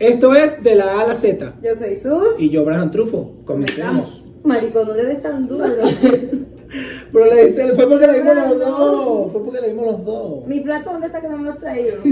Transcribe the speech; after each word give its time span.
Esto 0.00 0.34
es 0.34 0.60
de 0.64 0.74
la 0.74 0.94
A 0.98 1.02
a 1.02 1.06
la 1.06 1.14
Z. 1.14 1.54
Yo 1.62 1.72
soy 1.76 1.94
Sus. 1.94 2.40
Y 2.40 2.50
yo, 2.50 2.64
Braham 2.64 2.90
Trufo. 2.90 3.30
Comencemos. 3.44 4.24
Marico, 4.42 4.84
no 4.84 4.92
le 4.92 5.04
des 5.04 5.22
tan 5.22 5.46
duro. 5.46 5.64
Pero 7.12 7.24
le 7.26 7.46
diste- 7.52 7.74
fue 7.76 7.88
porque 7.88 8.08
le 8.08 8.18
dimos 8.18 8.34
los 8.34 8.58
dos. 8.58 9.30
Fue 9.32 9.44
porque 9.44 9.60
le 9.60 9.68
dimos 9.68 9.86
los 9.86 10.04
dos. 10.04 10.46
Mi 10.48 10.58
plato, 10.58 10.90
¿dónde 10.90 11.06
está 11.06 11.20
que 11.20 11.28
no 11.28 11.38
me 11.38 11.44
lo 11.44 11.50
has 11.50 11.58
traído? 11.58 11.98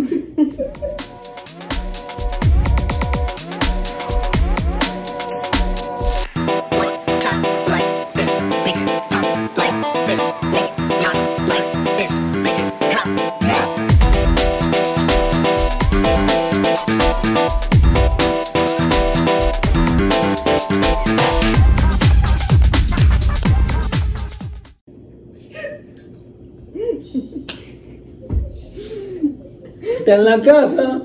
Está 30.13 30.17
en 30.17 30.25
la 30.25 30.41
casa. 30.41 31.03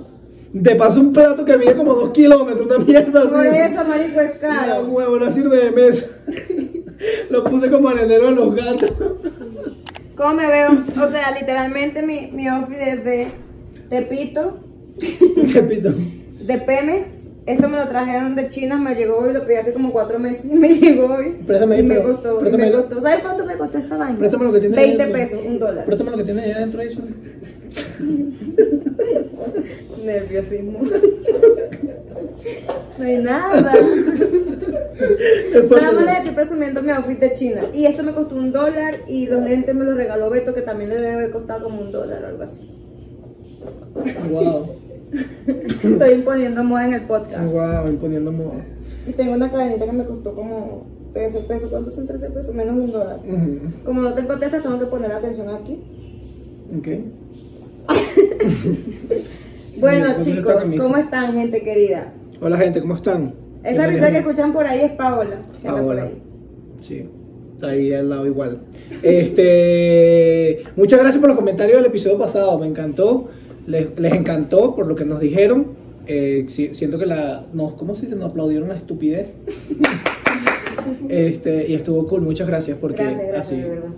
Te 0.63 0.75
paso 0.75 0.99
un 1.01 1.13
plato 1.13 1.43
que 1.45 1.57
mide 1.57 1.75
como 1.75 1.93
dos 1.93 2.11
kilómetros, 2.11 2.65
una 2.65 2.83
mierda 2.83 3.21
así. 3.21 3.29
Por 3.29 3.45
eso, 3.45 3.83
marico, 3.85 4.19
es 4.21 4.31
caro. 4.39 4.85
huevo, 4.85 5.17
no 5.19 5.29
sirve 5.29 5.57
de 5.65 5.71
mesa. 5.71 6.05
Lo 7.29 7.43
puse 7.43 7.69
como 7.69 7.89
arenero 7.89 8.29
de 8.29 8.35
los 8.35 8.55
gatos. 8.55 8.91
¿Cómo 10.15 10.33
me 10.33 10.47
veo? 10.47 10.69
O 10.71 11.07
sea, 11.11 11.31
literalmente 11.39 12.01
mi, 12.01 12.31
mi 12.33 12.47
outfit 12.47 12.77
es 12.79 13.03
de 13.03 13.27
Tepito, 13.89 14.57
Repito. 15.53 15.93
de 16.41 16.57
Pemex. 16.57 17.23
Esto 17.45 17.69
me 17.69 17.77
lo 17.77 17.87
trajeron 17.87 18.35
de 18.35 18.49
China, 18.49 18.77
me 18.77 18.93
llegó 18.95 19.19
hoy, 19.19 19.31
lo 19.31 19.45
pedí 19.45 19.55
hace 19.55 19.71
como 19.71 19.91
cuatro 19.93 20.19
meses 20.19 20.43
y 20.43 20.47
me 20.49 20.67
llegó 20.73 21.13
hoy. 21.13 21.37
Préstame 21.45 21.75
y 21.75 21.77
ahí, 21.79 21.83
me 21.85 21.95
pero- 21.95 22.13
costó, 22.13 22.45
y 22.45 22.51
me 22.57 22.63
ahí. 22.63 22.71
costó. 22.73 22.99
¿Sabes 22.99 23.19
cuánto 23.19 23.45
me 23.45 23.55
costó 23.57 23.77
esta 23.77 23.95
vaina? 23.95 24.17
Préstame 24.19 24.45
lo 24.45 24.51
que 24.53 24.59
tiene 24.59 24.77
ahí 24.77 24.87
20 24.97 25.03
dentro. 25.03 25.19
pesos, 25.21 25.39
un 25.45 25.59
dólar. 25.59 25.85
Préstame 25.85 26.11
lo 26.11 26.17
que 26.17 26.23
tiene 26.23 26.41
allá 26.41 26.55
adentro 26.57 26.81
de 26.81 26.87
eso. 26.87 27.01
Nerviosismo. 30.05 30.79
No 32.97 33.05
hay 33.05 33.17
nada. 33.17 33.73
Nada 35.69 35.91
más 35.91 36.05
les 36.05 36.17
estoy 36.17 36.33
presumiendo 36.33 36.81
mi 36.81 36.91
outfit 36.91 37.19
de 37.19 37.33
China. 37.33 37.61
Y 37.73 37.85
esto 37.85 38.03
me 38.03 38.13
costó 38.13 38.35
un 38.35 38.51
dólar 38.51 38.95
y 39.07 39.27
los 39.27 39.43
lentes 39.43 39.75
me 39.75 39.85
los 39.85 39.95
regaló 39.95 40.29
Beto, 40.29 40.53
que 40.53 40.61
también 40.61 40.89
le 40.89 40.95
debe 40.95 41.13
haber 41.13 41.31
costado 41.31 41.65
como 41.65 41.81
un 41.81 41.91
dólar 41.91 42.23
o 42.23 42.27
algo 42.27 42.43
así. 42.43 42.61
Wow. 44.31 44.67
Estoy 45.83 46.11
imponiendo 46.11 46.63
moda 46.63 46.85
en 46.85 46.93
el 46.93 47.05
podcast. 47.05 47.51
Wow, 47.51 47.87
imponiendo 47.87 48.31
moda. 48.31 48.65
Y 49.05 49.13
tengo 49.13 49.33
una 49.33 49.49
cadenita 49.49 49.85
que 49.85 49.93
me 49.93 50.05
costó 50.05 50.35
como 50.35 50.85
13 51.13 51.41
pesos. 51.41 51.71
¿Cuántos 51.71 51.93
son 51.93 52.05
13 52.05 52.29
pesos? 52.31 52.53
Menos 52.53 52.75
de 52.75 52.81
un 52.81 52.91
dólar. 52.91 53.19
Como 53.85 54.01
no 54.01 54.13
tengo 54.13 54.37
testa, 54.37 54.61
tengo 54.61 54.79
que 54.79 54.87
poner 54.87 55.11
atención 55.11 55.49
aquí. 55.49 55.81
Ok. 56.77 56.87
Bueno, 59.79 60.07
Mira, 60.07 60.13
¿dónde 60.17 60.31
está 60.31 60.63
chicos? 60.63 60.83
¿cómo 60.83 60.97
están, 60.97 61.33
gente 61.33 61.61
querida? 61.61 62.11
Hola 62.41 62.57
gente, 62.57 62.81
¿cómo 62.81 62.95
están? 62.95 63.35
Esa 63.63 63.85
risa 63.85 64.09
que 64.09 64.17
escuchan 64.17 64.51
por 64.51 64.65
ahí 64.65 64.81
es 64.81 64.91
Paola, 64.93 65.41
que 65.61 65.67
anda 65.67 65.81
por 65.81 65.95
Paola. 65.95 66.03
ahí. 66.03 66.21
Sí, 66.81 67.05
está 67.53 67.69
ahí 67.69 67.93
al 67.93 68.09
lado 68.09 68.25
igual. 68.25 68.61
Este, 69.03 70.63
muchas 70.75 70.99
gracias 70.99 71.19
por 71.19 71.29
los 71.29 71.37
comentarios 71.37 71.77
del 71.77 71.85
episodio 71.85 72.17
pasado, 72.17 72.57
me 72.57 72.65
encantó, 72.65 73.29
les, 73.67 73.99
les 73.99 74.13
encantó 74.13 74.75
por 74.75 74.87
lo 74.87 74.95
que 74.95 75.05
nos 75.05 75.19
dijeron. 75.19 75.67
Eh, 76.07 76.45
sí, 76.47 76.69
siento 76.73 76.97
que 76.97 77.05
la, 77.05 77.45
nos, 77.53 77.73
¿cómo 77.73 77.93
se 77.93 78.03
dice? 78.03 78.15
Nos 78.15 78.31
aplaudieron 78.31 78.69
la 78.69 78.77
estupidez. 78.77 79.37
este, 81.09 81.67
y 81.67 81.75
estuvo 81.75 82.07
cool, 82.07 82.21
muchas 82.21 82.47
gracias 82.47 82.77
porque 82.79 83.03
Gracias, 83.03 83.27
gracias, 83.27 83.47
así, 83.47 83.61
de 83.61 83.69
verdad. 83.69 83.89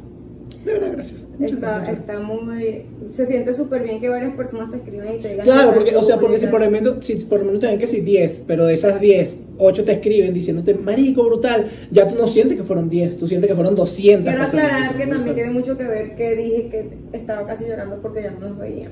De 0.66 0.74
verdad, 0.74 0.90
gracias. 0.92 1.26
Está, 1.40 1.78
gracias. 1.78 2.00
está 2.00 2.20
muy. 2.20 2.86
Se 3.12 3.26
siente 3.26 3.54
súper 3.54 3.84
bien 3.84 4.02
que 4.02 4.10
varias 4.10 4.34
personas 4.36 4.70
te 4.70 4.78
escriban 4.78 5.16
y 5.16 5.18
te 5.18 5.30
digan. 5.30 5.46
Claro, 5.46 5.70
que 5.70 5.76
porque, 5.78 5.96
o 5.96 6.04
sea, 6.04 6.20
porque 6.20 6.38
si 6.38 6.48
por, 6.48 6.60
lo 6.60 6.70
menos, 6.70 7.06
si 7.06 7.16
por 7.16 7.40
lo 7.40 7.46
menos 7.46 7.62
te 7.62 7.68
ven 7.68 7.80
que 7.80 7.88
si 7.88 8.02
10, 8.02 8.44
pero 8.46 8.66
de 8.66 8.74
esas 8.74 9.00
10, 9.00 9.38
8 9.58 9.84
te 9.86 9.92
escriben 9.94 10.34
diciéndote, 10.34 10.74
marico, 10.74 11.24
brutal, 11.24 11.70
ya 11.92 12.08
tú 12.08 12.16
no 12.16 12.28
sientes 12.28 12.58
que 12.58 12.64
fueron 12.64 12.90
10, 12.90 13.18
tú 13.18 13.28
sientes 13.28 13.48
que 13.48 13.56
fueron 13.56 13.76
200. 13.76 14.28
Quiero 14.28 14.44
aclarar 14.44 14.98
que 14.98 15.08
también 15.08 15.36
tiene 15.36 15.52
mucho 15.52 15.78
que 15.78 15.86
ver 15.86 16.16
que 16.16 16.36
dije 16.36 16.70
que 16.70 16.90
estaba 17.18 17.48
casi 17.48 17.66
llorando 17.66 17.98
porque 18.02 18.24
ya 18.24 18.32
no 18.32 18.50
nos 18.50 18.58
veían. 18.58 18.92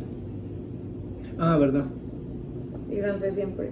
Ah, 1.37 1.57
verdad. 1.57 1.83
Y 2.89 2.95
gracias 2.95 3.35
siempre. 3.35 3.69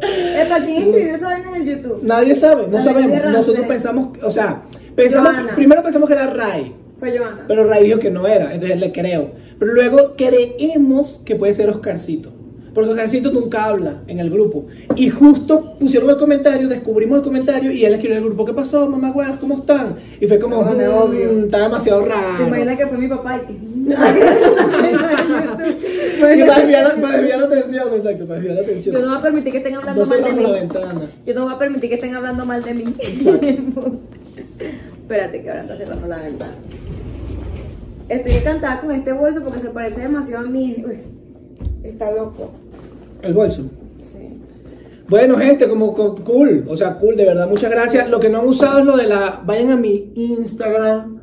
Epa, 0.00 0.64
¿quién 0.64 0.82
escribió 0.82 1.14
esa 1.14 1.26
vaina 1.28 1.48
en 1.48 1.54
el 1.62 1.76
YouTube? 1.76 2.00
Nadie 2.02 2.34
sabe, 2.34 2.66
no 2.66 2.72
La 2.72 2.82
sabemos. 2.82 3.24
Nosotros 3.32 3.66
pensamos, 3.66 4.18
o 4.22 4.30
sea, 4.30 4.62
pensamos, 4.96 5.32
Johanna. 5.32 5.54
primero 5.54 5.82
pensamos 5.82 6.08
que 6.08 6.14
era 6.14 6.26
Ray, 6.28 6.72
Fue 6.98 7.16
Joana. 7.16 7.44
pero 7.46 7.64
Ray 7.64 7.84
dijo 7.84 7.98
que 7.98 8.10
no 8.10 8.26
era, 8.26 8.52
entonces 8.52 8.78
le 8.80 8.90
creo. 8.92 9.30
Pero 9.58 9.72
luego 9.72 10.14
creemos 10.16 11.20
que 11.24 11.36
puede 11.36 11.52
ser 11.52 11.70
Oscarcito, 11.70 12.30
porque 12.74 12.90
Oscarcito 12.90 13.30
nunca 13.32 13.64
habla 13.64 14.02
en 14.06 14.18
el 14.20 14.28
grupo. 14.30 14.66
Y 14.96 15.08
justo 15.08 15.76
pusieron 15.80 16.10
el 16.10 16.16
comentario, 16.18 16.68
descubrimos 16.68 17.18
el 17.18 17.24
comentario 17.24 17.70
y 17.72 17.84
él 17.84 17.94
escribió 17.94 18.16
en 18.18 18.22
el 18.22 18.28
grupo, 18.28 18.44
¿qué 18.44 18.52
pasó, 18.52 18.86
mamá, 18.88 19.12
weas, 19.12 19.38
¿cómo 19.40 19.56
están? 19.56 19.96
Y 20.20 20.26
fue 20.26 20.38
como, 20.38 20.62
No, 20.62 20.74
no, 20.74 20.90
"Mm, 20.90 20.94
obvio. 21.02 21.30
está 21.44 21.58
demasiado 21.60 22.02
¿Te 22.02 22.08
raro. 22.10 22.46
imaginas 22.46 22.78
que 22.78 22.86
fue 22.86 22.98
mi 22.98 23.08
papá 23.08 23.40
y 23.42 23.46
que.? 23.46 23.56
Y 26.36 26.42
para 26.46 26.58
desviar, 26.58 26.82
la- 26.84 27.00
para 27.00 27.16
desviar 27.18 27.38
la 27.38 27.46
atención, 27.46 27.88
exacto, 27.94 28.26
para 28.26 28.40
desviar 28.40 28.56
la 28.56 28.62
atención. 28.62 28.94
Yo 28.94 29.00
no 29.02 29.08
voy 29.08 29.18
a 29.18 29.22
permitir 29.22 29.52
que 29.52 29.58
estén 29.58 29.74
hablando 29.76 30.02
No 30.04 30.08
mal 30.10 30.24
de 30.24 30.32
mí. 30.32 30.44
Yo 31.26 31.34
no 31.34 31.44
voy 31.44 31.54
a 31.54 31.58
permitir 31.58 31.88
que 31.90 31.94
estén 31.96 32.14
hablando 32.14 32.44
mal 32.46 32.62
de 32.62 32.74
mí. 32.74 32.84
Espérate, 35.06 35.40
que 35.40 35.48
ahora 35.50 35.62
está 35.62 35.76
cerrando 35.76 36.06
la 36.08 36.18
ventana. 36.18 36.52
Estoy 38.08 38.32
encantada 38.32 38.80
con 38.80 38.90
este 38.90 39.12
bolso 39.12 39.40
porque 39.42 39.60
se 39.60 39.70
parece 39.70 40.00
demasiado 40.00 40.46
a 40.46 40.50
mí. 40.50 40.84
Uy, 40.84 40.96
está 41.84 42.10
loco. 42.10 42.50
El 43.22 43.32
bolso. 43.34 43.62
Sí. 44.00 44.18
Bueno, 45.08 45.36
gente, 45.38 45.68
como 45.68 45.94
co- 45.94 46.16
cool, 46.16 46.64
o 46.68 46.76
sea, 46.76 46.98
cool, 46.98 47.16
de 47.16 47.24
verdad, 47.24 47.48
muchas 47.48 47.70
gracias. 47.70 48.10
Lo 48.10 48.18
que 48.18 48.28
no 48.28 48.40
han 48.40 48.48
usado 48.48 48.80
es 48.80 48.84
lo 48.84 48.96
de 48.96 49.06
la. 49.06 49.42
Vayan 49.46 49.70
a 49.70 49.76
mi 49.76 50.10
Instagram 50.16 51.20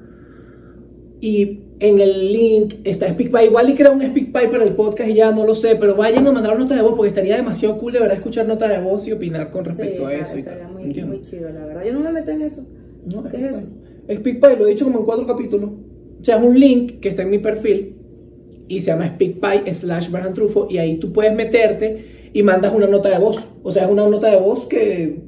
y 1.20 1.60
en 1.80 2.00
el 2.00 2.32
link 2.32 2.76
está 2.86 3.10
SpeakPy. 3.10 3.46
Igual 3.48 3.70
y 3.70 3.76
creo 3.76 3.92
un 3.92 4.02
SpeakPy 4.02 4.50
para 4.50 4.64
el 4.64 4.76
podcast 4.76 5.10
y 5.10 5.16
ya 5.16 5.32
no 5.32 5.46
lo 5.46 5.56
sé, 5.56 5.76
pero 5.76 5.96
vayan 5.96 6.26
a 6.28 6.32
mandar 6.32 6.58
nota 6.58 6.74
de 6.76 6.82
voz 6.82 6.94
porque 6.96 7.10
estaría 7.10 7.36
demasiado 7.36 7.78
cool 7.78 7.92
de 7.92 8.00
verdad 8.00 8.16
escuchar 8.16 8.48
nota 8.48 8.68
de 8.70 8.80
voz 8.82 9.06
y 9.08 9.12
opinar 9.12 9.52
con 9.52 9.66
respecto 9.66 10.08
Sí, 10.08 10.14
a 10.14 10.18
eso 10.18 10.36
y 10.38 10.40
estaría 10.40 10.64
tal. 10.64 10.72
muy, 10.74 11.04
muy 11.04 11.22
chido, 11.22 11.50
la 11.50 11.66
verdad. 11.66 11.84
Yo 11.86 11.94
no 11.94 12.00
me 12.00 12.12
meto 12.14 12.32
en 12.32 12.42
eso. 12.44 12.66
No, 13.06 13.24
¿Qué 13.24 13.38
es 13.38 13.58
eso? 13.58 13.68
SpeakPy, 14.12 14.58
lo 14.58 14.66
he 14.68 14.70
dicho 14.72 14.86
como 14.86 15.00
en 15.00 15.06
cuatro 15.06 15.26
capítulos. 15.26 15.70
O 16.22 16.24
sea, 16.26 16.38
es 16.38 16.44
un 16.44 16.60
link 16.60 17.00
que 17.00 17.10
está 17.10 17.22
en 17.24 17.30
mi 17.30 17.40
perfil 17.40 17.96
y 18.68 18.82
se 18.82 18.92
llama 18.92 19.08
SpeakPy 19.08 19.74
slash 19.76 20.10
Brian 20.10 20.34
Trufo 20.34 20.68
y 20.70 20.78
ahí 20.78 20.98
tú 20.98 21.12
puedes 21.12 21.34
meterte 21.36 22.06
y 22.34 22.44
mandas 22.44 22.74
una 22.74 22.88
nota 22.88 23.10
de 23.10 23.18
voz. 23.20 23.50
O 23.64 23.72
sea, 23.72 23.84
es 23.86 23.90
una 23.92 24.08
nota 24.08 24.28
de 24.30 24.38
voz 24.38 24.66
que... 24.66 25.22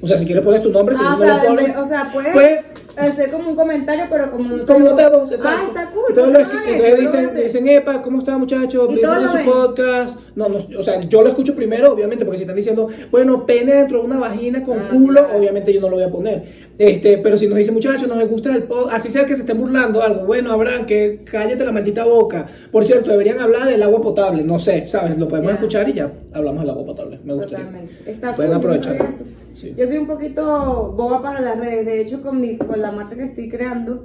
O 0.00 0.06
sea, 0.06 0.18
si 0.18 0.24
quieres 0.26 0.44
pones 0.44 0.62
tu 0.62 0.70
nombre, 0.70 0.96
si 0.96 1.00
Ah, 1.04 1.10
no 1.10 1.14
o 1.14 1.18
sea, 1.18 1.42
lo 1.44 1.48
pones... 1.50 1.76
o 1.76 1.84
sea, 1.84 2.10
puede 2.12 2.32
Puede- 2.32 2.60
hacer 2.96 3.30
como 3.30 3.50
un 3.50 3.56
comentario, 3.56 4.04
pero 4.10 4.30
como 4.30 4.56
no 4.56 4.66
Como 4.66 4.92
de 4.92 5.08
voz. 5.08 5.30
Ah, 5.44 5.64
está 5.68 5.90
cool. 5.90 6.04
Entonces, 6.08 6.14
¿por 6.14 6.26
lo 6.26 6.32
qué 6.32 6.56
no 6.56 6.62
escri- 6.62 6.74
hagan 6.74 6.74
entonces? 6.74 7.12
Yo 7.12 7.20
dicen, 7.20 7.42
dicen, 7.44 7.68
epa, 7.68 8.02
¿cómo 8.02 8.18
está 8.18 8.36
Disfruten 8.38 9.00
todos 9.00 9.32
su 9.32 9.50
podcast. 9.50 10.18
No, 10.36 10.48
no, 10.48 10.56
o 10.56 10.82
sea, 10.82 11.00
yo 11.02 11.22
lo 11.22 11.28
escucho 11.28 11.54
primero, 11.54 11.92
obviamente, 11.92 12.24
porque 12.24 12.38
si 12.38 12.42
están 12.44 12.56
diciendo, 12.56 12.88
bueno, 13.10 13.44
pene 13.46 13.74
dentro 13.74 13.98
de 14.00 14.04
una 14.06 14.18
vagina 14.18 14.62
con 14.62 14.78
Ah, 14.80 14.88
culo, 14.90 15.20
claro. 15.20 15.38
obviamente 15.38 15.72
yo 15.72 15.80
no 15.80 15.88
lo 15.88 15.96
voy 15.96 16.04
a 16.04 16.10
poner. 16.10 16.42
Este, 16.78 17.18
pero 17.18 17.36
si 17.36 17.46
nos 17.48 17.56
dicen, 17.58 17.74
muchachos, 17.74 18.08
nos 18.08 18.28
gusta 18.28 18.54
el 18.54 18.64
podcast, 18.64 18.94
así 18.96 19.08
sea 19.10 19.24
que 19.26 19.34
se 19.34 19.42
estén 19.42 19.58
burlando 19.58 20.02
algo, 20.02 20.24
bueno, 20.24 20.52
Abraham, 20.52 20.86
que 20.86 21.20
cállate 21.30 21.64
la 21.64 21.72
maldita 21.72 22.04
boca. 22.04 22.46
Por 22.70 22.84
cierto, 22.84 23.10
deberían 23.10 23.40
hablar 23.40 23.66
del 23.68 23.82
agua 23.82 24.00
potable, 24.00 24.42
no 24.42 24.58
sé, 24.58 24.86
¿sabes? 24.86 25.18
Lo 25.18 25.28
podemos 25.28 25.52
escuchar 25.52 25.88
y 25.88 25.92
ya 25.94 26.10
hablamos 26.32 26.62
del 26.62 26.70
agua 26.70 26.84
potable. 26.86 27.20
Me 27.24 27.32
gusta. 27.34 27.48
Totalmente. 27.48 27.92
Está 28.06 28.34
Pueden 28.34 28.52
cool, 28.52 28.62
yo 28.62 28.76
aprovechar. 28.80 29.08
Sí. 29.54 29.74
Yo 29.76 29.86
soy 29.86 29.98
un 29.98 30.06
poquito 30.06 30.94
boba 30.96 31.20
para 31.22 31.40
las 31.40 31.58
redes. 31.58 31.84
De 31.84 32.00
hecho, 32.00 32.22
con, 32.22 32.40
mi, 32.40 32.56
con 32.56 32.80
la 32.82 32.92
marca 32.92 33.16
que 33.16 33.24
estoy 33.24 33.48
creando, 33.48 34.04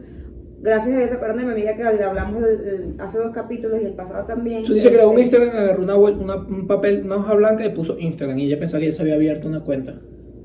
gracias 0.61 0.95
a 0.95 1.03
eso, 1.03 1.15
acuerdan 1.15 1.37
de 1.39 1.45
mi 1.45 1.51
amiga 1.51 1.75
que 1.75 1.83
le 1.83 2.03
hablamos 2.03 2.43
el- 2.43 2.67
el- 2.67 2.95
hace 3.01 3.17
dos 3.19 3.31
capítulos 3.31 3.79
y 3.81 3.85
el 3.85 3.93
pasado 3.93 4.25
también. 4.25 4.63
Tú 4.63 4.73
dice 4.73 4.89
creó 4.91 5.09
un 5.11 5.19
Este, 5.19 5.37
Instagram, 5.37 5.63
agarró 5.63 5.83
una, 5.83 5.95
una- 5.95 6.35
un 6.47 6.67
papel, 6.67 7.01
una 7.05 7.17
hoja 7.17 7.33
blanca 7.35 7.65
y 7.65 7.69
puso 7.69 7.97
Instagram 7.99 8.37
y 8.39 8.45
ella 8.47 8.59
pensaba 8.59 8.79
que 8.81 8.87
ya 8.87 8.93
se 8.93 9.01
había 9.01 9.15
abierto 9.15 9.47
una 9.47 9.61
cuenta. 9.63 9.95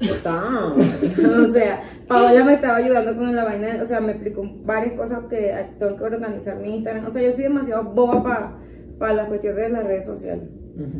O 0.76 1.46
sea, 1.52 1.80
Paola 2.08 2.44
me 2.44 2.54
estaba 2.54 2.76
ayudando 2.78 3.14
con 3.16 3.34
la 3.36 3.44
vaina, 3.44 3.78
o 3.80 3.84
sea, 3.84 4.00
me 4.00 4.12
explicó 4.12 4.42
varias 4.64 4.94
cosas 4.94 5.20
que 5.30 5.52
tengo 5.78 5.96
que 5.96 6.04
organizar 6.04 6.56
mi 6.58 6.74
Instagram. 6.76 7.06
O 7.06 7.10
sea, 7.10 7.22
yo 7.22 7.30
soy 7.30 7.44
demasiado 7.44 7.84
boba 7.84 8.58
para 8.98 9.14
la 9.14 9.26
cuestión 9.26 9.54
de 9.56 9.68
las 9.68 9.84
redes 9.84 10.04
sociales. 10.04 10.44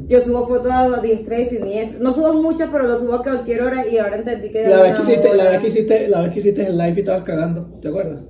Yo 0.07 0.21
subo 0.21 0.47
fotos 0.47 0.71
a 0.71 1.01
diestra 1.01 1.41
y 1.41 1.45
siniestra. 1.45 1.99
No 2.01 2.13
subo 2.13 2.35
muchas, 2.35 2.69
pero 2.71 2.87
lo 2.87 2.97
subo 2.97 3.15
a 3.15 3.23
cualquier 3.23 3.63
hora 3.63 3.87
y 3.87 3.97
ahora 3.97 4.17
entendí 4.17 4.51
que 4.51 4.63
La 4.63 4.69
era 4.69 4.83
vez, 4.83 4.95
que 4.95 5.03
hiciste, 5.03 5.35
la, 5.35 5.51
vez 5.51 5.61
que 5.61 5.67
hiciste, 5.69 6.09
la 6.09 6.21
vez 6.23 6.33
que 6.33 6.39
hiciste 6.41 6.67
el 6.67 6.77
live 6.77 6.95
y 6.97 7.01
estabas 7.01 7.23
cagando, 7.23 7.79
¿te 7.81 7.89
acuerdas? 7.89 8.21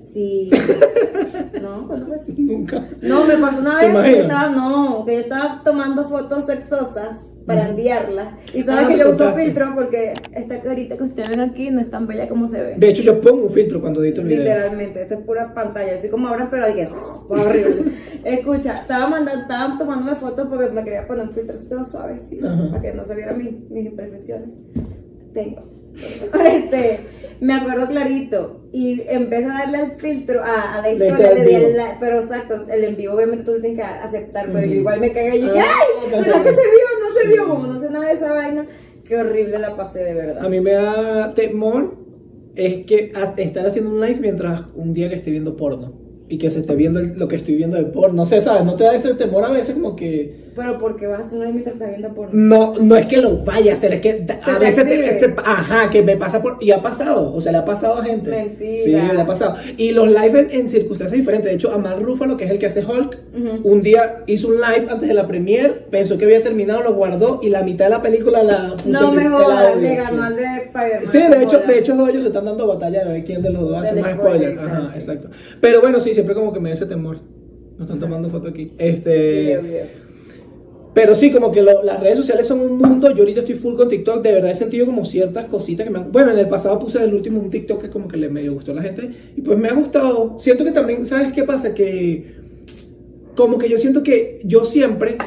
Sí. 0.00 0.50
No, 1.62 1.86
¿cuándo 1.86 2.06
fue 2.06 2.16
eso? 2.16 2.32
Nunca. 2.36 2.84
No, 3.02 3.24
me 3.24 3.36
pasó 3.36 3.60
una 3.60 3.80
¿Te 3.80 3.86
vez 3.88 3.96
que 4.04 4.10
yo 4.12 4.22
estaba, 4.22 4.48
no, 4.50 5.04
que 5.06 5.14
yo 5.14 5.20
estaba 5.20 5.62
tomando 5.64 6.04
fotos 6.04 6.46
sexosas 6.46 7.32
para 7.46 7.68
enviarlas. 7.68 8.34
Y 8.52 8.62
sabes 8.62 8.84
Ah, 8.84 8.88
que 8.88 8.94
me 8.96 9.00
yo 9.00 9.10
uso 9.10 9.32
filtro 9.32 9.72
porque 9.74 10.12
esta 10.32 10.60
carita 10.60 10.96
que 10.96 11.04
ustedes 11.04 11.28
ven 11.28 11.40
aquí 11.40 11.70
no 11.70 11.80
es 11.80 11.88
tan 11.90 12.06
bella 12.06 12.28
como 12.28 12.48
se 12.48 12.60
ve. 12.60 12.74
De 12.76 12.88
hecho, 12.88 13.02
yo 13.02 13.20
pongo 13.20 13.44
un 13.44 13.50
filtro 13.50 13.80
cuando 13.80 14.02
edito 14.02 14.20
el 14.22 14.26
video. 14.26 14.40
Literalmente, 14.42 15.02
esto 15.02 15.14
es 15.14 15.20
pura 15.20 15.54
pantalla, 15.54 15.94
así 15.94 16.08
como 16.08 16.26
ahora, 16.28 16.48
pero 16.50 16.64
arriba. 16.66 16.88
Escucha, 18.24 18.80
estaba 18.80 19.06
mandando, 19.08 19.42
estaba 19.42 19.78
tomándome 19.78 20.16
fotos 20.16 20.48
porque 20.48 20.68
me 20.70 20.82
quería 20.82 21.06
poner 21.06 21.26
un 21.28 21.32
filtro 21.32 21.54
todo 21.68 21.84
suavecito, 21.84 22.48
Ajá. 22.48 22.68
para 22.70 22.82
que 22.82 22.92
no 22.94 23.04
se 23.04 23.14
vieran 23.14 23.38
mis, 23.38 23.52
mis 23.70 23.86
imperfecciones. 23.86 24.48
Tengo. 25.32 25.75
Este, 26.46 27.00
me 27.40 27.52
acuerdo 27.54 27.86
clarito. 27.88 28.60
Y 28.72 29.02
en 29.08 29.30
vez 29.30 29.40
de 29.44 29.48
darle 29.52 29.78
al 29.78 29.90
filtro, 29.92 30.42
a, 30.42 30.74
a 30.74 30.82
la 30.82 30.92
historia, 30.92 31.32
le 31.32 31.44
di 31.44 31.54
el. 31.54 31.76
Pero 32.00 32.18
exacto, 32.18 32.66
el 32.70 32.84
en 32.84 32.96
vivo 32.96 33.14
obviamente 33.14 33.44
tú 33.44 33.52
lo 33.52 33.60
tienes 33.60 33.78
que 33.78 33.84
aceptar, 33.84 34.46
pero 34.52 34.66
yo 34.66 34.74
igual 34.74 35.00
me 35.00 35.12
cagué 35.12 35.36
y 35.36 35.40
yo, 35.42 35.48
Ah, 35.56 35.62
¡ay! 36.14 36.22
¿Será 36.22 36.42
que 36.42 36.50
se 36.50 36.54
vio 36.62 36.86
o 36.96 37.00
no 37.04 37.14
se 37.20 37.28
vio? 37.28 37.48
Como 37.48 37.66
no 37.66 37.78
sé 37.78 37.90
nada 37.90 38.06
de 38.06 38.12
esa 38.14 38.32
vaina. 38.32 38.66
Qué 39.04 39.16
horrible 39.16 39.58
la 39.58 39.76
pasé, 39.76 40.00
de 40.00 40.14
verdad. 40.14 40.44
A 40.44 40.48
mí 40.48 40.60
me 40.60 40.72
da 40.72 41.32
temor 41.34 41.94
es 42.56 42.84
que 42.86 43.12
estar 43.36 43.66
haciendo 43.66 43.90
un 43.92 44.00
live 44.00 44.18
mientras 44.20 44.62
un 44.74 44.92
día 44.92 45.08
que 45.08 45.14
esté 45.16 45.30
viendo 45.30 45.56
porno 45.56 45.92
y 46.28 46.38
que 46.38 46.50
se 46.50 46.60
esté 46.60 46.74
viendo 46.74 46.98
el- 47.00 47.16
lo 47.18 47.28
que 47.28 47.36
estoy 47.36 47.54
viendo 47.54 47.76
de 47.76 47.84
porno. 47.84 48.14
No 48.14 48.26
sé, 48.26 48.40
¿sabes? 48.40 48.64
¿No 48.64 48.74
te 48.74 48.84
da 48.84 48.94
ese 48.94 49.14
temor 49.14 49.44
a 49.44 49.50
veces 49.50 49.74
como 49.74 49.94
que... 49.94 50.45
Pero 50.56 50.78
porque 50.78 51.06
vas 51.06 51.20
a 51.20 51.24
hacer 51.24 51.38
una 51.38 51.50
mientras 51.50 51.74
estás 51.74 51.88
viendo 51.90 52.14
porno. 52.14 52.30
No, 52.32 52.74
no 52.80 52.96
es 52.96 53.04
que 53.06 53.18
lo 53.18 53.36
vaya 53.44 53.72
a 53.72 53.74
hacer, 53.74 53.92
es 53.92 54.00
que 54.00 54.26
Se 54.42 54.50
a 54.50 54.58
veces 54.58 54.84
te, 54.86 55.06
este- 55.06 55.34
ajá, 55.44 55.90
que 55.90 56.02
me 56.02 56.16
pasa 56.16 56.40
por 56.42 56.56
y 56.60 56.70
ha 56.70 56.80
pasado, 56.80 57.34
o 57.34 57.40
sea, 57.42 57.52
le 57.52 57.58
ha 57.58 57.64
pasado 57.66 57.98
a 57.98 58.04
gente. 58.04 58.30
Mentira. 58.30 58.82
Sí, 58.82 58.90
le 58.90 59.20
ha 59.20 59.26
pasado. 59.26 59.56
Y 59.76 59.92
los 59.92 60.08
live 60.08 60.40
en, 60.40 60.60
en 60.62 60.68
circunstancias 60.68 61.18
diferentes. 61.18 61.50
De 61.50 61.54
hecho, 61.54 61.72
Amal 61.72 62.02
Rúfalo, 62.02 62.36
que 62.38 62.44
es 62.44 62.50
el 62.50 62.58
que 62.58 62.66
hace 62.66 62.82
Hulk, 62.84 63.18
un 63.64 63.82
día 63.82 64.22
hizo 64.26 64.48
un 64.48 64.54
live 64.54 64.86
antes 64.90 65.06
de 65.06 65.14
la 65.14 65.26
premiere, 65.26 65.68
pensó 65.90 66.16
que 66.16 66.24
había 66.24 66.40
terminado, 66.42 66.82
lo 66.82 66.94
guardó 66.94 67.40
y 67.42 67.50
la 67.50 67.62
mitad 67.62 67.84
de 67.84 67.90
la 67.90 68.00
película 68.02 68.42
la 68.42 68.76
puso 68.76 68.88
No 68.88 69.12
me 69.12 69.28
jodas, 69.28 69.76
le 69.76 69.94
ganó 69.94 70.22
al 70.22 70.36
de 70.36 70.42
Spider-Man. 70.44 71.06
Sí, 71.06 71.18
de 71.18 71.42
hecho, 71.42 71.58
de 71.60 71.78
hecho, 71.78 71.92
los 71.92 71.98
dos 71.98 72.08
ellos 72.08 72.22
se 72.22 72.28
están 72.28 72.46
dando 72.46 72.66
batalla 72.66 73.04
de 73.04 73.12
ver 73.12 73.24
quién 73.24 73.42
de 73.42 73.50
los 73.50 73.60
dos 73.62 73.76
hace 73.76 74.00
más 74.00 74.12
spoiler. 74.14 74.58
Ajá, 74.58 74.88
sí. 74.88 74.96
exacto. 74.96 75.28
Pero 75.60 75.82
bueno, 75.82 76.00
sí, 76.00 76.14
siempre 76.14 76.34
como 76.34 76.52
que 76.52 76.60
me 76.60 76.70
da 76.70 76.74
ese 76.74 76.86
temor. 76.86 77.18
No 77.76 77.84
están 77.84 77.98
tomando 77.98 78.30
foto 78.30 78.48
aquí. 78.48 78.72
Este. 78.78 80.05
Pero 80.96 81.14
sí, 81.14 81.30
como 81.30 81.52
que 81.52 81.60
las 81.60 82.00
redes 82.00 82.16
sociales 82.16 82.46
son 82.46 82.60
un 82.60 82.78
mundo. 82.78 83.10
Yo 83.10 83.18
ahorita 83.18 83.40
estoy 83.40 83.54
full 83.54 83.74
con 83.74 83.86
TikTok. 83.86 84.22
De 84.22 84.32
verdad 84.32 84.50
he 84.50 84.54
sentido 84.54 84.86
como 84.86 85.04
ciertas 85.04 85.44
cositas 85.44 85.84
que 85.84 85.90
me 85.90 85.98
han. 85.98 86.10
Bueno, 86.10 86.30
en 86.30 86.38
el 86.38 86.48
pasado 86.48 86.78
puse 86.78 87.04
el 87.04 87.12
último 87.12 87.38
un 87.38 87.50
TikTok 87.50 87.82
que 87.82 87.90
como 87.90 88.08
que 88.08 88.16
le 88.16 88.30
medio 88.30 88.54
gustó 88.54 88.72
a 88.72 88.76
la 88.76 88.82
gente. 88.82 89.10
Y 89.36 89.42
pues 89.42 89.58
me 89.58 89.68
ha 89.68 89.74
gustado. 89.74 90.36
Siento 90.38 90.64
que 90.64 90.72
también, 90.72 91.04
¿sabes 91.04 91.34
qué 91.34 91.44
pasa? 91.44 91.74
Que. 91.74 92.36
Como 93.34 93.58
que 93.58 93.68
yo 93.68 93.76
siento 93.76 94.02
que 94.02 94.40
yo 94.44 94.64
siempre. 94.64 95.18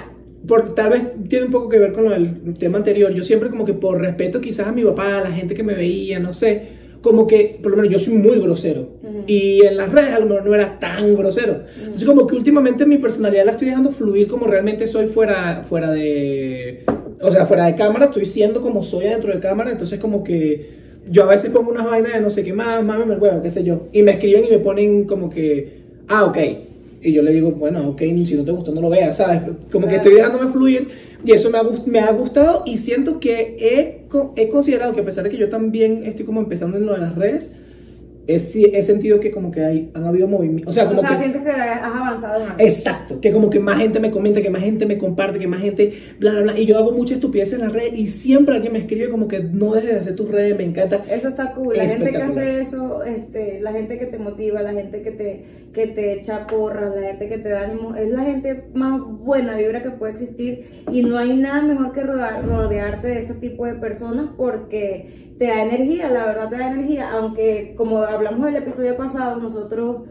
Por, 0.47 0.73
tal 0.73 0.89
vez 0.89 1.03
tiene 1.27 1.45
un 1.45 1.51
poco 1.51 1.69
que 1.69 1.77
ver 1.77 1.93
con 1.93 2.09
del 2.09 2.57
tema 2.57 2.79
anterior. 2.79 3.13
Yo 3.13 3.23
siempre, 3.23 3.51
como 3.51 3.63
que 3.63 3.75
por 3.75 4.01
respeto, 4.01 4.41
quizás 4.41 4.65
a 4.65 4.71
mi 4.71 4.83
papá, 4.83 5.19
a 5.19 5.21
la 5.21 5.31
gente 5.31 5.53
que 5.53 5.61
me 5.61 5.75
veía, 5.75 6.17
no 6.17 6.33
sé. 6.33 6.78
Como 7.01 7.27
que, 7.27 7.59
por 7.61 7.71
lo 7.71 7.77
menos, 7.77 7.91
yo 7.91 7.99
soy 7.99 8.15
muy 8.15 8.39
grosero. 8.39 8.89
Ujú. 9.01 9.23
Y 9.27 9.65
en 9.65 9.77
las 9.77 9.91
redes 9.91 10.13
a 10.13 10.19
lo 10.19 10.25
mejor 10.25 10.45
no 10.45 10.53
era 10.53 10.79
tan 10.79 11.15
grosero. 11.15 11.63
Entonces, 11.77 12.05
como 12.05 12.27
que 12.27 12.35
últimamente 12.35 12.85
mi 12.85 12.97
personalidad 12.97 13.45
la 13.45 13.51
estoy 13.51 13.69
dejando 13.69 13.91
fluir 13.91 14.27
como 14.27 14.47
realmente 14.47 14.85
soy 14.87 15.07
fuera, 15.07 15.63
fuera 15.67 15.91
de. 15.91 16.83
O 17.21 17.31
sea, 17.31 17.45
fuera 17.45 17.65
de 17.65 17.75
cámara, 17.75 18.05
estoy 18.05 18.25
siendo 18.25 18.61
como 18.61 18.83
soy 18.83 19.05
adentro 19.05 19.33
de 19.33 19.39
cámara. 19.39 19.71
Entonces, 19.71 19.99
como 19.99 20.23
que 20.23 20.79
yo 21.09 21.23
a 21.23 21.27
veces 21.27 21.51
pongo 21.51 21.71
unas 21.71 21.85
vainas 21.85 22.13
de 22.13 22.21
no 22.21 22.29
sé 22.29 22.43
qué 22.43 22.53
más, 22.53 22.83
mámame 22.83 23.13
el 23.13 23.19
huevo, 23.19 23.41
qué 23.41 23.49
sé 23.49 23.63
yo. 23.63 23.87
Y 23.91 24.03
me 24.03 24.11
escriben 24.11 24.45
y 24.45 24.51
me 24.51 24.59
ponen 24.59 25.05
como 25.05 25.29
que, 25.29 25.83
ah, 26.07 26.25
ok. 26.25 26.37
Y 27.01 27.13
yo 27.13 27.21
le 27.21 27.31
digo, 27.31 27.51
bueno, 27.51 27.87
ok, 27.89 28.01
si 28.25 28.35
no 28.35 28.43
te 28.43 28.51
gustó, 28.51 28.73
no 28.73 28.81
lo 28.81 28.89
veas, 28.89 29.17
¿sabes? 29.17 29.41
Como 29.71 29.87
que 29.87 29.95
estoy 29.95 30.15
dejándome 30.15 30.51
fluir 30.51 30.89
y 31.23 31.31
eso 31.31 31.49
me 31.49 31.57
ha, 31.57 31.63
me 31.85 31.99
ha 31.99 32.11
gustado 32.11 32.63
y 32.65 32.77
siento 32.77 33.19
que 33.19 33.57
he, 33.59 34.07
he 34.41 34.49
considerado 34.49 34.93
que 34.93 35.01
a 35.01 35.05
pesar 35.05 35.23
de 35.23 35.29
que 35.29 35.37
yo 35.37 35.49
también 35.49 36.03
estoy 36.05 36.25
como 36.25 36.39
empezando 36.39 36.77
en 36.77 36.85
lo 36.85 36.93
de 36.93 36.99
las 36.99 37.15
redes, 37.15 37.51
he, 38.35 38.39
si- 38.39 38.65
he 38.73 38.83
sentido 38.83 39.19
que 39.19 39.31
como 39.31 39.51
que 39.51 39.63
hay, 39.65 39.91
han 39.93 40.05
habido 40.05 40.27
movimientos, 40.27 40.69
o 40.69 40.73
sea, 40.73 40.85
O 40.85 40.89
como 40.89 41.01
sea, 41.01 41.11
que... 41.11 41.17
sientes 41.17 41.41
que 41.41 41.49
has 41.49 41.83
avanzado. 41.95 42.43
Exacto, 42.57 43.19
que 43.19 43.31
como 43.31 43.49
que 43.49 43.59
más 43.59 43.77
gente 43.79 43.99
me 43.99 44.11
comenta, 44.11 44.41
que 44.41 44.49
más 44.49 44.61
gente 44.61 44.85
me 44.85 44.97
comparte, 44.97 45.39
que 45.39 45.47
más 45.47 45.61
gente, 45.61 45.91
bla, 46.19 46.31
bla, 46.31 46.41
bla. 46.41 46.59
Y 46.59 46.65
yo 46.65 46.77
hago 46.77 46.91
mucha 46.91 47.15
estupidez 47.15 47.53
en 47.53 47.61
las 47.61 47.73
redes 47.73 47.93
y 47.97 48.07
siempre 48.07 48.55
alguien 48.55 48.73
me 48.73 48.79
escribe 48.79 49.09
como 49.09 49.27
que 49.27 49.39
no 49.41 49.73
dejes 49.73 49.89
de 49.91 49.99
hacer 49.99 50.15
tus 50.15 50.29
redes, 50.29 50.57
me 50.57 50.63
encanta. 50.65 51.03
Eso 51.09 51.27
está 51.27 51.53
cool. 51.53 51.75
La 51.75 51.87
gente 51.87 52.11
que 52.11 52.17
hace 52.17 52.61
eso, 52.61 53.03
este, 53.03 53.59
la 53.61 53.71
gente 53.71 53.97
que 53.97 54.05
te 54.05 54.17
motiva, 54.19 54.61
la 54.61 54.73
gente 54.73 55.01
que 55.01 55.11
te, 55.11 55.45
que 55.73 55.87
te 55.87 56.13
echa 56.13 56.47
porras, 56.47 56.93
la 56.95 57.07
gente 57.07 57.27
que 57.27 57.37
te 57.37 57.49
da 57.49 57.61
ánimo, 57.63 57.95
es 57.95 58.07
la 58.09 58.23
gente 58.23 58.65
más 58.73 59.01
buena 59.01 59.55
vibra 59.57 59.81
que 59.83 59.91
puede 59.91 60.13
existir. 60.13 60.65
Y 60.91 61.01
no 61.03 61.17
hay 61.17 61.35
nada 61.35 61.61
mejor 61.61 61.91
que 61.91 62.01
rodar- 62.03 62.43
rodearte 62.43 63.07
de 63.07 63.19
ese 63.19 63.33
tipo 63.35 63.65
de 63.65 63.73
personas 63.75 64.29
porque 64.37 65.29
te 65.37 65.45
da 65.47 65.63
energía, 65.63 66.09
la 66.09 66.25
verdad 66.25 66.49
te 66.49 66.57
da 66.57 66.71
energía. 66.71 67.09
Aunque, 67.11 67.73
como 67.77 67.99
hablamos 68.19 68.45
del 68.45 68.57
episodio 68.57 68.95
pasado, 68.97 69.39
nosotros 69.39 70.03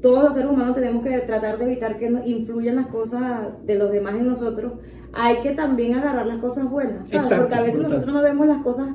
todos 0.00 0.22
los 0.24 0.34
seres 0.34 0.50
humanos 0.50 0.74
tenemos 0.74 1.02
que 1.02 1.18
tratar 1.20 1.58
de 1.58 1.64
evitar 1.64 1.98
que 1.98 2.10
nos 2.10 2.26
influyan 2.26 2.76
las 2.76 2.86
cosas 2.88 3.48
de 3.64 3.76
los 3.76 3.90
demás 3.90 4.14
en 4.14 4.26
nosotros. 4.26 4.74
Hay 5.12 5.40
que 5.40 5.52
también 5.52 5.94
agarrar 5.94 6.26
las 6.26 6.38
cosas 6.38 6.68
buenas, 6.70 7.08
¿sabes? 7.08 7.26
Exacto, 7.26 7.44
Porque 7.44 7.54
a 7.54 7.62
veces 7.62 7.80
brutal. 7.80 7.92
nosotros 7.96 8.14
no 8.14 8.22
vemos 8.22 8.46
las 8.46 8.62
cosas, 8.62 8.90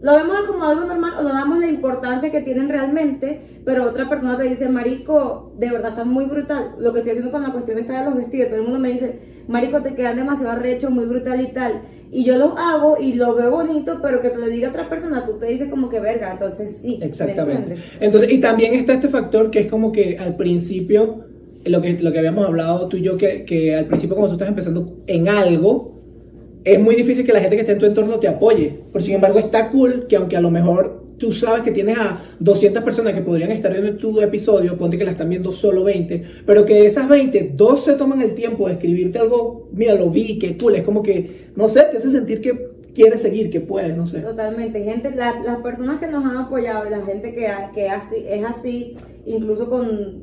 lo 0.00 0.14
vemos 0.14 0.46
como 0.46 0.64
algo 0.64 0.84
normal 0.84 1.14
o 1.18 1.22
no 1.22 1.30
damos 1.30 1.58
la 1.58 1.66
importancia 1.66 2.30
que 2.30 2.40
tienen 2.40 2.68
realmente, 2.68 3.40
pero 3.64 3.84
otra 3.84 4.08
persona 4.08 4.36
te 4.36 4.44
dice, 4.44 4.68
Marico, 4.68 5.52
de 5.58 5.70
verdad 5.70 5.90
está 5.90 6.04
muy 6.04 6.24
brutal. 6.26 6.76
Lo 6.78 6.92
que 6.92 7.00
estoy 7.00 7.12
haciendo 7.12 7.32
con 7.32 7.42
la 7.42 7.50
cuestión 7.50 7.78
esta 7.78 7.98
de 7.98 8.04
los 8.04 8.16
vestidos, 8.16 8.48
todo 8.48 8.58
el 8.58 8.62
mundo 8.62 8.78
me 8.78 8.90
dice, 8.90 9.18
Marico, 9.48 9.82
te 9.82 9.94
quedan 9.94 10.16
demasiado 10.16 10.52
arrechos, 10.52 10.92
muy 10.92 11.06
brutal 11.06 11.40
y 11.40 11.48
tal. 11.48 11.82
Y 12.12 12.24
yo 12.24 12.38
lo 12.38 12.56
hago 12.56 12.96
y 13.00 13.14
lo 13.14 13.34
veo 13.34 13.50
bonito, 13.50 13.98
pero 14.00 14.22
que 14.22 14.30
te 14.30 14.38
lo 14.38 14.46
diga 14.46 14.68
otra 14.68 14.88
persona, 14.88 15.26
tú 15.26 15.32
te 15.38 15.46
dices 15.46 15.68
como 15.68 15.88
que 15.88 15.98
verga, 15.98 16.30
entonces 16.30 16.76
sí. 16.76 16.98
¿me 17.00 17.06
Exactamente. 17.06 17.76
Entonces, 17.98 18.30
y 18.30 18.38
también 18.38 18.74
está 18.74 18.94
este 18.94 19.08
factor 19.08 19.50
que 19.50 19.60
es 19.60 19.66
como 19.66 19.90
que 19.90 20.16
al 20.16 20.36
principio, 20.36 21.24
lo 21.64 21.82
que, 21.82 21.98
lo 21.98 22.12
que 22.12 22.18
habíamos 22.20 22.46
hablado 22.46 22.86
tú 22.86 22.98
y 22.98 23.02
yo, 23.02 23.16
que, 23.16 23.44
que 23.44 23.74
al 23.74 23.86
principio 23.86 24.14
cuando 24.14 24.28
tú 24.28 24.34
estás 24.34 24.48
empezando 24.48 25.02
en 25.08 25.28
algo, 25.28 25.97
es 26.72 26.80
muy 26.80 26.94
difícil 26.94 27.24
que 27.24 27.32
la 27.32 27.40
gente 27.40 27.56
que 27.56 27.62
esté 27.62 27.72
en 27.72 27.78
tu 27.78 27.86
entorno 27.86 28.18
te 28.18 28.28
apoye. 28.28 28.74
Pero 28.92 29.04
sin 29.04 29.14
embargo 29.14 29.38
está 29.38 29.70
cool 29.70 30.06
que 30.08 30.16
aunque 30.16 30.36
a 30.36 30.40
lo 30.40 30.50
mejor 30.50 31.04
tú 31.18 31.32
sabes 31.32 31.62
que 31.62 31.72
tienes 31.72 31.98
a 31.98 32.20
200 32.38 32.84
personas 32.84 33.12
que 33.12 33.22
podrían 33.22 33.50
estar 33.50 33.72
viendo 33.72 33.96
tu 33.98 34.20
episodio, 34.20 34.76
ponte 34.76 34.96
que 34.98 35.04
la 35.04 35.10
están 35.10 35.28
viendo 35.28 35.52
solo 35.52 35.82
20, 35.82 36.22
pero 36.46 36.64
que 36.64 36.74
de 36.74 36.86
esas 36.86 37.08
20, 37.08 37.52
dos 37.56 37.82
se 37.84 37.94
toman 37.94 38.22
el 38.22 38.34
tiempo 38.34 38.66
de 38.68 38.74
escribirte 38.74 39.18
algo, 39.18 39.68
mira, 39.72 39.94
lo 39.94 40.10
vi, 40.10 40.38
qué 40.38 40.56
cool, 40.56 40.76
es 40.76 40.84
como 40.84 41.02
que, 41.02 41.48
no 41.56 41.68
sé, 41.68 41.82
te 41.90 41.96
hace 41.96 42.10
sentir 42.12 42.40
que 42.40 42.68
quieres 42.94 43.20
seguir, 43.20 43.50
que 43.50 43.60
puedes, 43.60 43.96
no 43.96 44.06
sé. 44.06 44.20
Totalmente, 44.20 44.82
gente, 44.84 45.10
la- 45.12 45.40
las 45.44 45.56
personas 45.58 45.98
que 45.98 46.06
nos 46.06 46.24
han 46.24 46.36
apoyado 46.36 46.86
y 46.86 46.90
la 46.90 47.00
gente 47.04 47.32
que, 47.32 47.48
que 47.74 47.88
así, 47.88 48.16
es 48.28 48.44
así, 48.44 48.94
incluso 49.26 49.68
con 49.68 50.22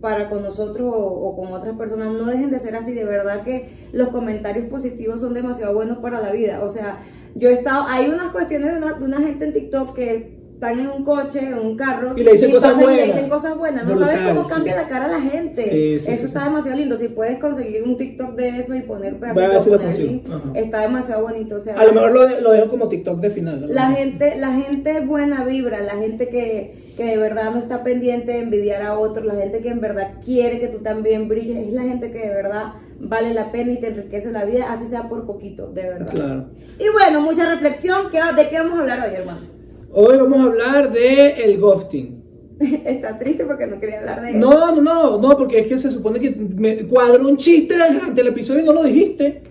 para 0.00 0.28
con 0.28 0.42
nosotros 0.42 0.92
o, 0.94 1.36
con 1.36 1.52
otras 1.52 1.76
personas, 1.76 2.12
no 2.12 2.26
dejen 2.26 2.50
de 2.50 2.58
ser 2.58 2.76
así, 2.76 2.92
de 2.92 3.04
verdad 3.04 3.42
que 3.42 3.68
los 3.92 4.08
comentarios 4.08 4.66
positivos 4.66 5.20
son 5.20 5.34
demasiado 5.34 5.74
buenos 5.74 5.98
para 5.98 6.20
la 6.20 6.32
vida, 6.32 6.62
o 6.62 6.68
sea, 6.68 6.98
yo 7.34 7.50
he 7.50 7.52
estado, 7.52 7.84
hay 7.88 8.08
unas 8.08 8.30
cuestiones 8.30 8.72
de 8.72 8.78
una, 8.78 8.94
de 8.94 9.04
una 9.04 9.20
gente 9.20 9.44
en 9.44 9.52
TikTok 9.52 9.94
que 9.94 10.35
están 10.56 10.80
en 10.80 10.86
un 10.88 11.04
coche, 11.04 11.38
en 11.40 11.58
un 11.58 11.76
carro, 11.76 12.14
Y 12.16 12.22
le 12.22 12.32
dicen 12.32 12.50
cosas 12.50 12.72
pasan 12.72 12.84
y 12.84 12.86
le 12.86 12.92
buenas. 12.96 13.14
dicen 13.14 13.28
cosas 13.30 13.58
buenas, 13.58 13.84
no 13.86 13.94
sabes 13.94 14.18
cómo 14.26 14.44
sí. 14.44 14.50
cambia 14.54 14.76
la 14.76 14.88
cara 14.88 15.04
a 15.04 15.08
la 15.08 15.20
gente, 15.20 15.62
Sí, 15.62 15.70
sí, 16.00 16.10
eso 16.12 16.20
sí, 16.20 16.24
está 16.26 16.40
sí. 16.40 16.44
demasiado 16.46 16.78
lindo, 16.78 16.96
si 16.96 17.08
puedes 17.08 17.38
conseguir 17.38 17.82
un 17.82 17.96
TikTok 17.98 18.34
de 18.36 18.48
eso 18.58 18.74
y 18.74 18.80
poner 18.80 19.14
Voy 19.16 19.28
a 19.28 19.32
ver 19.34 19.48
pedacitos, 19.50 19.82
poner 19.82 19.98
link, 19.98 20.26
está 20.54 20.80
demasiado 20.80 21.22
bonito, 21.22 21.56
o 21.56 21.60
sea, 21.60 21.74
A 21.78 21.84
lo 21.84 21.92
mejor 21.92 22.12
lo, 22.12 22.26
de- 22.26 22.40
lo 22.40 22.52
dejo 22.52 22.68
como 22.70 22.88
TikTok 22.88 23.20
de 23.20 23.28
final. 23.30 23.66
la 23.68 23.90
gente, 23.90 24.36
la 24.38 24.52
gente 24.52 25.00
buena 25.00 25.44
vibra, 25.44 25.80
la 25.80 25.96
gente 25.96 26.28
que, 26.30 26.92
que 26.96 27.04
de 27.04 27.16
verdad 27.18 27.50
no 27.50 27.58
está 27.58 27.84
pendiente 27.84 28.32
de 28.32 28.38
envidiar 28.38 28.80
a 28.80 28.98
otros, 28.98 29.26
la 29.26 29.34
gente 29.34 29.58
que 29.60 29.68
en 29.68 29.80
verdad 29.82 30.14
quiere 30.24 30.58
que 30.58 30.68
tú 30.68 30.78
también 30.78 31.28
brilles, 31.28 31.66
es 31.68 31.72
la 31.74 31.82
gente 31.82 32.10
que 32.10 32.18
de 32.20 32.30
verdad 32.34 32.72
vale 32.98 33.34
la 33.34 33.52
pena 33.52 33.72
y 33.72 33.78
te 33.80 33.88
enriquece 33.88 34.32
la 34.32 34.46
vida, 34.46 34.72
así 34.72 34.86
sea 34.86 35.02
por 35.10 35.26
poquito, 35.26 35.70
de 35.70 35.82
verdad. 35.82 36.08
Claro. 36.10 36.46
Y 36.78 36.88
bueno, 36.94 37.20
mucha 37.20 37.44
reflexión, 37.46 38.08
¿qué- 38.10 38.20
¿de 38.34 38.48
qué 38.48 38.56
vamos 38.58 38.78
a 38.78 38.80
hablar 38.80 39.06
hoy, 39.06 39.14
hermano? 39.16 39.54
Hoy 39.92 40.16
vamos 40.16 40.38
a 40.38 40.42
hablar 40.44 40.92
de 40.92 41.30
el 41.44 41.58
ghosting. 41.58 42.22
está 42.60 43.18
triste 43.18 43.44
porque 43.44 43.66
no 43.66 43.78
quería 43.78 44.00
hablar 44.00 44.22
de 44.22 44.30
eso. 44.30 44.38
No, 44.38 44.74
no, 44.74 44.82
no, 44.82 45.18
no, 45.18 45.36
porque 45.36 45.60
es 45.60 45.66
que 45.66 45.78
se 45.78 45.90
supone 45.90 46.20
que 46.20 46.30
me 46.30 46.86
cuadró 46.86 47.28
un 47.28 47.36
chiste 47.36 47.74
durante 47.74 48.20
el 48.20 48.28
episodio 48.28 48.62
y 48.62 48.64
no 48.64 48.72
lo 48.72 48.82
dijiste. 48.84 49.42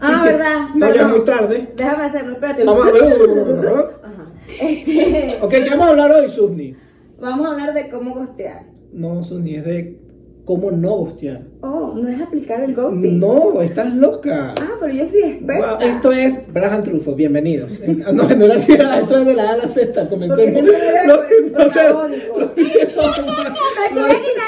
Ah, 0.00 0.22
verdad, 0.24 0.68
No, 0.74 0.94
ya 0.94 1.08
muy 1.08 1.24
tarde. 1.24 1.72
Déjame 1.74 2.04
hacerlo, 2.04 2.32
espérate. 2.32 2.64
Vamos 2.64 2.88
a 2.88 2.92
ver. 2.92 3.02
Ajá. 4.04 4.32
Este, 4.60 5.38
ok, 5.40 5.50
¿qué 5.50 5.70
vamos 5.70 5.86
a 5.86 5.90
hablar 5.90 6.10
hoy, 6.12 6.28
Susni? 6.28 6.76
vamos 7.18 7.46
a 7.46 7.52
hablar 7.52 7.72
de 7.72 7.88
cómo 7.88 8.14
gostear. 8.14 8.66
No, 8.92 9.22
Susni, 9.22 9.54
es 9.56 9.64
de 9.64 9.98
cómo 10.46 10.70
no 10.70 10.96
ghostear. 10.96 11.42
Oh, 11.60 11.92
no 11.94 12.08
es 12.08 12.18
aplicar 12.22 12.62
el 12.62 12.74
ghosting. 12.74 13.20
No, 13.20 13.60
estás 13.60 13.94
loca. 13.94 14.54
Ah, 14.58 14.70
pero 14.80 14.94
yo 14.94 15.04
sí 15.04 15.18
experta. 15.22 15.74
Wow, 15.74 15.80
esto 15.90 16.12
es 16.12 16.40
Brahan 16.52 16.82
Trufo, 16.82 17.14
bienvenidos. 17.14 17.82
No, 18.14 18.22
no 18.34 18.44
era 18.46 18.54
así, 18.54 18.72
esto 18.72 19.18
es 19.18 19.26
de 19.26 19.34
la 19.34 19.50
A 19.50 19.52
a 19.52 19.56
la 19.58 19.68
Z, 19.68 20.08
Porque 20.08 20.28
comencemos. 20.28 20.72
eres 20.74 21.06
Lo- 21.06 21.14
o 21.66 21.70
sea, 21.70 21.88
protagónico. 21.90 22.40
lo- 22.40 22.46
Me 22.46 22.54
tuve 22.54 24.08
que 24.08 24.20
quitar 24.22 24.46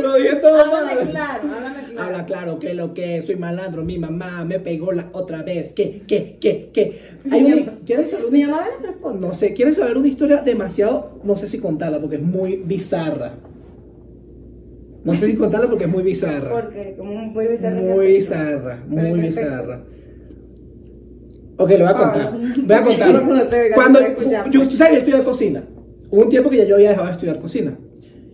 Háblame 0.00 0.70
madre. 0.94 1.10
claro, 1.10 1.42
háblame 1.54 1.82
claro. 1.90 2.02
Habla 2.06 2.26
claro 2.26 2.58
que 2.58 2.74
lo 2.74 2.94
que 2.94 3.20
soy 3.22 3.36
malandro, 3.36 3.84
mi 3.84 3.98
mamá 3.98 4.44
me 4.44 4.58
pegó 4.60 4.92
la 4.92 5.08
otra 5.12 5.42
vez. 5.42 5.72
¿Qué, 5.72 6.02
qué, 6.06 6.36
qué, 6.40 6.70
qué? 6.72 7.00
Mi 7.24 7.64
¿Quieres 7.84 8.10
saber 8.10 8.30
Mi 8.30 8.44
mamá 8.44 8.66
ve 8.80 8.88
podcasts. 8.92 9.20
No 9.20 9.34
sé, 9.34 9.52
¿quieres 9.52 9.76
saber 9.76 9.96
una 9.96 10.08
historia 10.08 10.38
demasiado, 10.38 11.18
no 11.24 11.36
sé 11.36 11.46
si 11.48 11.58
contarla 11.58 11.98
porque 11.98 12.16
es 12.16 12.22
muy 12.22 12.56
bizarra? 12.64 13.32
No 15.04 15.14
sé 15.14 15.26
si 15.26 15.36
contarla 15.36 15.68
porque 15.68 15.84
es 15.84 15.90
muy 15.90 16.02
bizarra. 16.02 16.50
Porque 16.50 16.94
como 16.98 17.14
muy 17.14 17.46
bizarro. 17.46 17.80
Muy 17.80 18.06
bizarra, 18.06 18.84
muy 18.88 19.20
bizarra. 19.20 19.84
Ok, 21.56 21.70
lo 21.70 21.78
voy 21.78 21.86
a 21.88 21.94
contar. 21.94 22.30
Ah, 22.32 22.38
Voy 22.62 22.76
a 22.76 22.82
contar. 22.82 23.74
Cuando 23.74 24.00
yo, 24.50 24.62
tú 24.68 24.76
sabes, 24.76 24.92
yo 24.94 24.98
estudié 24.98 25.22
cocina. 25.24 25.64
Hubo 26.10 26.22
un 26.22 26.28
tiempo 26.28 26.48
que 26.50 26.56
ya 26.56 26.64
yo 26.64 26.76
había 26.76 26.90
dejado 26.90 27.06
de 27.06 27.12
estudiar 27.12 27.38
cocina. 27.38 27.76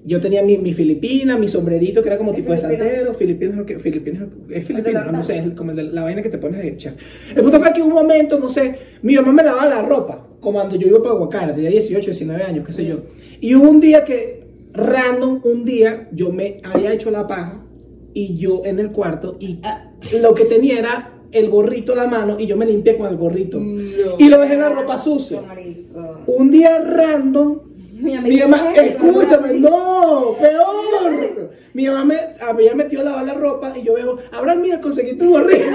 Yo 0.07 0.21
tenía 0.21 0.43
mi, 0.43 0.59
mi 0.59 0.75
filipina, 0.75 1.39
mi 1.39 1.49
sombrerito 1.49 2.03
que 2.03 2.09
era 2.11 2.19
como 2.19 2.33
¿Es 2.33 2.37
tipo 2.37 2.53
de 2.53 2.59
santero. 2.59 3.15
Filipino 3.15 3.65
que. 3.65 3.79
Filipino 3.79 4.29
es 4.51 4.67
filipino, 4.67 5.11
no 5.11 5.25
sé, 5.25 5.39
es 5.39 5.51
como 5.53 5.71
el 5.71 5.77
de 5.79 5.83
la 5.85 6.03
vaina 6.03 6.21
que 6.21 6.29
te 6.29 6.37
pones 6.37 6.61
de 6.61 6.77
chef. 6.77 6.95
El 7.35 7.43
punto 7.43 7.59
fue 7.59 7.73
que 7.73 7.81
un 7.81 7.89
momento, 7.89 8.39
no 8.39 8.51
sé, 8.51 8.75
mi 9.01 9.15
mamá 9.17 9.33
me 9.33 9.43
lavaba 9.43 9.67
la 9.67 9.81
ropa. 9.83 10.29
Como 10.41 10.59
cuando 10.59 10.77
yo 10.77 10.89
iba 10.89 11.03
para 11.03 11.15
Guacara, 11.15 11.55
tenía 11.55 11.71
18, 11.71 12.05
19 12.11 12.43
años, 12.43 12.67
qué 12.67 12.73
sé 12.75 12.85
yo. 12.85 13.05
Y 13.41 13.55
hubo 13.55 13.71
un 13.71 13.81
día 13.81 14.05
que, 14.05 14.44
random, 14.75 15.41
un 15.45 15.65
día, 15.65 16.09
yo 16.13 16.31
me 16.31 16.59
había 16.65 16.93
hecho 16.93 17.11
la 17.11 17.27
paja 17.27 17.61
y 18.13 18.37
yo 18.37 18.63
en 18.65 18.79
el 18.79 18.91
cuarto 18.93 19.37
y 19.41 19.61
lo 20.21 20.35
que 20.35 20.45
tenía 20.45 20.79
era 20.79 21.11
el 21.33 21.49
gorrito 21.51 21.93
en 21.93 21.99
la 21.99 22.07
mano 22.07 22.39
y 22.39 22.47
yo 22.47 22.57
me 22.57 22.67
limpié 22.67 22.97
con 22.97 23.07
el 23.09 23.17
gorrito. 23.17 23.59
Y 24.19 24.29
lo 24.29 24.41
dejé 24.41 24.55
en 24.55 24.61
la 24.61 24.69
ropa 24.69 24.97
sucia. 24.99 25.41
Marico. 25.43 26.21
Un 26.27 26.51
día 26.51 26.79
random, 26.81 27.59
Mi 27.95 28.19
mi 28.19 28.41
mamá, 28.41 28.71
me- 28.77 28.87
escúchame, 28.89 29.55
no, 29.55 30.37
peor. 30.41 31.51
Mi 31.73 31.87
mamá 31.89 32.05
me 32.05 32.17
había 32.41 32.75
metido 32.75 33.03
a 33.03 33.05
lavar 33.05 33.25
la 33.25 33.35
ropa 33.35 33.77
y 33.77 33.83
yo 33.83 33.95
veo, 33.95 34.19
Abraham, 34.33 34.61
mira, 34.63 34.81
conseguí 34.81 35.17
tu 35.17 35.31
gorrito. 35.31 35.65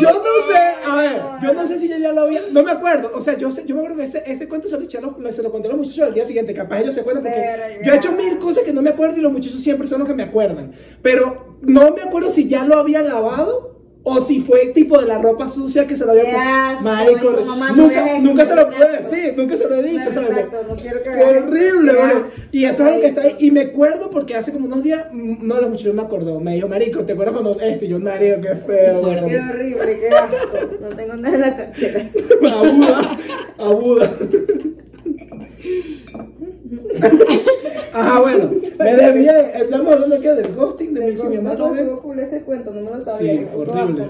Yo 0.00 0.10
no 0.10 0.46
sé, 0.52 0.60
a 0.86 0.96
ver, 0.96 1.22
yo 1.42 1.52
no 1.54 1.66
sé 1.66 1.78
si 1.78 1.88
yo 1.88 1.96
ya 1.98 2.12
lo 2.12 2.22
había, 2.22 2.40
no 2.52 2.62
me 2.62 2.70
acuerdo, 2.72 3.10
o 3.14 3.20
sea, 3.20 3.36
yo, 3.36 3.50
sé, 3.50 3.64
yo 3.66 3.74
me 3.74 3.80
acuerdo 3.80 3.96
que 3.98 4.04
ese, 4.04 4.22
ese 4.26 4.48
cuento 4.48 4.68
se 4.68 4.76
lo, 4.78 4.84
eché 4.84 4.98
a 4.98 5.00
los- 5.00 5.34
se 5.36 5.42
lo 5.42 5.50
conté 5.52 5.68
a 5.68 5.70
los 5.72 5.78
muchachos 5.80 6.00
al 6.06 6.14
día 6.14 6.24
siguiente, 6.24 6.54
capaz 6.54 6.80
ellos 6.80 6.94
se 6.94 7.00
acuerdan 7.00 7.22
porque 7.24 7.38
Verga. 7.38 7.82
yo 7.84 7.92
he 7.92 7.96
hecho 7.96 8.12
mil 8.12 8.38
cosas 8.38 8.64
que 8.64 8.72
no 8.72 8.82
me 8.82 8.90
acuerdo 8.90 9.16
y 9.16 9.20
los 9.20 9.32
muchachos 9.32 9.60
siempre 9.60 9.86
son 9.88 10.00
los 10.00 10.08
que 10.08 10.14
me 10.14 10.22
acuerdan, 10.24 10.72
pero 11.02 11.56
no 11.62 11.92
me 11.94 12.02
acuerdo 12.02 12.30
si 12.30 12.48
ya 12.48 12.64
lo 12.64 12.76
había 12.78 13.02
lavado 13.02 13.73
o 14.06 14.20
si 14.20 14.40
fue 14.40 14.66
tipo 14.68 14.98
de 15.00 15.06
la 15.06 15.18
ropa 15.18 15.48
sucia 15.48 15.86
que 15.86 15.96
se 15.96 16.04
lo 16.04 16.10
había 16.12 16.24
Qué 16.24 16.30
puesto. 16.30 16.84
Marico, 16.84 17.30
no 17.30 17.74
nunca, 17.74 18.18
nunca 18.20 18.44
se 18.44 18.54
lo 18.54 18.68
qué 18.68 18.76
pude 18.76 18.96
decir, 18.98 19.34
nunca 19.36 19.56
se 19.56 19.66
lo 19.68 19.74
he 19.76 19.82
dicho, 19.82 20.12
¿sabes? 20.12 20.28
retracto, 20.28 20.62
no 20.68 20.76
quiero 20.76 21.02
que 21.02 21.10
Qué 21.10 21.24
horrible, 21.24 21.92
Qué 21.92 21.98
güey. 21.98 22.10
asco, 22.12 22.28
Y 22.52 22.64
eso 22.66 22.82
es 22.82 22.88
algo 22.88 23.00
que 23.00 23.06
está 23.06 23.22
ahí. 23.22 23.36
Y 23.38 23.50
me 23.50 23.62
acuerdo 23.62 24.10
porque 24.10 24.36
hace 24.36 24.52
como 24.52 24.66
unos 24.66 24.82
días, 24.82 25.06
mm, 25.10 25.46
no, 25.46 25.58
los 25.60 25.70
muchachos 25.70 25.94
me 25.94 26.02
acordó. 26.02 26.38
Me 26.38 26.54
dijo, 26.54 26.68
Marico, 26.68 27.02
¿te 27.04 27.14
acuerdas 27.14 27.32
cuando 27.40 27.58
esto? 27.60 27.84
Y 27.86 27.88
yo, 27.88 27.98
Marico, 27.98 28.40
qué 28.42 28.56
feo. 28.56 29.02
Qué 29.02 29.20
güey". 29.20 29.36
horrible, 29.36 29.98
qué 29.98 30.08
asco. 30.10 30.36
No 30.82 30.88
tengo 30.90 31.16
nada 31.16 31.34
en 31.34 31.40
la 31.40 31.56
cartera. 31.56 32.10
Abuda, 32.52 33.18
abuda. 33.58 34.10
Ajá, 37.92 38.20
bueno, 38.20 38.50
me 38.78 38.96
desvié. 38.96 39.30
Estamos 39.54 39.92
hablando 39.92 40.16
aquí 40.16 40.26
del 40.26 40.54
ghosting, 40.54 40.94
de 40.94 41.06
mi, 41.06 41.16
si 41.16 41.26
mi 41.28 41.36
mamá 41.36 41.54
No, 41.54 42.02
cool 42.02 42.18
ese 42.18 42.42
cuento, 42.42 42.72
no 42.72 42.80
me 42.80 42.90
lo 42.90 43.00
sabía. 43.00 43.32
Sí, 43.32 43.46
horrible. 43.54 44.04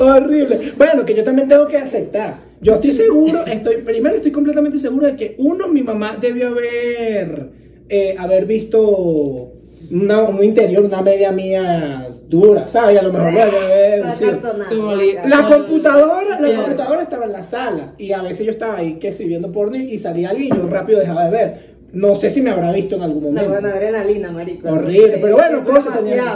horrible. 0.00 0.72
Bueno, 0.76 1.06
que 1.06 1.14
yo 1.14 1.24
también 1.24 1.48
tengo 1.48 1.66
que 1.66 1.78
aceptar. 1.78 2.40
Yo 2.60 2.74
estoy 2.74 2.92
seguro, 2.92 3.46
estoy, 3.46 3.78
primero 3.78 4.14
estoy 4.14 4.32
completamente 4.32 4.78
seguro 4.78 5.06
de 5.06 5.16
que 5.16 5.34
uno, 5.38 5.68
mi 5.68 5.82
mamá 5.82 6.18
debió 6.20 6.48
haber, 6.48 7.48
eh, 7.88 8.14
haber 8.18 8.44
visto 8.44 9.59
una, 9.90 10.20
un 10.22 10.42
interior, 10.42 10.84
una 10.84 11.02
media 11.02 11.32
mía 11.32 12.08
dura, 12.28 12.66
¿sabes? 12.66 12.94
Y 12.94 12.98
a 12.98 13.02
lo 13.02 13.12
mejor 13.12 13.32
lo 13.32 13.40
La 15.28 15.44
computadora, 15.44 16.40
la 16.40 16.56
computadora 16.56 17.02
estaba 17.02 17.24
en 17.24 17.32
la 17.32 17.42
sala 17.42 17.94
y 17.98 18.12
a 18.12 18.22
veces 18.22 18.46
yo 18.46 18.52
estaba 18.52 18.76
ahí 18.76 18.98
que 18.98 19.12
si 19.12 19.24
viendo 19.24 19.50
porno 19.50 19.76
y 19.76 19.90
y 19.90 19.98
salía 19.98 20.30
alguien 20.30 20.54
y 20.54 20.56
yo 20.56 20.68
rápido 20.68 21.00
dejaba 21.00 21.24
de 21.24 21.30
ver. 21.30 21.69
No 21.92 22.14
sé 22.14 22.30
si 22.30 22.40
me 22.40 22.50
habrá 22.50 22.70
visto 22.72 22.94
en 22.94 23.02
algún 23.02 23.22
No, 23.22 23.28
momento. 23.30 23.50
bueno, 23.50 23.68
adrenalina, 23.68 24.30
marico. 24.30 24.68
Horrible, 24.68 25.18
pero 25.20 25.36
bueno, 25.36 25.58
Eso 25.58 25.66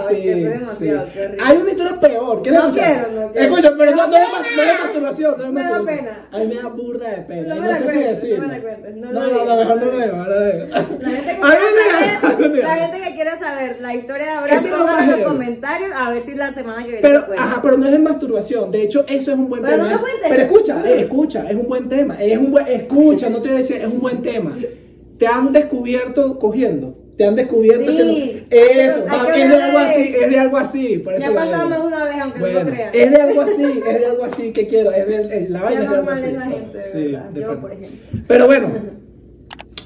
sí, 0.08 0.14
que 0.22 0.32
eso 0.32 0.48
es 0.48 0.60
demasiado, 0.60 1.06
sí. 1.06 1.12
qué 1.14 1.24
horrible. 1.26 1.42
Hay 1.44 1.56
una 1.58 1.70
historia 1.70 2.00
peor. 2.00 2.42
¿Quieres 2.42 2.60
No 2.60 2.70
quiero, 2.72 3.10
no 3.12 3.32
quiero. 3.32 3.56
Escucha, 3.56 3.74
pero 3.78 3.90
Me 3.92 3.96
no, 3.96 4.06
no, 4.08 4.16
es, 4.16 4.22
no 4.56 4.62
masturbación, 4.84 5.34
no 5.38 5.44
es 5.44 5.52
Me 5.52 5.62
da 5.62 5.82
pena. 5.84 6.28
A 6.32 6.38
mí 6.40 6.46
me 6.46 6.54
da 6.56 6.68
burda 6.68 7.08
de 7.10 7.16
pena. 7.22 7.48
No 7.48 7.54
No, 7.54 7.60
me 7.62 7.68
la 7.68 7.74
sé 7.74 7.88
si 7.88 7.98
decirlo. 7.98 8.42
no 8.42 8.48
me 8.48 8.54
la 8.54 8.60
cuentes, 8.62 8.96
no 8.96 9.12
No, 9.12 9.20
no, 9.30 9.44
no, 9.44 9.56
mejor 9.56 9.76
no 9.76 9.84
no 9.84 9.92
lo 9.92 9.98
digo, 10.00 10.16
no. 10.16 10.28
La 10.28 10.44
gente, 12.76 13.14
que 13.14 13.14
algún 13.16 13.36
saber, 13.36 13.78
la 13.80 13.94
historia 13.94 14.24
de 14.26 14.32
Abraham, 14.32 14.64
pongan 14.70 15.04
en 15.04 15.10
los 15.10 15.20
comentarios 15.28 15.90
a 15.94 16.10
ver 16.10 16.22
si 16.22 16.34
la 16.34 16.52
semana 16.52 16.78
que 16.84 16.92
viene 16.92 17.00
Pero, 17.02 17.26
ajá, 17.38 17.60
pero 17.62 17.76
no 17.76 17.86
es 17.86 17.92
de 17.92 17.98
masturbación. 17.98 18.70
De 18.70 18.82
hecho, 18.82 19.04
eso 19.08 19.32
es 19.32 19.38
un 19.38 19.48
buen 19.48 19.62
Pero 19.62 19.76
tema. 19.76 19.90
no 19.92 20.00
cuentes. 20.00 20.26
Pero 20.28 20.42
escucha, 20.42 20.82
eh, 20.90 21.00
escucha, 21.02 21.46
es 21.48 21.54
un 21.56 21.68
buen 21.68 21.88
tema. 21.88 22.16
Es 22.20 22.38
un 22.38 22.50
buen, 22.50 22.66
escucha, 22.66 23.28
no 23.28 23.40
te 23.40 23.48
voy 23.48 23.56
a 23.56 23.58
decir, 23.58 23.76
es 23.76 23.86
un 23.86 24.00
buen 24.00 24.22
tema. 24.22 24.56
Te 25.18 25.26
han 25.26 25.52
descubierto 25.52 26.38
cogiendo. 26.38 26.98
Te 27.16 27.24
han 27.24 27.36
descubierto 27.36 27.84
Sí, 27.92 28.00
haciendo. 28.00 28.12
hay 28.14 28.44
que- 28.50 28.84
Eso, 28.86 29.04
hay 29.08 29.18
va, 29.20 29.32
que 29.32 29.42
es 29.42 29.48
de 29.48 29.56
algo 29.62 29.78
así, 29.78 30.02
eso. 30.02 30.20
es 30.24 30.30
de 30.30 30.38
algo 30.40 30.56
así. 30.56 30.98
Por 30.98 31.12
Me 31.12 31.16
eso 31.18 31.26
ha 31.26 31.30
lo 31.30 31.34
pasado 31.36 31.68
más 31.68 31.78
una 31.78 32.04
vez, 32.04 32.16
aunque 32.20 32.38
no 32.40 32.44
Bueno, 32.44 32.60
lo 32.60 32.66
crean. 32.66 32.90
es 32.92 33.10
de 33.12 33.16
algo 33.22 33.40
así, 33.42 33.62
es 33.62 34.00
de 34.00 34.06
algo 34.06 34.24
así 34.24 34.52
que 34.52 34.66
quiero. 34.66 34.90
Es 34.92 35.06
de, 35.06 35.36
es- 35.38 35.50
la 35.50 35.62
vaina 35.62 35.82
es 35.84 35.90
de 35.90 35.96
algo 35.96 36.10
así. 36.10 36.30
la 36.32 36.40
sí, 36.44 36.50
gente, 36.50 36.82
sí, 36.82 37.02
¿verdad? 37.12 37.30
Yo, 37.34 37.60
por 37.60 37.72
ejemplo. 37.72 37.98
Pero 38.26 38.46
bueno. 38.46 38.68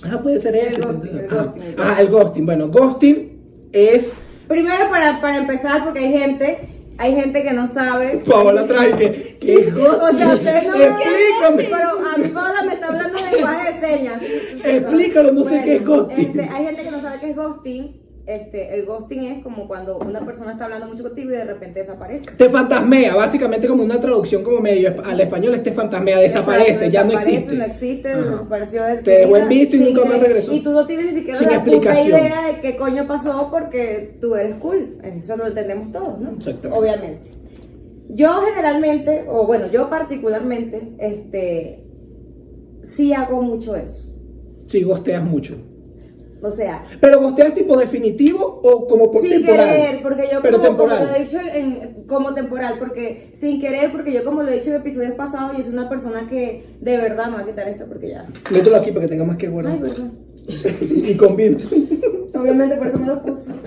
Ah, 0.04 0.20
puede 0.23 0.38
ser 0.38 0.54
eso. 0.54 0.80
ghosting, 0.80 1.11
sí. 1.11 1.18
el 1.18 1.26
Ajá. 1.26 1.42
ghosting, 1.42 1.62
el 1.75 1.80
Ajá, 1.80 2.00
el 2.00 2.08
ghosting. 2.08 2.47
Bueno, 2.47 2.68
ghosting 2.68 3.68
es. 3.73 4.16
Primero, 4.47 4.88
para, 4.90 5.20
para 5.20 5.37
empezar, 5.38 5.82
porque 5.85 5.99
hay 5.99 6.12
gente, 6.12 6.58
hay 6.99 7.14
gente 7.14 7.45
que 7.45 7.52
no 7.52 7.69
sabe. 7.69 8.21
Paola 8.26 8.67
trae 8.67 8.95
que. 8.97 9.38
es 9.40 9.75
ghosting. 9.75 10.02
O 10.02 10.19
sea, 10.19 10.35
ustedes 10.35 10.67
no 10.67 10.75
Explícame. 10.75 11.69
Pero 11.71 11.88
a 12.07 12.19
mí 12.19 12.28
Paola 12.28 12.62
me 12.64 12.75
está 12.75 12.88
hablando 12.88 13.19
de 13.19 13.31
lenguaje 13.31 13.73
de 13.73 13.81
señas. 13.81 14.23
Explícalo, 14.64 15.33
no 15.33 15.45
sé 15.45 15.62
qué 15.62 15.76
es 15.76 15.85
ghosting. 15.87 16.26
este, 16.26 16.43
hay 16.43 16.64
gente 16.67 16.83
que 16.83 16.90
no 16.90 17.00
sabe 17.00 17.21
qué 17.21 17.31
es 17.31 17.37
ghosting. 17.37 18.07
Este, 18.28 18.75
el 18.75 18.85
ghosting 18.85 19.23
es 19.25 19.42
como 19.42 19.66
cuando 19.66 19.97
una 19.97 20.23
persona 20.23 20.52
está 20.52 20.64
hablando 20.64 20.87
mucho 20.87 21.02
contigo 21.02 21.30
y 21.30 21.32
de 21.32 21.44
repente 21.44 21.78
desaparece. 21.78 22.30
Te 22.32 22.50
fantasmea, 22.50 23.14
básicamente 23.16 23.66
como 23.66 23.82
una 23.82 23.99
traducción 23.99 24.42
como 24.42 24.61
medio 24.61 24.94
al 25.02 25.18
español, 25.18 25.54
este 25.54 25.73
fantasmea, 25.73 26.18
desaparece, 26.18 26.85
Exacto, 26.88 26.92
ya 26.92 27.04
no 27.04 27.12
desaparece, 27.12 27.37
existe. 27.38 27.56
No 27.56 27.64
existe, 27.64 28.12
Ajá. 28.12 28.30
desapareció 28.30 28.82
de 28.82 28.97
Te 28.99 29.11
dejó 29.12 29.37
en 29.38 29.49
visto 29.49 29.76
y 29.76 29.80
nunca 29.80 30.04
más 30.04 30.20
regresó. 30.20 30.52
Y 30.52 30.61
tú 30.61 30.73
no 30.73 30.85
tienes 30.85 31.06
ni 31.06 31.12
siquiera 31.14 31.38
Sin 31.38 31.49
la 31.49 31.64
puta 31.64 31.76
explicación. 31.76 32.18
idea 32.20 32.47
de 32.49 32.61
qué 32.61 32.76
coño 32.76 33.06
pasó 33.06 33.49
porque 33.50 34.18
tú 34.20 34.35
eres 34.37 34.56
cool. 34.56 34.99
Eso 35.02 35.35
lo 35.38 35.47
entendemos 35.47 35.90
todos, 35.90 36.20
¿no? 36.20 36.32
Exactamente. 36.37 36.78
Obviamente. 36.78 37.30
Yo 38.11 38.42
generalmente, 38.42 39.25
o 39.26 39.47
bueno, 39.47 39.68
yo 39.73 39.88
particularmente, 39.88 40.92
este, 40.99 41.82
sí 42.82 43.14
hago 43.14 43.40
mucho 43.40 43.75
eso. 43.75 44.04
Sí, 44.66 44.82
gosteas 44.82 45.25
mucho. 45.25 45.56
O 46.40 46.50
sea, 46.52 46.85
Pero 47.00 47.21
gosteas 47.21 47.52
tipo 47.54 47.76
definitivo 47.76 48.61
o 48.62 48.87
como 48.87 49.11
por 49.11 49.21
sin 49.21 49.30
temporal. 49.42 49.68
querer, 49.75 50.02
porque 50.02 50.28
yo 50.33 50.40
Pero 50.40 50.61
como, 50.61 50.87
lo 50.87 50.97
he 51.16 51.21
dicho 51.25 51.38
en- 51.52 52.04
como 52.07 52.33
temporal, 52.35 52.76
porque 52.78 53.30
sin 53.35 53.61
querer, 53.61 53.90
porque 53.90 54.12
yo 54.12 54.25
como 54.25 54.42
lo 54.45 54.50
he 54.50 54.54
dicho 54.54 54.71
en 54.71 54.76
episodios 54.76 55.12
pasados, 55.12 55.57
yo 55.57 55.62
soy 55.64 55.73
una 55.73 55.88
persona 55.88 56.26
que 56.28 56.64
de 56.80 56.97
verdad 56.97 57.26
me 57.26 57.37
va 57.38 57.42
a 57.42 57.47
quitar 57.47 57.68
esto 57.68 57.87
porque 57.88 58.11
ya. 58.11 58.26
Mételo 58.50 58.76
aquí 58.76 58.90
para 58.92 59.02
que 59.07 59.09
tenga 59.09 59.25
más 59.25 59.37
que 59.37 59.47
Ay, 59.47 59.52
guardar. 59.52 59.78
perdón. 59.78 60.12
y 60.80 61.14
combina. 61.16 61.59
Obviamente 62.35 62.76
por 62.76 62.87
eso 62.87 62.99
me 62.99 63.07
lo 63.07 63.23
puse. 63.23 63.50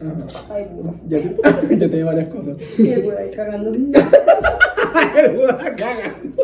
Ajá. 0.00 0.26
Ay. 0.50 0.66
Ya, 1.08 1.18
te- 1.20 1.36
ya 1.76 1.88
te 1.90 1.96
di 1.96 2.02
varias 2.02 2.28
cosas. 2.28 2.56
Y 2.78 2.88
el 2.92 3.02
Buda 3.02 3.18
ahí 3.20 3.30
cagando. 3.30 3.72
El 5.16 5.36
Buda 5.36 5.74
cagando. 5.76 6.42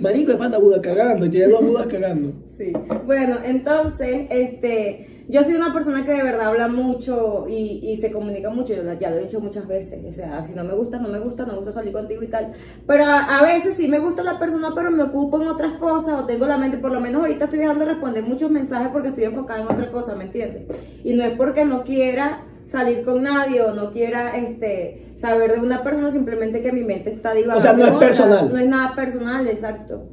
Marico 0.00 0.32
de 0.32 0.38
panda 0.38 0.58
Buda 0.58 0.80
cagando. 0.80 1.28
Tiene 1.30 1.48
dos 1.48 1.64
Budas 1.64 1.86
cagando. 1.86 2.32
Sí. 2.46 2.72
Bueno, 3.04 3.36
entonces, 3.44 4.26
este, 4.30 5.24
yo 5.28 5.42
soy 5.42 5.54
una 5.54 5.72
persona 5.72 6.04
que 6.04 6.12
de 6.12 6.22
verdad 6.22 6.48
habla 6.48 6.68
mucho 6.68 7.46
y, 7.48 7.80
y 7.82 7.96
se 7.96 8.12
comunica 8.12 8.50
mucho. 8.50 8.74
Yo 8.74 8.82
ya 8.98 9.10
lo 9.10 9.16
he 9.16 9.22
dicho 9.22 9.40
muchas 9.40 9.66
veces. 9.66 10.04
O 10.06 10.12
sea, 10.12 10.44
si 10.44 10.54
no 10.54 10.64
me 10.64 10.74
gusta, 10.74 10.98
no 10.98 11.08
me 11.08 11.18
gusta, 11.18 11.44
no 11.44 11.52
me 11.52 11.58
gusta 11.58 11.72
salir 11.72 11.92
contigo 11.92 12.22
y 12.22 12.28
tal. 12.28 12.52
Pero 12.86 13.04
a, 13.04 13.38
a 13.38 13.42
veces 13.42 13.74
sí 13.74 13.88
me 13.88 13.98
gusta 13.98 14.22
la 14.22 14.38
persona, 14.38 14.72
pero 14.74 14.90
me 14.90 15.02
ocupo 15.02 15.40
en 15.40 15.48
otras 15.48 15.72
cosas 15.74 16.20
o 16.20 16.26
tengo 16.26 16.46
la 16.46 16.58
mente. 16.58 16.78
Por 16.78 16.92
lo 16.92 17.00
menos 17.00 17.22
ahorita 17.22 17.44
estoy 17.44 17.60
dejando 17.60 17.84
de 17.84 17.92
responder 17.92 18.22
muchos 18.22 18.50
mensajes 18.50 18.88
porque 18.92 19.08
estoy 19.08 19.24
enfocada 19.24 19.60
en 19.60 19.66
otra 19.66 19.90
cosa, 19.90 20.14
¿me 20.14 20.24
entiendes? 20.24 20.64
Y 21.04 21.14
no 21.14 21.24
es 21.24 21.36
porque 21.36 21.64
no 21.64 21.82
quiera 21.82 22.44
salir 22.66 23.04
con 23.04 23.22
nadie 23.22 23.62
o 23.62 23.72
no 23.72 23.92
quiera 23.92 24.36
este 24.36 25.12
saber 25.14 25.52
de 25.52 25.60
una 25.60 25.82
persona 25.84 26.10
simplemente 26.10 26.62
que 26.62 26.72
mi 26.72 26.82
mente 26.82 27.10
está 27.10 27.32
divagando 27.32 27.58
O 27.58 27.62
sea, 27.62 27.72
no 27.72 27.86
es 27.86 27.92
personal. 28.04 28.52
no 28.52 28.58
es 28.58 28.68
nada 28.68 28.94
personal 28.94 29.46
exacto 29.46 30.08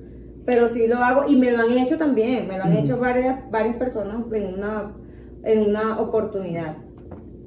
pero 0.45 0.67
sí 0.67 0.87
lo 0.87 0.97
hago 0.97 1.25
y 1.27 1.35
me 1.35 1.51
lo 1.51 1.63
han 1.63 1.71
hecho 1.71 1.97
también, 1.97 2.47
me 2.47 2.57
lo 2.57 2.63
han 2.65 2.73
hecho 2.73 2.97
varias, 2.97 3.49
varias 3.49 3.77
personas 3.77 4.17
en 4.31 4.53
una, 4.53 4.91
en 5.43 5.69
una 5.69 5.99
oportunidad. 5.99 6.75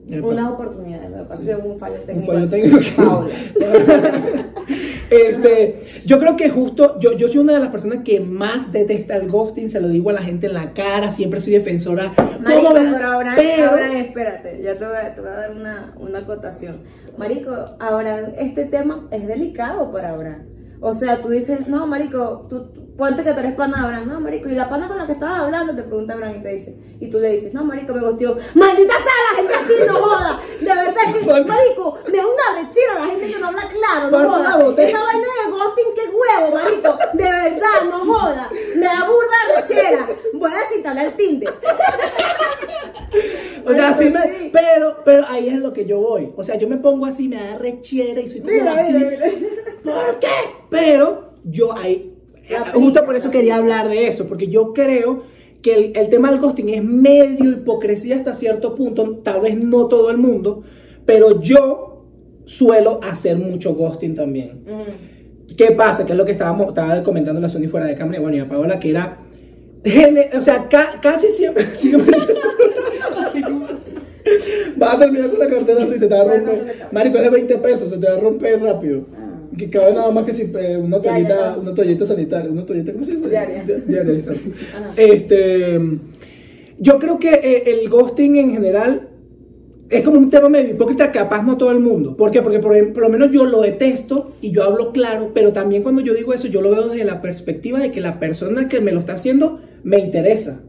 Me 0.08 0.20
Unas 0.20 0.50
oportunidades, 0.52 1.10
lo 1.10 1.16
que 1.18 1.22
pasa 1.24 1.42
es 1.42 1.48
que 1.48 1.54
hubo 1.56 1.72
un 1.72 1.78
fallo 1.80 1.96
Un 2.00 2.06
técnico. 2.06 2.32
fallo 2.32 2.48
técnico. 2.48 2.78
Paula. 2.96 3.30
Este, 5.08 5.80
yo 6.04 6.18
creo 6.18 6.36
que 6.36 6.50
justo, 6.50 6.98
yo, 6.98 7.12
yo 7.12 7.28
soy 7.28 7.38
una 7.40 7.52
de 7.52 7.60
las 7.60 7.68
personas 7.70 8.00
que 8.04 8.18
más 8.18 8.72
detesta 8.72 9.14
el 9.16 9.30
ghosting, 9.30 9.68
se 9.70 9.80
lo 9.80 9.88
digo 9.88 10.10
a 10.10 10.14
la 10.14 10.22
gente 10.22 10.48
en 10.48 10.54
la 10.54 10.72
cara, 10.74 11.10
siempre 11.10 11.38
soy 11.38 11.52
defensora. 11.52 12.12
Marico, 12.40 12.74
pero 12.74 13.06
ahora, 13.06 13.34
Pero- 13.36 13.70
ahora 13.70 13.98
espérate, 14.00 14.60
ya 14.62 14.76
te 14.76 14.84
voy, 14.84 14.96
a, 14.96 15.14
te 15.14 15.20
voy 15.20 15.30
a 15.30 15.34
dar 15.34 15.52
una, 15.52 15.94
una 16.00 16.18
acotación. 16.20 16.78
Marico, 17.16 17.52
ahora 17.78 18.32
este 18.38 18.64
tema 18.64 19.06
es 19.12 19.28
delicado 19.28 19.92
para 19.92 20.10
ahora. 20.10 20.42
O 20.88 20.94
sea, 20.94 21.20
tú 21.20 21.30
dices, 21.30 21.66
no, 21.66 21.84
Marico, 21.84 22.46
tú 22.48 22.64
ponte 22.96 23.24
que 23.24 23.32
tú 23.32 23.40
eres 23.40 23.56
pana 23.56 23.78
de 23.78 23.82
Abraham, 23.86 24.08
no, 24.08 24.20
Marico, 24.20 24.48
y 24.48 24.54
la 24.54 24.68
pana 24.68 24.86
con 24.86 24.96
la 24.96 25.04
que 25.04 25.14
estabas 25.14 25.40
hablando 25.40 25.74
te 25.74 25.82
pregunta 25.82 26.12
Abraham 26.12 26.36
y 26.38 26.42
te 26.44 26.52
dice, 26.52 26.76
y 27.00 27.10
tú 27.10 27.18
le 27.18 27.32
dices, 27.32 27.52
no, 27.52 27.64
Marico, 27.64 27.92
me 27.92 28.02
gosteó, 28.02 28.36
maldita 28.54 28.94
sea 28.94 29.18
la 29.32 29.36
gente 29.36 29.52
así, 29.52 29.74
no 29.84 29.94
joda, 29.94 30.40
de 30.60 30.66
verdad 30.68 31.02
que, 31.12 31.44
Marico, 31.50 31.98
me 32.06 32.18
da 32.18 32.24
una 32.24 32.62
rechera 32.62 32.94
la 33.00 33.06
gente 33.10 33.32
que 33.32 33.38
no 33.40 33.48
habla 33.48 33.68
claro, 33.68 34.10
no 34.12 34.30
joda, 34.30 34.80
esa 34.80 35.02
vaina 35.02 35.26
de 35.26 35.50
ghosting, 35.50 35.92
qué 35.92 36.02
huevo, 36.08 36.54
Marico, 36.54 36.98
de 37.14 37.30
verdad, 37.30 37.82
no 37.90 38.14
joda, 38.14 38.48
me 38.76 38.86
da 38.86 39.08
burda 39.08 39.60
rechera, 39.60 40.06
voy 40.34 40.52
a 40.52 40.58
desinstalar 40.60 41.06
el 41.06 41.16
Tinder. 41.16 41.52
O 43.66 43.74
sea, 43.74 43.90
Marico, 43.90 44.02
sí 44.02 44.10
me, 44.10 44.38
sí. 44.38 44.50
pero, 44.52 44.98
pero 45.04 45.24
ahí 45.28 45.48
es 45.48 45.60
lo 45.60 45.72
que 45.72 45.86
yo 45.86 45.98
voy. 45.98 46.32
O 46.36 46.44
sea, 46.44 46.56
yo 46.56 46.68
me 46.68 46.76
pongo 46.76 47.06
así, 47.06 47.28
me 47.28 47.36
da 47.36 47.58
rechera 47.58 48.20
y 48.20 48.28
soy 48.28 48.40
como 48.40 48.52
Mira, 48.52 48.74
así. 48.74 48.92
mira, 48.92 49.10
mira. 49.10 49.65
¿Por 49.86 50.18
qué? 50.20 50.26
Pero 50.70 51.32
yo 51.44 51.76
ahí, 51.76 52.12
justo 52.74 53.00
aplica, 53.00 53.06
por 53.06 53.16
eso 53.16 53.26
la 53.28 53.32
quería 53.32 53.56
hablar 53.56 53.88
de 53.88 54.06
eso, 54.08 54.26
porque 54.26 54.48
yo 54.48 54.72
creo 54.74 55.22
que 55.62 55.74
el, 55.74 55.92
el 55.96 56.08
tema 56.08 56.30
del 56.30 56.40
ghosting 56.40 56.68
es 56.70 56.82
medio 56.84 57.50
hipocresía 57.52 58.16
hasta 58.16 58.32
cierto 58.32 58.74
punto, 58.74 59.18
tal 59.22 59.40
vez 59.40 59.56
no 59.56 59.86
todo 59.86 60.10
el 60.10 60.18
mundo, 60.18 60.62
pero 61.04 61.40
yo 61.40 62.04
suelo 62.44 63.00
hacer 63.02 63.36
mucho 63.36 63.74
ghosting 63.74 64.14
también. 64.14 64.62
¿Qué 65.56 65.70
pasa? 65.72 66.04
Que 66.04 66.12
es 66.12 66.18
lo 66.18 66.24
que 66.24 66.32
estábamos, 66.32 66.68
estaba 66.68 67.02
comentando 67.02 67.40
la 67.40 67.48
Sony 67.48 67.68
fuera 67.68 67.86
de 67.86 67.94
cámara, 67.94 68.18
y 68.18 68.22
bueno, 68.22 68.36
y 68.36 68.40
a 68.40 68.48
Paola, 68.48 68.78
que 68.78 68.90
era, 68.90 69.18
o 70.36 70.40
sea, 70.40 70.68
ca- 70.68 70.98
casi 71.00 71.28
siempre, 71.28 71.64
siempre 71.74 72.14
vas 74.76 74.94
a 74.94 74.98
terminar 74.98 75.30
con 75.30 75.38
la 75.38 75.48
cartera 75.48 75.84
así, 75.84 75.98
se 75.98 76.06
te 76.08 76.14
va 76.14 76.20
a 76.22 76.24
romper. 76.24 76.88
Marico, 76.92 77.16
es 77.18 77.22
de 77.24 77.30
20 77.30 77.58
pesos, 77.58 77.90
se 77.90 77.98
te 77.98 78.06
va 78.06 78.14
a 78.16 78.20
romper 78.20 78.60
rápido. 78.62 79.02
Ah. 79.52 79.56
Que 79.56 79.70
cabe 79.70 79.92
nada 79.94 80.10
más 80.10 80.24
que 80.24 80.32
si 80.32 80.42
eh, 80.42 80.76
una 80.76 80.98
Ya, 80.98 81.02
ya, 81.02 81.10
toallita, 81.10 81.34
ya. 81.54 81.58
una 81.58 81.74
toallita 81.74 82.06
sanitaria, 82.06 82.50
una 82.50 82.66
toallita, 82.66 82.92
¿cómo 82.92 83.04
se 83.04 83.12
dice? 83.12 83.28
Diaria. 83.28 83.64
Di- 83.64 83.82
Diaria, 83.86 84.12
exacto. 84.14 84.50
Ajá. 84.76 84.92
Este, 84.96 85.78
yo 86.78 86.98
creo 86.98 87.18
que 87.18 87.30
eh, 87.34 87.62
el 87.66 87.88
ghosting 87.88 88.36
en 88.36 88.50
general 88.52 89.08
es 89.88 90.02
como 90.02 90.18
un 90.18 90.30
tema 90.30 90.48
medio 90.48 90.70
hipócrita, 90.72 91.12
capaz 91.12 91.42
no 91.44 91.56
todo 91.56 91.70
el 91.70 91.78
mundo. 91.78 92.16
¿Por 92.16 92.30
qué? 92.32 92.42
Porque 92.42 92.58
por, 92.58 92.92
por 92.92 93.02
lo 93.04 93.08
menos 93.08 93.30
yo 93.30 93.46
lo 93.46 93.60
detesto 93.62 94.32
y 94.42 94.50
yo 94.50 94.64
hablo 94.64 94.92
claro, 94.92 95.30
pero 95.32 95.52
también 95.52 95.82
cuando 95.84 96.00
yo 96.00 96.12
digo 96.14 96.34
eso, 96.34 96.48
yo 96.48 96.60
lo 96.60 96.70
veo 96.70 96.88
desde 96.88 97.04
la 97.04 97.22
perspectiva 97.22 97.78
de 97.78 97.92
que 97.92 98.00
la 98.00 98.18
persona 98.18 98.68
que 98.68 98.80
me 98.80 98.90
lo 98.92 98.98
está 98.98 99.12
haciendo 99.12 99.60
me 99.84 99.98
interesa. 100.00 100.60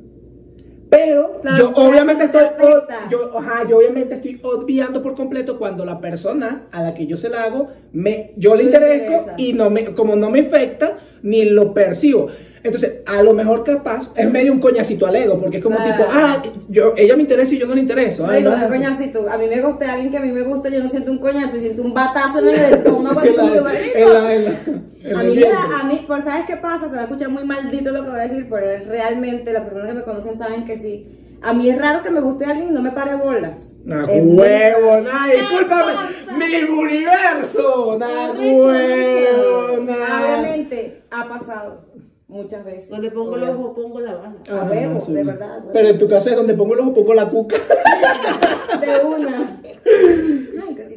Pero 0.89 1.41
yo 1.57 1.71
obviamente 1.75 2.29
te 2.29 2.37
estoy, 2.37 2.71
afecta. 2.71 3.09
yo, 3.09 3.37
ajá, 3.37 3.67
yo 3.67 3.77
obviamente 3.77 4.15
estoy 4.15 4.39
obviando 4.41 5.01
por 5.03 5.15
completo 5.15 5.57
cuando 5.57 5.83
la 5.83 5.99
persona 5.99 6.67
a 6.71 6.81
la 6.81 6.93
que 6.93 7.05
yo 7.05 7.17
se 7.17 7.29
la 7.29 7.43
hago, 7.43 7.69
me, 7.91 8.33
yo 8.37 8.55
le 8.55 8.63
interesco 8.63 9.11
interesa. 9.11 9.33
y 9.37 9.53
no 9.53 9.69
me, 9.69 9.93
como 9.93 10.15
no 10.15 10.29
me 10.29 10.39
afecta, 10.41 10.97
ni 11.23 11.45
lo 11.45 11.73
percibo. 11.73 12.27
Entonces, 12.67 13.01
a 13.05 13.21
lo 13.23 13.33
mejor 13.33 13.63
capaz 13.63 14.09
es 14.15 14.31
medio 14.31 14.53
un 14.53 14.59
coñacito 14.59 15.05
al 15.07 15.15
ego, 15.15 15.39
porque 15.39 15.57
es 15.57 15.63
como 15.63 15.77
Claro. 15.77 15.91
tipo, 15.97 16.09
ah, 16.11 16.41
yo, 16.69 16.93
ella 16.97 17.15
me 17.15 17.21
interesa 17.21 17.55
y 17.55 17.57
yo 17.59 17.67
no 17.67 17.75
le 17.75 17.81
intereso. 17.81 18.25
Ay, 18.27 18.43
no 18.43 18.51
es 18.51 18.57
así. 18.61 18.67
coñacito. 18.71 19.29
A 19.29 19.37
mí 19.37 19.47
me 19.47 19.61
gusta 19.61 19.91
alguien 19.93 20.11
que 20.11 20.17
a 20.17 20.21
mí 20.21 20.31
me 20.31 20.43
gusta, 20.43 20.69
yo 20.69 20.81
no 20.81 20.87
siento 20.87 21.11
un 21.11 21.19
coñazo, 21.19 21.57
siento 21.57 21.81
un 21.81 21.93
batazo 21.93 22.39
en 22.39 22.49
el 22.49 22.55
estómago. 22.55 23.19
así 23.19 23.35
A 25.15 25.23
mí, 25.23 25.39
da, 25.39 25.79
a 25.79 25.83
mí, 25.85 26.03
por 26.07 26.21
¿sabes 26.21 26.45
qué 26.45 26.57
pasa? 26.57 26.89
Se 26.89 26.95
va 26.95 27.01
a 27.01 27.05
escuchar 27.05 27.29
muy 27.29 27.43
maldito 27.45 27.91
lo 27.91 28.03
que 28.03 28.09
voy 28.09 28.19
a 28.19 28.23
decir, 28.23 28.47
pero 28.49 28.69
es 28.71 28.85
realmente, 28.87 29.53
las 29.53 29.63
personas 29.63 29.87
que 29.87 29.93
me 29.93 30.03
conocen 30.03 30.35
saben 30.35 30.65
que 30.65 30.77
sí. 30.77 31.05
A 31.41 31.53
mí 31.53 31.69
es 31.69 31.77
raro 31.77 32.01
que 32.03 32.09
me 32.09 32.19
guste 32.19 32.45
alguien 32.45 32.69
y 32.69 32.71
no 32.71 32.81
me 32.81 32.91
pare 32.91 33.15
bolas. 33.15 33.73
Muy 33.85 34.19
huevo, 34.37 35.01
nah, 35.01 35.27
discúlpame, 35.27 35.93
mi 36.35 36.63
universo, 36.63 37.95
nah, 37.99 38.31
huevo. 38.31 39.67
Obviamente, 39.73 41.03
ha 41.11 41.27
pasado 41.29 41.86
muchas 42.27 42.63
veces. 42.63 42.89
Donde 42.89 43.11
pongo 43.11 43.35
el 43.35 43.43
ojo, 43.43 43.73
pongo 43.73 43.99
la 43.99 44.15
bala. 44.15 44.97
A 44.97 45.01
sí. 45.01 45.13
de 45.13 45.23
verdad. 45.23 45.63
Pero 45.71 45.87
en 45.89 45.97
tu 45.97 46.07
caso 46.07 46.29
es 46.29 46.35
donde 46.35 46.53
pongo 46.53 46.73
el 46.73 46.81
ojo, 46.81 46.93
pongo 46.93 47.13
la 47.13 47.29
cuca. 47.29 47.55
De 48.81 49.05
una. 49.05 49.61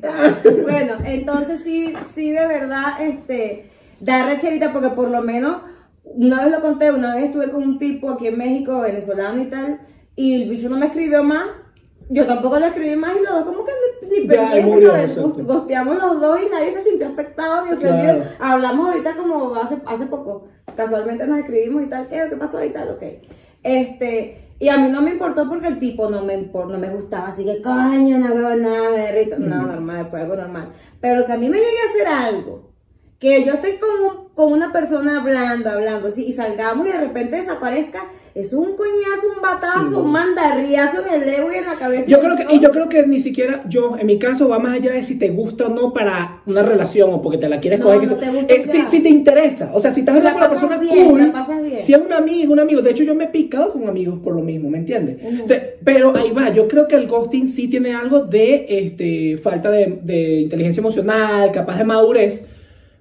Ay. 0.03 0.35
Bueno, 0.63 0.95
entonces 1.05 1.61
sí, 1.61 1.95
sí, 2.13 2.31
de 2.31 2.47
verdad, 2.47 3.01
este, 3.01 3.71
da 4.01 4.27
recherita 4.27 4.73
porque 4.73 4.89
por 4.89 5.11
lo 5.11 5.23
menos, 5.23 5.63
una 6.05 6.45
vez 6.45 6.53
lo 6.53 6.61
conté, 6.61 6.91
una 6.91 7.15
vez 7.15 7.27
estuve 7.27 7.51
con 7.51 7.63
un 7.63 7.79
tipo 7.79 8.11
aquí 8.11 8.27
en 8.27 8.39
México, 8.39 8.81
venezolano 8.81 9.43
y 9.43 9.49
tal, 9.49 9.81
y 10.17 10.43
el 10.43 10.49
bicho 10.49 10.69
no 10.69 10.77
me 10.77 10.87
escribió 10.87 11.23
más, 11.23 11.47
yo 12.09 12.27
tampoco 12.27 12.59
le 12.59 12.67
escribí 12.67 12.97
más 12.97 13.13
y 13.15 13.23
los 13.23 13.31
dos 13.31 13.45
como 13.45 13.65
que 13.65 13.73
ni, 14.03 14.21
ni 14.21 14.27
pendientes, 14.27 14.89
¿sabes? 14.89 15.17
Gosteamos 15.17 15.97
los 15.97 16.21
dos 16.21 16.41
y 16.41 16.51
nadie 16.51 16.73
se 16.73 16.81
sintió 16.81 17.07
afectado 17.07 17.65
ni 17.65 17.73
ofendido. 17.73 18.17
Claro. 18.17 18.25
Hablamos 18.41 18.89
ahorita 18.89 19.15
como 19.15 19.55
hace, 19.55 19.79
hace 19.87 20.07
poco, 20.07 20.49
casualmente 20.77 21.27
nos 21.27 21.39
escribimos 21.39 21.83
y 21.83 21.87
tal, 21.87 22.09
¿qué, 22.09 22.27
¿qué 22.29 22.37
pasó 22.37 22.65
y 22.65 22.71
tal? 22.71 22.91
Ok. 22.91 23.03
Este, 23.63 24.51
y 24.59 24.69
a 24.69 24.77
mí 24.77 24.89
no 24.89 25.01
me 25.03 25.13
importó 25.13 25.49
porque 25.49 25.69
el 25.69 25.79
tipo 25.79 26.11
no 26.11 26.23
me 26.23 26.37
no 26.37 26.79
me 26.79 26.91
gustaba, 26.91 27.29
así 27.29 27.45
que 27.45 27.63
coño, 27.63 28.19
no 28.19 28.27
hago 28.27 28.57
nada, 28.57 28.91
me 28.91 28.99
derrito. 28.99 29.39
No, 29.39 29.67
normal, 29.67 30.07
fue 30.07 30.21
algo 30.21 30.37
normal. 30.37 30.73
Pero 31.01 31.25
que 31.25 31.33
a 31.33 31.39
mí 31.39 31.49
me 31.49 31.57
llegue 31.57 31.81
a 31.81 31.91
hacer 31.91 32.07
algo, 32.07 32.70
que 33.21 33.45
yo 33.45 33.53
estoy 33.53 33.73
con, 33.73 34.29
con 34.35 34.51
una 34.55 34.73
persona 34.73 35.21
hablando, 35.21 35.69
hablando, 35.71 36.11
sí, 36.11 36.25
y 36.27 36.33
salgamos 36.33 36.89
y 36.89 36.93
de 36.93 36.99
repente 36.99 37.37
desaparezca, 37.37 38.07
es 38.35 38.55
un 38.55 38.75
coñazo, 38.77 39.27
un 39.37 39.43
batazo, 39.43 39.89
Sí. 39.91 39.95
un 39.95 40.11
mandarriazo 40.11 41.05
en 41.07 41.23
el 41.23 41.29
ego 41.29 41.53
y 41.53 41.57
en 41.57 41.67
la 41.67 41.75
cabeza. 41.75 42.09
Yo 42.09 42.19
creo 42.21 42.35
que, 42.37 42.47
y 42.55 42.61
yo 42.61 42.71
creo 42.71 42.89
que 42.89 43.07
ni 43.07 43.21
siquiera 43.21 43.63
yo, 43.69 43.97
en 43.99 44.07
mi 44.07 44.19
caso, 44.19 44.49
va 44.49 44.59
más 44.59 44.77
allá 44.79 44.93
de 44.93 45.03
si 45.03 45.19
te 45.19 45.29
gusta 45.29 45.67
o 45.67 45.69
no 45.69 45.93
para 45.93 46.41
una 46.47 46.63
relación 46.63 47.13
o 47.13 47.21
porque 47.21 47.37
te 47.37 47.51
la 47.51 47.61
quieres 47.61 47.81
No, 47.81 47.87
coger. 47.87 48.01
que 48.01 48.07
no 48.07 48.15
se- 48.15 48.21
te 48.21 48.31
gusta 48.31 48.55
eh, 48.55 48.63
si, 48.65 48.87
si 48.87 49.01
te 49.03 49.11
interesa, 49.11 49.71
o 49.75 49.81
sea, 49.81 49.91
si 49.91 50.01
estás 50.01 50.15
Si 50.15 50.19
hablando 50.21 50.39
con 50.39 50.49
la 50.49 50.49
persona 50.49 50.79
bien, 50.79 51.09
cool, 51.11 51.21
la 51.27 51.33
pasas 51.33 51.63
bien. 51.63 51.83
si 51.83 51.93
es 51.93 52.01
un 52.01 52.13
amigo, 52.15 52.55
un 52.55 52.61
amigo. 52.61 52.81
De 52.81 52.93
hecho, 52.93 53.03
yo 53.03 53.15
me 53.15 53.25
he 53.25 53.29
picado 53.29 53.75
con 53.75 53.87
amigos 53.87 54.19
por 54.25 54.35
lo 54.35 54.41
mismo, 54.41 54.71
¿me 54.71 54.79
entiendes? 54.79 55.19
Entonces, 55.21 55.63
pero 55.85 56.17
ahí 56.17 56.31
va, 56.31 56.49
yo 56.55 56.69
creo 56.69 56.89
que 56.89 56.95
el 56.97 57.07
ghosting 57.07 57.49
sí 57.49 57.69
tiene 57.69 57.93
algo 57.95 58.21
de 58.21 58.65
este, 58.67 59.37
falta 59.37 59.71
de, 59.71 59.99
de 60.03 60.41
inteligencia 60.41 60.81
emocional, 60.81 61.53
capaz 61.53 61.77
de 61.77 61.85
madurez. 61.85 62.47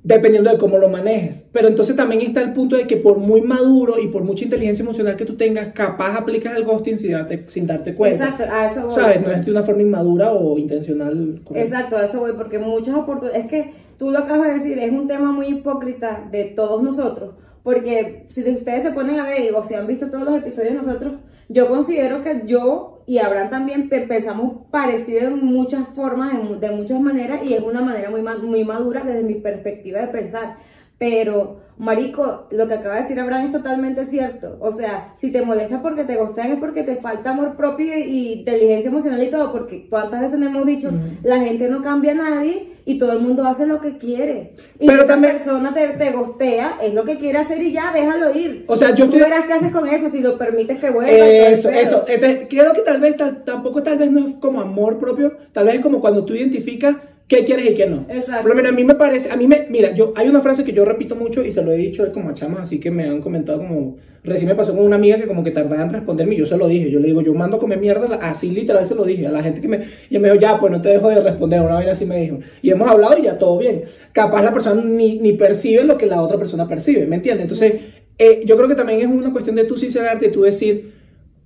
Dependiendo 0.01 0.49
de 0.49 0.57
cómo 0.57 0.77
lo 0.77 0.87
manejes. 0.87 1.45
Pero 1.51 1.67
entonces 1.67 1.95
también 1.95 2.21
está 2.21 2.41
el 2.41 2.53
punto 2.53 2.77
de 2.77 2.87
que 2.87 2.95
por 2.95 3.17
muy 3.17 3.41
maduro 3.41 3.99
y 3.99 4.07
por 4.07 4.23
mucha 4.23 4.45
inteligencia 4.45 4.81
emocional 4.81 5.17
que 5.17 5.25
tú 5.25 5.35
tengas, 5.35 5.73
capaz 5.73 6.15
aplicas 6.15 6.55
el 6.55 6.63
ghosting 6.63 6.97
sin 6.97 7.11
darte, 7.11 7.43
sin 7.47 7.67
darte 7.67 7.93
cuenta. 7.95 8.23
Exacto, 8.23 8.43
a 8.49 8.65
eso 8.65 8.83
voy. 8.83 8.91
¿Sabes? 8.91 9.21
No 9.21 9.31
es 9.31 9.45
de 9.45 9.51
una 9.51 9.61
forma 9.61 9.81
inmadura 9.81 10.31
o 10.31 10.57
intencional. 10.57 11.41
Exacto, 11.53 11.97
a 11.97 12.05
eso 12.05 12.21
voy, 12.21 12.31
porque 12.33 12.59
muchas 12.59 12.95
oportunidades, 12.95 13.45
es 13.45 13.51
que 13.51 13.73
tú 13.97 14.09
lo 14.11 14.19
acabas 14.19 14.47
de 14.47 14.53
decir, 14.53 14.79
es 14.79 14.91
un 14.91 15.07
tema 15.07 15.33
muy 15.33 15.47
hipócrita 15.47 16.27
de 16.31 16.45
todos 16.45 16.81
nosotros, 16.81 17.35
porque 17.61 18.25
si 18.29 18.49
ustedes 18.49 18.83
se 18.83 18.91
ponen 18.91 19.19
a 19.19 19.25
ver 19.25 19.53
o 19.53 19.61
si 19.61 19.73
han 19.73 19.85
visto 19.85 20.09
todos 20.09 20.23
los 20.23 20.37
episodios 20.37 20.69
de 20.69 20.77
nosotros, 20.77 21.15
yo 21.49 21.67
considero 21.67 22.23
que 22.23 22.43
yo 22.45 23.03
y 23.07 23.17
Abraham 23.19 23.49
también 23.49 23.89
pe- 23.89 24.01
pensamos 24.01 24.67
parecido 24.71 25.27
en 25.29 25.43
muchas 25.45 25.87
formas, 25.95 26.33
en 26.35 26.59
de 26.59 26.71
muchas 26.71 27.01
maneras, 27.01 27.41
y 27.43 27.53
es 27.55 27.61
una 27.63 27.81
manera 27.81 28.09
muy, 28.11 28.21
muy 28.21 28.63
madura 28.63 29.03
desde 29.03 29.23
mi 29.23 29.35
perspectiva 29.35 29.99
de 30.01 30.07
pensar. 30.09 30.57
Pero, 30.99 31.61
Marico, 31.79 32.47
lo 32.51 32.67
que 32.67 32.73
acaba 32.73 32.95
de 32.95 33.01
decir 33.03 33.17
Abraham 33.21 33.45
es 33.45 33.51
totalmente 33.51 34.03
cierto. 34.03 34.57
O 34.59 34.69
sea, 34.69 35.13
si 35.15 35.31
te 35.31 35.41
molesta 35.41 35.81
porque 35.81 36.03
te 36.03 36.17
gustan 36.17 36.51
es 36.51 36.59
porque 36.59 36.83
te 36.83 36.97
falta 36.97 37.29
amor 37.29 37.55
propio 37.55 37.97
y, 37.97 38.33
inteligencia 38.39 38.89
emocional 38.89 39.23
y 39.23 39.29
todo, 39.29 39.53
porque 39.53 39.87
cuántas 39.89 40.19
veces 40.19 40.41
hemos 40.41 40.65
dicho, 40.65 40.91
la 41.23 41.39
gente 41.39 41.69
no 41.69 41.81
cambia 41.81 42.11
a 42.11 42.15
nadie 42.15 42.73
y 42.83 42.97
todo 42.97 43.13
el 43.13 43.19
mundo 43.19 43.45
hace 43.47 43.65
lo 43.65 43.79
que 43.79 43.97
quiere. 43.97 44.55
Y 44.77 44.87
Pero 44.87 44.91
si 44.99 45.03
esa 45.05 45.07
también- 45.13 45.33
persona 45.35 45.73
te, 45.73 45.87
te 45.87 46.11
gostea, 46.11 46.77
es 46.83 46.93
lo 46.93 47.05
que 47.05 47.17
quiere 47.17 47.37
hacer 47.39 47.61
y 47.63 47.71
ya, 47.71 47.93
déjalo 47.93 48.37
ir. 48.37 48.65
O 48.67 48.75
sea, 48.75 48.89
yo 48.89 49.05
Tú 49.09 49.15
estoy- 49.15 49.21
verás 49.21 49.45
qué 49.45 49.53
haces 49.53 49.71
con 49.71 49.87
eso, 49.87 50.09
si 50.09 50.19
lo 50.19 50.37
permites 50.37 50.79
que 50.79 50.89
vuelva. 50.89 51.09
Eso, 51.11 51.69
eso. 51.69 52.03
Entonces, 52.09 52.47
creo 52.49 52.73
que 52.73 52.81
tal 52.81 52.99
vez, 52.99 53.15
tal- 53.15 53.45
tampoco 53.45 53.81
tal 53.83 53.97
vez 53.97 54.11
no 54.11 54.27
es 54.27 54.35
como 54.35 54.59
amor 54.59 54.99
propio, 54.99 55.37
tal 55.53 55.67
vez 55.67 55.75
es 55.75 55.81
como 55.81 56.01
cuando 56.01 56.25
tú 56.25 56.33
identificas 56.33 56.97
qué 57.29 57.45
quieres 57.45 57.69
y 57.69 57.73
qué 57.75 57.85
no. 57.85 58.05
Exacto. 58.09 58.41
Por 58.41 58.49
lo 58.49 58.55
menos 58.55 58.71
a 58.71 58.75
mí 58.75 58.83
me 58.83 58.95
parece, 58.95 59.31
a 59.31 59.37
mí 59.37 59.47
me, 59.47 59.67
mira, 59.69 59.93
yo, 59.93 60.11
hay 60.17 60.27
una 60.27 60.41
frase 60.41 60.63
que 60.63 60.73
yo 60.73 60.83
repito 60.83 61.15
mucho 61.15 61.45
y 61.45 61.51
se 61.51 61.61
lo 61.61 61.71
he 61.71 61.77
dicho 61.77 62.11
como 62.11 62.29
a 62.29 62.33
chamas, 62.33 62.61
así 62.61 62.79
que 62.79 62.89
me 62.89 63.07
han 63.07 63.21
comentado 63.21 63.59
como, 63.59 63.97
recién 64.23 64.49
me 64.49 64.55
pasó 64.55 64.75
con 64.75 64.83
una 64.83 64.95
amiga 64.95 65.17
que 65.17 65.27
como 65.27 65.43
que 65.43 65.51
tardaba 65.51 65.83
en 65.83 65.93
responderme 65.93 66.33
y 66.33 66.39
yo 66.39 66.47
se 66.47 66.57
lo 66.57 66.67
dije, 66.67 66.89
yo 66.89 66.99
le 66.99 67.07
digo, 67.07 67.21
yo 67.21 67.33
mando 67.35 67.57
a 67.57 67.59
comer 67.59 67.79
mierda, 67.79 68.15
así 68.21 68.49
literal 68.49 68.85
se 68.87 68.95
lo 68.95 69.05
dije 69.05 69.27
a 69.27 69.31
la 69.31 69.43
gente 69.43 69.61
que 69.61 69.67
me, 69.67 69.85
y 70.09 70.17
me 70.17 70.27
dijo, 70.29 70.41
ya, 70.41 70.59
pues 70.59 70.71
no 70.71 70.81
te 70.81 70.89
dejo 70.89 71.07
de 71.09 71.21
responder, 71.21 71.61
una 71.61 71.77
vez 71.77 71.87
así 71.89 72.05
me 72.05 72.19
dijo, 72.19 72.39
y 72.63 72.71
hemos 72.71 72.89
hablado 72.89 73.17
y 73.17 73.21
ya 73.21 73.37
todo 73.37 73.59
bien. 73.59 73.83
Capaz 74.11 74.41
la 74.41 74.51
persona 74.51 74.81
ni, 74.83 75.19
ni 75.19 75.33
percibe 75.33 75.83
lo 75.83 75.97
que 75.97 76.07
la 76.07 76.21
otra 76.21 76.37
persona 76.37 76.67
percibe, 76.67 77.05
¿me 77.05 77.17
entiendes? 77.17 77.43
Entonces, 77.43 77.73
eh, 78.17 78.41
yo 78.43 78.57
creo 78.57 78.67
que 78.67 78.75
también 78.75 79.01
es 79.01 79.07
una 79.07 79.31
cuestión 79.31 79.55
de 79.55 79.65
tú 79.65 79.77
sincerarte, 79.77 80.29
tú 80.29 80.41
decir, 80.41 80.98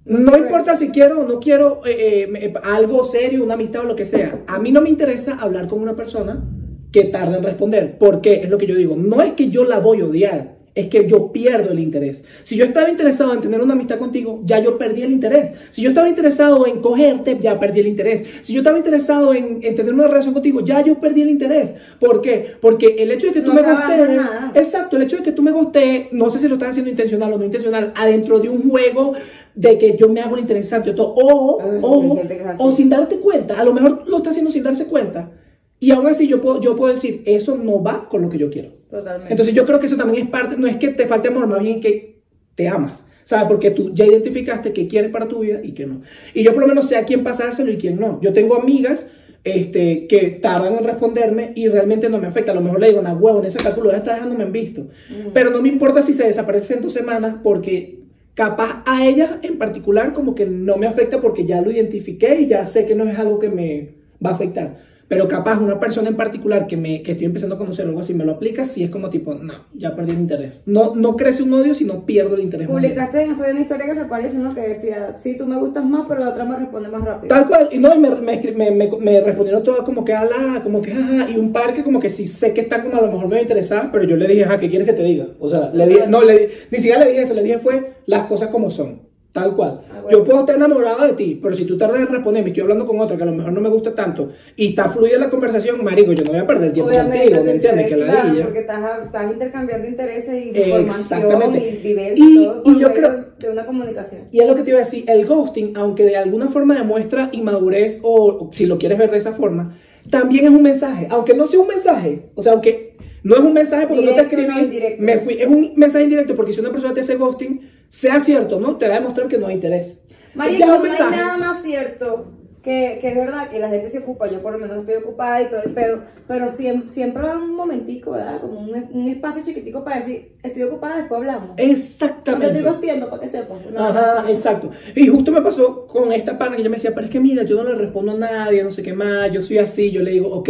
No 0.05 0.37
importa 0.37 0.75
si 0.75 0.89
quiero 0.89 1.21
o 1.21 1.23
no 1.25 1.39
quiero 1.39 1.81
eh, 1.85 2.29
eh, 2.35 2.53
algo 2.63 3.05
serio, 3.05 3.43
una 3.43 3.53
amistad 3.53 3.83
o 3.83 3.87
lo 3.87 3.95
que 3.95 4.05
sea. 4.05 4.43
A 4.47 4.59
mí 4.59 4.71
no 4.71 4.81
me 4.81 4.89
interesa 4.89 5.35
hablar 5.35 5.67
con 5.67 5.79
una 5.79 5.95
persona 5.95 6.43
que 6.91 7.05
tarda 7.05 7.37
en 7.37 7.43
responder. 7.43 7.97
¿Por 7.97 8.19
qué? 8.19 8.41
Es 8.41 8.49
lo 8.49 8.57
que 8.57 8.67
yo 8.67 8.75
digo. 8.75 8.95
No 8.97 9.21
es 9.21 9.33
que 9.33 9.49
yo 9.49 9.63
la 9.63 9.79
voy 9.79 10.01
a 10.01 10.05
odiar, 10.05 10.57
es 10.75 10.87
que 10.87 11.07
yo 11.07 11.31
pierdo 11.31 11.71
el 11.71 11.79
interés. 11.79 12.23
Si 12.43 12.55
yo 12.55 12.65
estaba 12.65 12.89
interesado 12.89 13.33
en 13.33 13.41
tener 13.41 13.61
una 13.61 13.73
amistad 13.73 13.99
contigo, 13.99 14.41
ya 14.43 14.59
yo 14.59 14.77
perdí 14.77 15.03
el 15.03 15.11
interés. 15.11 15.51
Si 15.69 15.81
yo 15.81 15.89
estaba 15.89 16.09
interesado 16.09 16.65
en 16.65 16.81
cogerte, 16.81 17.37
ya 17.39 17.59
perdí 17.59 17.81
el 17.81 17.87
interés. 17.87 18.25
Si 18.41 18.53
yo 18.53 18.61
estaba 18.61 18.77
interesado 18.77 19.33
en, 19.33 19.59
en 19.61 19.75
tener 19.75 19.93
una 19.93 20.07
relación 20.07 20.33
contigo, 20.33 20.61
ya 20.61 20.81
yo 20.81 20.99
perdí 20.99 21.21
el 21.21 21.29
interés. 21.29 21.75
¿Por 21.99 22.21
qué? 22.21 22.55
Porque 22.59 22.95
el 22.99 23.11
hecho 23.11 23.27
de 23.27 23.33
que 23.33 23.41
tú 23.41 23.53
No 23.53 23.61
me 23.61 23.71
gustees, 23.71 24.09
nada. 24.09 24.51
Exacto, 24.55 24.97
el 24.97 25.03
hecho 25.03 25.17
de 25.17 25.23
que 25.23 25.31
tú 25.31 25.43
me 25.43 25.51
gustees, 25.51 26.07
no 26.11 26.29
sé 26.29 26.39
si 26.39 26.47
lo 26.47 26.55
estás 26.55 26.71
haciendo 26.71 26.89
intencional 26.89 27.33
o 27.33 27.37
no 27.37 27.45
intencional, 27.45 27.93
adentro 27.95 28.39
de 28.39 28.49
un 28.49 28.67
juego 28.67 29.13
de 29.55 29.77
que 29.77 29.95
yo 29.95 30.09
me 30.09 30.21
hago 30.21 30.35
el 30.35 30.41
interesante 30.41 30.89
o 30.89 30.95
todo, 30.95 31.13
o, 31.15 31.61
Ay, 31.61 31.79
o, 31.81 32.01
hay 32.01 32.17
gente 32.17 32.37
que 32.37 32.43
es 32.43 32.49
así. 32.49 32.63
o 32.63 32.71
sin 32.71 32.89
darte 32.89 33.17
cuenta, 33.17 33.59
a 33.59 33.63
lo 33.63 33.73
mejor 33.73 34.03
lo 34.07 34.17
está 34.17 34.31
haciendo 34.31 34.51
sin 34.51 34.63
darse 34.63 34.87
cuenta. 34.87 35.31
Y 35.79 35.91
aún 35.91 36.07
así 36.07 36.27
yo 36.27 36.39
puedo, 36.41 36.61
yo 36.61 36.75
puedo 36.75 36.93
decir, 36.93 37.23
eso 37.25 37.57
no 37.57 37.83
va 37.83 38.07
con 38.07 38.21
lo 38.21 38.29
que 38.29 38.37
yo 38.37 38.49
quiero. 38.49 38.82
Totalmente. 38.93 39.33
Entonces 39.33 39.55
yo 39.55 39.65
creo 39.65 39.79
que 39.79 39.87
eso 39.87 39.97
también 39.97 40.25
es 40.25 40.29
parte, 40.29 40.55
no 40.55 40.67
es 40.67 40.75
que 40.75 40.89
te 40.89 41.07
falte 41.07 41.29
amor, 41.29 41.47
más 41.47 41.63
bien 41.63 41.81
que 41.81 42.21
te 42.53 42.67
amas. 42.67 43.07
¿Sabes? 43.23 43.47
Porque 43.47 43.71
tú 43.71 43.91
ya 43.91 44.05
identificaste 44.05 44.71
qué 44.71 44.87
quieres 44.87 45.09
para 45.09 45.27
tu 45.27 45.39
vida 45.39 45.61
y 45.63 45.71
qué 45.71 45.87
no. 45.87 46.01
Y 46.35 46.43
yo 46.43 46.53
por 46.53 46.61
lo 46.61 46.67
menos 46.67 46.87
sé 46.89 46.97
a 46.97 47.05
quién 47.05 47.23
pasárselo 47.23 47.71
y 47.71 47.77
quién 47.77 47.99
no. 47.99 48.19
Yo 48.21 48.33
tengo 48.33 48.55
amigas 48.55 49.09
este, 49.43 50.05
que 50.05 50.29
tardan 50.29 50.75
en 50.75 50.83
responderme 50.83 51.53
y 51.55 51.69
realmente 51.69 52.07
no 52.07 52.19
me 52.19 52.27
afecta. 52.27 52.51
A 52.51 52.55
lo 52.55 52.61
mejor 52.61 52.79
le 52.79 52.89
digo, 52.89 53.01
na 53.01 53.13
huevo, 53.13 53.39
en 53.39 53.45
ese 53.45 53.57
cálculo 53.57 53.89
ya 53.89 53.97
está 53.97 54.13
dejándome 54.13 54.43
en 54.43 54.51
visto. 54.51 54.87
Pero 55.33 55.49
no 55.49 55.59
me 55.59 55.69
importa 55.69 56.03
si 56.03 56.13
se 56.13 56.25
desaparece 56.25 56.75
en 56.75 56.81
dos 56.81 56.93
semanas 56.93 57.37
porque 57.41 57.99
capaz 58.35 58.83
a 58.85 59.07
ellas 59.07 59.37
en 59.41 59.57
particular 59.57 60.13
como 60.13 60.35
que 60.35 60.45
no 60.45 60.77
me 60.77 60.85
afecta 60.85 61.19
porque 61.19 61.45
ya 61.45 61.61
lo 61.61 61.71
identifiqué 61.71 62.41
y 62.41 62.47
ya 62.47 62.65
sé 62.67 62.85
que 62.85 62.93
no 62.93 63.05
es 63.05 63.17
algo 63.17 63.39
que 63.39 63.49
me 63.49 63.95
va 64.23 64.31
a 64.31 64.33
afectar. 64.33 64.92
Pero 65.13 65.27
capaz 65.27 65.59
una 65.59 65.79
persona 65.79 66.09
en 66.09 66.15
particular 66.15 66.65
que, 66.67 66.75
me, 66.77 67.01
que 67.03 67.11
estoy 67.11 67.25
empezando 67.27 67.55
a 67.55 67.57
conocer 67.59 67.85
o 67.85 67.89
algo 67.89 68.01
así 68.01 68.13
me 68.13 68.25
lo 68.25 68.31
aplica, 68.33 68.65
si 68.65 68.83
es 68.83 68.89
como 68.89 69.09
tipo, 69.09 69.33
no, 69.35 69.53
ya 69.73 69.95
perdí 69.95 70.11
el 70.11 70.19
interés. 70.19 70.61
No, 70.65 70.95
no 70.95 71.15
crece 71.15 71.43
un 71.43 71.53
odio, 71.53 71.73
sino 71.75 72.05
pierdo 72.05 72.35
el 72.35 72.41
interés. 72.41 72.67
Publicaste 72.67 73.23
en 73.23 73.33
una 73.33 73.59
historia 73.59 73.85
que 73.85 73.93
se 73.95 74.05
parece, 74.05 74.37
¿no? 74.39 74.55
Que 74.55 74.61
decía, 74.61 75.15
sí, 75.15 75.35
tú 75.37 75.45
me 75.45 75.57
gustas 75.57 75.85
más, 75.85 76.05
pero 76.07 76.21
la 76.21 76.29
otra 76.29 76.45
me 76.45 76.55
responde 76.57 76.89
más 76.89 77.03
rápido. 77.03 77.29
Tal 77.35 77.47
cual, 77.47 77.69
y 77.71 77.77
no, 77.77 77.93
y 77.93 77.99
me, 77.99 78.09
me, 78.09 78.71
me, 78.71 78.89
me- 78.99 79.21
respondieron 79.21 79.63
todas 79.63 79.81
como 79.81 80.03
que 80.03 80.13
ala, 80.13 80.61
como 80.63 80.81
que 80.81 80.91
ajá, 80.91 81.29
y 81.29 81.37
un 81.37 81.51
par 81.53 81.73
que 81.73 81.83
como 81.83 81.99
que 81.99 82.09
sí 82.09 82.25
sé 82.25 82.53
que 82.53 82.61
están 82.61 82.81
como 82.83 82.97
a 82.97 83.01
lo 83.01 83.11
mejor 83.11 83.27
me 83.27 83.41
interesaban, 83.41 83.91
pero 83.91 84.03
yo 84.05 84.17
le 84.17 84.27
dije, 84.27 84.43
ajá, 84.45 84.57
¿qué 84.57 84.69
quieres 84.69 84.87
que 84.87 84.93
te 84.93 85.03
diga? 85.03 85.27
O 85.39 85.49
sea, 85.49 85.69
le 85.73 85.87
dije, 85.87 86.07
no, 86.07 86.23
le, 86.23 86.49
ni 86.71 86.77
siquiera 86.79 86.99
le 87.03 87.11
dije 87.11 87.21
eso, 87.21 87.33
le 87.35 87.43
dije 87.43 87.59
fue 87.59 87.93
las 88.07 88.25
cosas 88.25 88.49
como 88.49 88.71
son, 88.71 89.02
tal 89.33 89.55
cual. 89.55 89.81
Ah, 89.89 89.99
bueno. 90.03 90.09
Yo 90.09 90.23
puedo 90.23 90.39
estar 90.41 90.55
enamorado 90.55 91.03
de 91.05 91.13
ti, 91.13 91.39
pero 91.41 91.55
si 91.55 91.65
tú 91.65 91.75
tardas 91.77 91.99
en 92.01 92.07
responderme, 92.07 92.49
estoy 92.49 92.61
hablando 92.61 92.85
con 92.85 92.99
otra 92.99 93.17
que 93.17 93.23
a 93.23 93.25
lo 93.25 93.33
mejor 93.33 93.51
no 93.51 93.59
me 93.61 93.69
gusta 93.69 93.93
tanto, 93.95 94.29
y 94.55 94.67
está 94.69 94.87
fluida 94.89 95.17
la 95.17 95.29
conversación, 95.29 95.83
marico, 95.83 96.13
yo 96.13 96.23
no 96.23 96.31
voy 96.31 96.39
a 96.39 96.47
perder 96.47 96.67
el 96.67 96.73
tiempo 96.73 96.91
contigo, 96.91 97.23
te 97.31 97.39
¿me 97.43 97.51
entiendes? 97.51 97.87
Que 97.87 97.97
la 97.97 98.35
porque 98.43 98.59
estás, 98.59 99.03
estás 99.05 99.31
intercambiando 99.31 99.87
intereses 99.87 100.35
y 100.45 100.49
información 100.49 101.55
y 101.55 101.77
vivencia 101.83 102.25
Y- 102.25 102.45
todo 102.45 102.61
y 102.65 102.79
yo 102.79 102.93
creo- 102.93 103.25
de 103.39 103.49
una 103.49 103.65
comunicación. 103.65 104.21
Y 104.31 104.39
es 104.39 104.47
lo 104.47 104.55
que 104.55 104.61
te 104.63 104.69
iba 104.69 104.79
a 104.79 104.83
decir, 104.83 105.03
el 105.07 105.25
ghosting, 105.25 105.75
aunque 105.75 106.03
de 106.05 106.15
alguna 106.15 106.47
forma 106.47 106.75
demuestra 106.75 107.29
inmadurez 107.33 107.99
o, 108.03 108.25
o 108.27 108.49
si 108.53 108.65
lo 108.67 108.77
quieres 108.77 108.97
ver 108.97 109.11
de 109.11 109.17
esa 109.17 109.33
forma, 109.33 109.75
también 110.09 110.45
es 110.45 110.51
un 110.51 110.61
mensaje, 110.61 111.07
aunque 111.09 111.33
no 111.33 111.47
sea 111.47 111.59
un 111.59 111.67
mensaje, 111.67 112.29
o 112.35 112.43
sea, 112.43 112.53
aunque 112.53 112.92
no 113.23 113.35
es 113.35 113.41
un 113.41 113.53
mensaje 113.53 113.87
porque 113.87 114.03
no 114.03 114.11
Directo, 114.11 114.35
te 114.35 114.41
escribí, 114.41 114.95
no 114.97 115.05
me 115.05 115.17
fui, 115.19 115.33
es 115.33 115.47
un 115.47 115.73
mensaje 115.75 116.03
indirecto 116.03 116.35
porque 116.35 116.53
si 116.53 116.59
una 116.59 116.71
persona 116.71 116.93
te 116.93 116.99
hace 116.99 117.15
ghosting, 117.15 117.61
sea 117.89 118.19
cierto, 118.19 118.59
¿no? 118.59 118.77
Te 118.77 118.87
da 118.87 118.95
a 118.95 118.99
demostrar 118.99 119.27
que 119.27 119.37
no 119.37 119.47
hay 119.47 119.55
interés. 119.55 119.99
Es 120.35 120.59
un 120.59 120.59
no 120.59 120.83
hay 120.83 121.11
nada 121.11 121.37
más 121.37 121.61
cierto 121.61 122.33
que, 122.63 122.97
que 123.01 123.09
es 123.09 123.15
verdad 123.15 123.49
que 123.49 123.59
la 123.59 123.69
gente 123.69 123.89
se 123.89 123.99
ocupa, 123.99 124.29
yo 124.31 124.41
por 124.41 124.53
lo 124.53 124.57
menos 124.59 124.77
estoy 124.79 124.95
ocupada 124.95 125.41
y 125.41 125.49
todo 125.49 125.61
el 125.63 125.73
pedo, 125.73 126.01
pero 126.27 126.47
siempre, 126.47 126.87
siempre 126.87 127.23
un 127.35 127.55
momentico, 127.55 128.11
¿verdad? 128.11 128.39
Como 128.39 128.57
un, 128.59 128.89
un 128.91 129.09
espacio 129.09 129.43
chiquitico 129.43 129.83
para 129.83 129.97
decir, 129.97 130.37
estoy 130.41 130.63
ocupada, 130.63 130.97
después 130.97 131.19
hablamos. 131.19 131.49
No 131.49 131.55
te 131.55 131.69
Exactamente. 131.69 132.47
estoy 132.47 132.63
gosteando 132.63 133.09
para 133.09 133.21
que 133.21 133.27
sepas. 133.27 133.57
una 133.67 133.89
Ajá, 133.89 134.29
exacto. 134.29 134.71
Y 134.95 135.07
justo 135.07 135.31
me 135.33 135.41
pasó 135.41 135.85
con 135.87 136.13
esta 136.13 136.37
pana 136.37 136.55
que 136.55 136.61
ella 136.61 136.69
me 136.69 136.77
decía, 136.77 136.93
pero 136.95 137.05
es 137.05 137.11
que 137.11 137.19
mira, 137.19 137.43
yo 137.43 137.55
no 137.61 137.63
le 137.69 137.75
respondo 137.75 138.13
a 138.13 138.15
nadie, 138.15 138.63
no 138.63 138.71
sé 138.71 138.81
qué 138.81 138.93
más, 138.93 139.29
yo 139.31 139.41
soy 139.41 139.57
así, 139.57 139.91
yo 139.91 140.01
le 140.01 140.11
digo, 140.11 140.29
ok, 140.33 140.49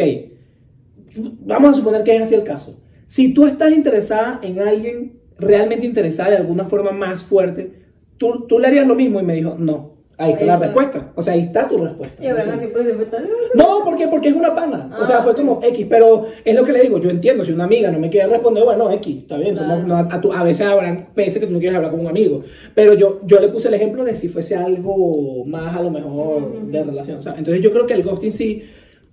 vamos 1.16 1.72
a 1.72 1.74
suponer 1.74 2.04
que 2.04 2.16
es 2.16 2.22
así 2.22 2.36
el 2.36 2.44
caso. 2.44 2.80
Si 3.06 3.34
tú 3.34 3.46
estás 3.46 3.72
interesada 3.74 4.40
en 4.44 4.60
alguien, 4.60 5.20
realmente 5.38 5.86
interesada 5.86 6.32
de 6.32 6.38
alguna 6.38 6.66
forma 6.66 6.92
más 6.92 7.24
fuerte, 7.24 7.72
tú, 8.18 8.46
tú 8.48 8.60
le 8.60 8.68
harías 8.68 8.88
lo 8.88 8.96
mismo 8.96 9.20
y 9.20 9.24
me 9.24 9.36
dijo, 9.36 9.56
no. 9.58 9.94
Ahí 10.16 10.34
está 10.34 10.42
Ahí 10.44 10.48
la 10.48 10.54
está. 10.54 10.66
respuesta. 10.68 11.12
O 11.16 11.22
sea, 11.24 11.34
ahí 11.34 11.40
está 11.40 11.68
tu 11.68 11.78
respuesta. 11.80 12.24
Y 12.24 12.58
siempre 12.60 12.84
está... 13.02 13.20
No, 13.56 13.84
¿por 13.84 13.96
qué? 13.98 14.08
Porque 14.08 14.30
es 14.30 14.36
una 14.36 14.54
pana. 14.54 14.96
o 15.00 15.04
sea, 15.04 15.18
Ah, 15.18 15.22
fue 15.24 15.34
como 15.34 15.60
X, 15.64 15.88
pero 15.90 16.28
es 16.46 16.56
lo 16.56 16.64
que 16.64 16.72
le 16.72 16.82
digo. 16.84 17.00
Yo 17.00 17.10
entiendo, 17.10 17.44
si 17.44 17.52
una 17.52 17.64
amiga 17.64 17.90
no 17.90 17.98
me 18.00 18.10
quiere 18.12 18.28
responder, 18.28 18.64
bueno, 18.64 18.92
X, 18.92 19.18
está 19.24 19.38
bien. 19.38 19.56
somos- 19.58 19.84
Claro. 19.84 20.04
no, 20.04 20.16
a, 20.16 20.22
tu- 20.22 20.32
a 20.32 20.44
veces 20.44 20.68
habrán 20.68 21.08
veces 21.16 21.40
que 21.40 21.48
tú 21.48 21.54
no 21.54 21.60
quieres 21.60 21.76
hablar 21.76 21.90
con 21.92 22.00
un 22.02 22.08
amigo. 22.08 22.44
Pero 22.76 22.94
yo, 22.94 23.22
yo 23.26 23.40
le 23.40 23.48
puse 23.50 23.70
el 23.70 23.74
ejemplo 23.74 24.04
de 24.06 24.16
si 24.16 24.30
fuese 24.30 24.56
algo 24.56 25.46
más 25.46 25.76
a 25.76 25.82
lo 25.82 25.90
mejor 25.90 26.62
de 26.68 26.84
relación. 26.84 27.18
o 27.18 27.22
sea, 27.24 27.34
entonces 27.36 27.62
yo 27.64 27.72
creo 27.72 27.88
que 27.88 27.96
el 27.96 28.04
ghosting 28.04 28.32
sí 28.32 28.64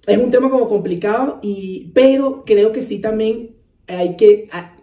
es 0.06 0.18
un 0.18 0.30
tema 0.30 0.50
como 0.50 0.68
complicado, 0.68 1.38
y, 1.42 1.90
pero 1.94 2.44
creo 2.44 2.72
que 2.72 2.82
sí 2.82 3.00
también 3.00 3.50
hay 3.86 4.16
que... 4.16 4.48
a- 4.52 4.76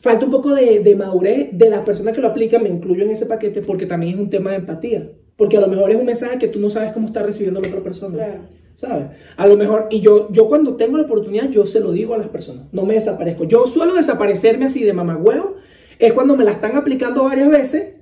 Falta 0.00 0.24
un 0.24 0.32
poco 0.32 0.52
de, 0.52 0.80
de 0.80 0.96
madurez 0.96 1.50
de 1.52 1.70
la 1.70 1.84
persona 1.84 2.10
que 2.12 2.20
lo 2.20 2.26
aplica, 2.26 2.58
me 2.58 2.68
incluyo 2.68 3.04
en 3.04 3.10
ese 3.12 3.24
paquete, 3.26 3.62
porque 3.62 3.86
también 3.86 4.14
es 4.14 4.18
un 4.18 4.30
tema 4.30 4.50
de 4.50 4.56
empatía. 4.56 5.08
Porque 5.36 5.56
a 5.56 5.60
lo 5.60 5.68
mejor 5.68 5.90
es 5.92 5.96
un 5.96 6.06
mensaje 6.06 6.38
que 6.38 6.48
tú 6.48 6.58
no 6.58 6.70
sabes 6.70 6.90
cómo 6.92 7.06
está 7.06 7.22
recibiendo 7.22 7.60
la 7.60 7.68
otra 7.68 7.82
persona. 7.84 8.14
Claro. 8.16 8.40
¿Sabes? 8.74 9.06
A 9.36 9.46
lo 9.46 9.56
mejor, 9.56 9.86
y 9.92 10.00
yo, 10.00 10.28
yo 10.32 10.48
cuando 10.48 10.74
tengo 10.74 10.96
la 10.96 11.04
oportunidad, 11.04 11.48
yo 11.50 11.66
se 11.66 11.78
lo 11.78 11.92
digo 11.92 12.14
a 12.14 12.18
las 12.18 12.26
personas, 12.30 12.64
no 12.72 12.84
me 12.84 12.94
desaparezco. 12.94 13.44
Yo 13.44 13.64
suelo 13.68 13.94
desaparecerme 13.94 14.64
así 14.64 14.82
de 14.82 14.92
mamagüeo, 14.92 15.54
es 16.00 16.12
cuando 16.14 16.36
me 16.36 16.42
la 16.42 16.50
están 16.50 16.74
aplicando 16.76 17.22
varias 17.22 17.48
veces, 17.48 17.94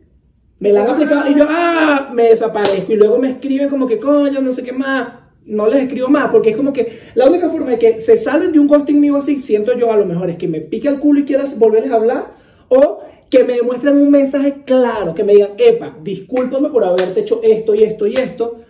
me 0.59 0.73
la 0.73 0.85
han 0.85 0.89
Ah. 0.89 0.93
aplicado 0.95 1.31
y 1.31 1.35
yo, 1.35 1.45
ah, 1.51 2.11
me 2.15 2.23
desaparezco. 2.25 2.93
Y 2.95 2.97
luego 2.97 3.19
me 3.19 3.29
escriben 3.29 3.69
como 3.69 3.87
que, 3.87 3.99
coño, 4.01 4.41
no 4.41 4.53
sé 4.55 4.63
qué 4.63 4.73
más. 4.73 5.09
No 5.51 5.67
les 5.67 5.83
escribo 5.83 6.09
más, 6.09 6.31
porque 6.31 6.51
es 6.51 6.57
como 6.57 6.73
que 6.73 7.01
la 7.15 7.27
única 7.27 7.51
forma 7.51 7.71
de 7.71 7.79
que 7.79 7.99
se 7.99 8.17
salven 8.17 8.53
de 8.53 8.61
un 8.61 8.69
ghosting 8.69 9.01
mío 9.01 9.17
así, 9.17 9.37
siento 9.37 9.77
yo 9.77 9.91
a 9.91 9.97
lo 9.97 10.07
mejor, 10.07 10.31
es 10.31 10.37
que 10.37 10.47
me 10.47 10.61
pique 10.61 10.87
el 10.87 11.01
culo 11.01 11.21
y 11.21 11.25
quieras 11.25 11.59
volverles 11.59 11.91
a 11.91 11.97
hablar, 11.97 12.35
o 12.69 13.01
que 13.29 13.43
me 13.43 13.55
demuestren 13.55 13.97
un 13.97 14.11
mensaje 14.13 14.63
claro, 14.65 15.13
que 15.13 15.25
me 15.25 15.33
digan, 15.33 15.51
epa, 15.59 15.97
discúlpame 16.03 16.69
por 16.69 16.85
haberte 16.85 17.21
hecho 17.21 17.41
esto 17.43 17.75
y 17.75 17.83
esto 17.83 18.07
y 18.07 18.15
esto, 18.15 18.61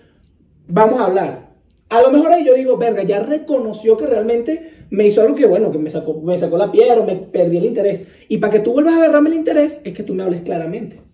vamos 0.69 1.01
a 1.01 1.05
hablar. 1.05 1.51
A 1.90 2.01
lo 2.01 2.11
mejor 2.11 2.33
ahí 2.33 2.47
yo 2.47 2.55
digo, 2.55 2.79
verga, 2.79 3.03
ya 3.03 3.21
reconoció 3.21 3.99
que 3.99 4.07
realmente 4.07 4.87
me 4.88 5.07
hizo 5.07 5.21
algo 5.21 5.35
que, 5.35 5.45
bueno, 5.45 5.71
que 5.71 5.79
me 5.79 5.90
sacó, 5.90 6.14
me 6.23 6.38
sacó 6.38 6.57
la 6.57 6.73
piedra 6.73 7.01
o 7.01 7.05
me 7.05 7.16
perdí 7.16 7.59
el 7.59 7.64
interés. 7.66 8.07
Y 8.29 8.38
para 8.38 8.53
que 8.53 8.61
tú 8.61 8.73
vuelvas 8.73 8.95
a 8.95 8.97
agarrarme 8.99 9.31
el 9.31 9.37
interés, 9.37 9.83
es 9.85 9.93
que 9.93 10.03
tú 10.03 10.14
me 10.14 10.23
hables 10.23 10.43
claramente. 10.43 11.10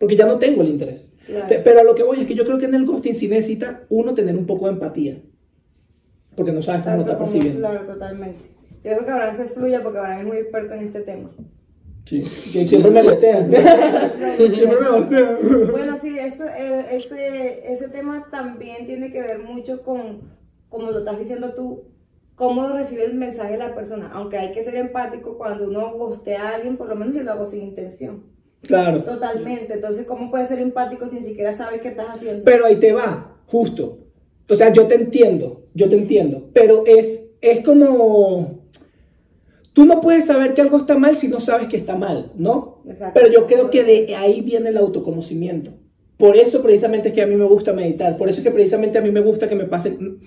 Porque 0.00 0.16
ya 0.16 0.24
no 0.24 0.38
tengo 0.38 0.62
el 0.62 0.70
interés. 0.70 1.10
Claro. 1.26 1.46
Pero 1.62 1.80
a 1.80 1.84
lo 1.84 1.94
que 1.94 2.02
voy 2.02 2.20
es 2.20 2.26
que 2.26 2.34
yo 2.34 2.46
creo 2.46 2.58
que 2.58 2.64
en 2.64 2.74
el 2.74 2.86
ghosting 2.86 3.14
sí 3.14 3.28
necesita 3.28 3.84
uno 3.90 4.14
tener 4.14 4.34
un 4.34 4.46
poco 4.46 4.64
de 4.64 4.72
empatía. 4.72 5.20
Porque 6.34 6.52
no 6.52 6.62
sabes 6.62 6.82
cómo 6.82 6.96
lo 6.96 7.02
está 7.02 7.18
percibiendo. 7.18 7.58
Claro, 7.58 7.84
totalmente. 7.84 8.48
Yo 8.82 8.92
creo 8.92 9.04
que 9.04 9.10
Abraham 9.10 9.36
se 9.36 9.44
fluya 9.44 9.82
porque 9.82 9.98
Abraham 9.98 10.20
es 10.20 10.26
muy 10.26 10.36
experto 10.38 10.72
en 10.72 10.80
este 10.80 11.00
tema. 11.02 11.30
Sí, 12.06 12.22
que 12.50 12.66
siempre 12.66 12.90
me 12.90 13.02
gostean. 13.02 13.50
siempre 14.36 14.80
me 14.80 14.88
gostean. 14.88 15.38
Bueno, 15.70 15.96
sí, 15.98 16.18
eso, 16.18 16.44
eh, 16.46 16.86
ese, 16.92 17.70
ese 17.70 17.88
tema 17.90 18.26
también 18.30 18.86
tiene 18.86 19.12
que 19.12 19.20
ver 19.20 19.40
mucho 19.40 19.82
con, 19.82 20.22
como 20.70 20.90
lo 20.90 21.00
estás 21.00 21.18
diciendo 21.18 21.52
tú, 21.54 21.84
cómo 22.36 22.72
recibe 22.72 23.04
el 23.04 23.14
mensaje 23.14 23.52
de 23.52 23.58
la 23.58 23.74
persona. 23.74 24.10
Aunque 24.14 24.38
hay 24.38 24.52
que 24.52 24.62
ser 24.62 24.76
empático 24.76 25.36
cuando 25.36 25.68
uno 25.68 25.92
gostea 25.92 26.48
a 26.48 26.54
alguien, 26.54 26.78
por 26.78 26.88
lo 26.88 26.96
menos 26.96 27.14
yo 27.14 27.22
lo 27.22 27.32
hago 27.32 27.44
sin 27.44 27.64
intención. 27.64 28.39
Claro. 28.62 29.02
Totalmente. 29.04 29.74
Entonces, 29.74 30.06
¿cómo 30.06 30.30
puedes 30.30 30.48
ser 30.48 30.58
empático 30.58 31.06
sin 31.06 31.22
siquiera 31.22 31.52
saber 31.52 31.80
qué 31.80 31.88
estás 31.88 32.08
haciendo? 32.10 32.44
Pero 32.44 32.66
ahí 32.66 32.76
te 32.76 32.92
va, 32.92 33.38
justo. 33.46 33.98
O 34.48 34.54
sea, 34.54 34.72
yo 34.72 34.86
te 34.86 34.96
entiendo, 34.96 35.66
yo 35.74 35.88
te 35.88 35.96
entiendo. 35.96 36.50
Pero 36.52 36.84
es, 36.86 37.24
es 37.40 37.60
como... 37.64 38.60
Tú 39.72 39.84
no 39.84 40.00
puedes 40.00 40.26
saber 40.26 40.52
que 40.52 40.60
algo 40.60 40.76
está 40.76 40.98
mal 40.98 41.16
si 41.16 41.28
no 41.28 41.38
sabes 41.38 41.68
que 41.68 41.76
está 41.76 41.96
mal, 41.96 42.32
¿no? 42.36 42.82
Exacto. 42.86 43.18
Pero 43.18 43.32
yo 43.32 43.46
creo 43.46 43.70
que 43.70 43.84
de 43.84 44.16
ahí 44.16 44.40
viene 44.40 44.70
el 44.70 44.76
autoconocimiento. 44.76 45.70
Por 46.16 46.36
eso 46.36 46.60
precisamente 46.60 47.08
es 47.08 47.14
que 47.14 47.22
a 47.22 47.26
mí 47.26 47.36
me 47.36 47.46
gusta 47.46 47.72
meditar. 47.72 48.18
Por 48.18 48.28
eso 48.28 48.40
es 48.40 48.44
que 48.44 48.50
precisamente 48.50 48.98
a 48.98 49.00
mí 49.00 49.10
me 49.10 49.20
gusta 49.20 49.48
que 49.48 49.54
me 49.54 49.64
pasen... 49.64 50.18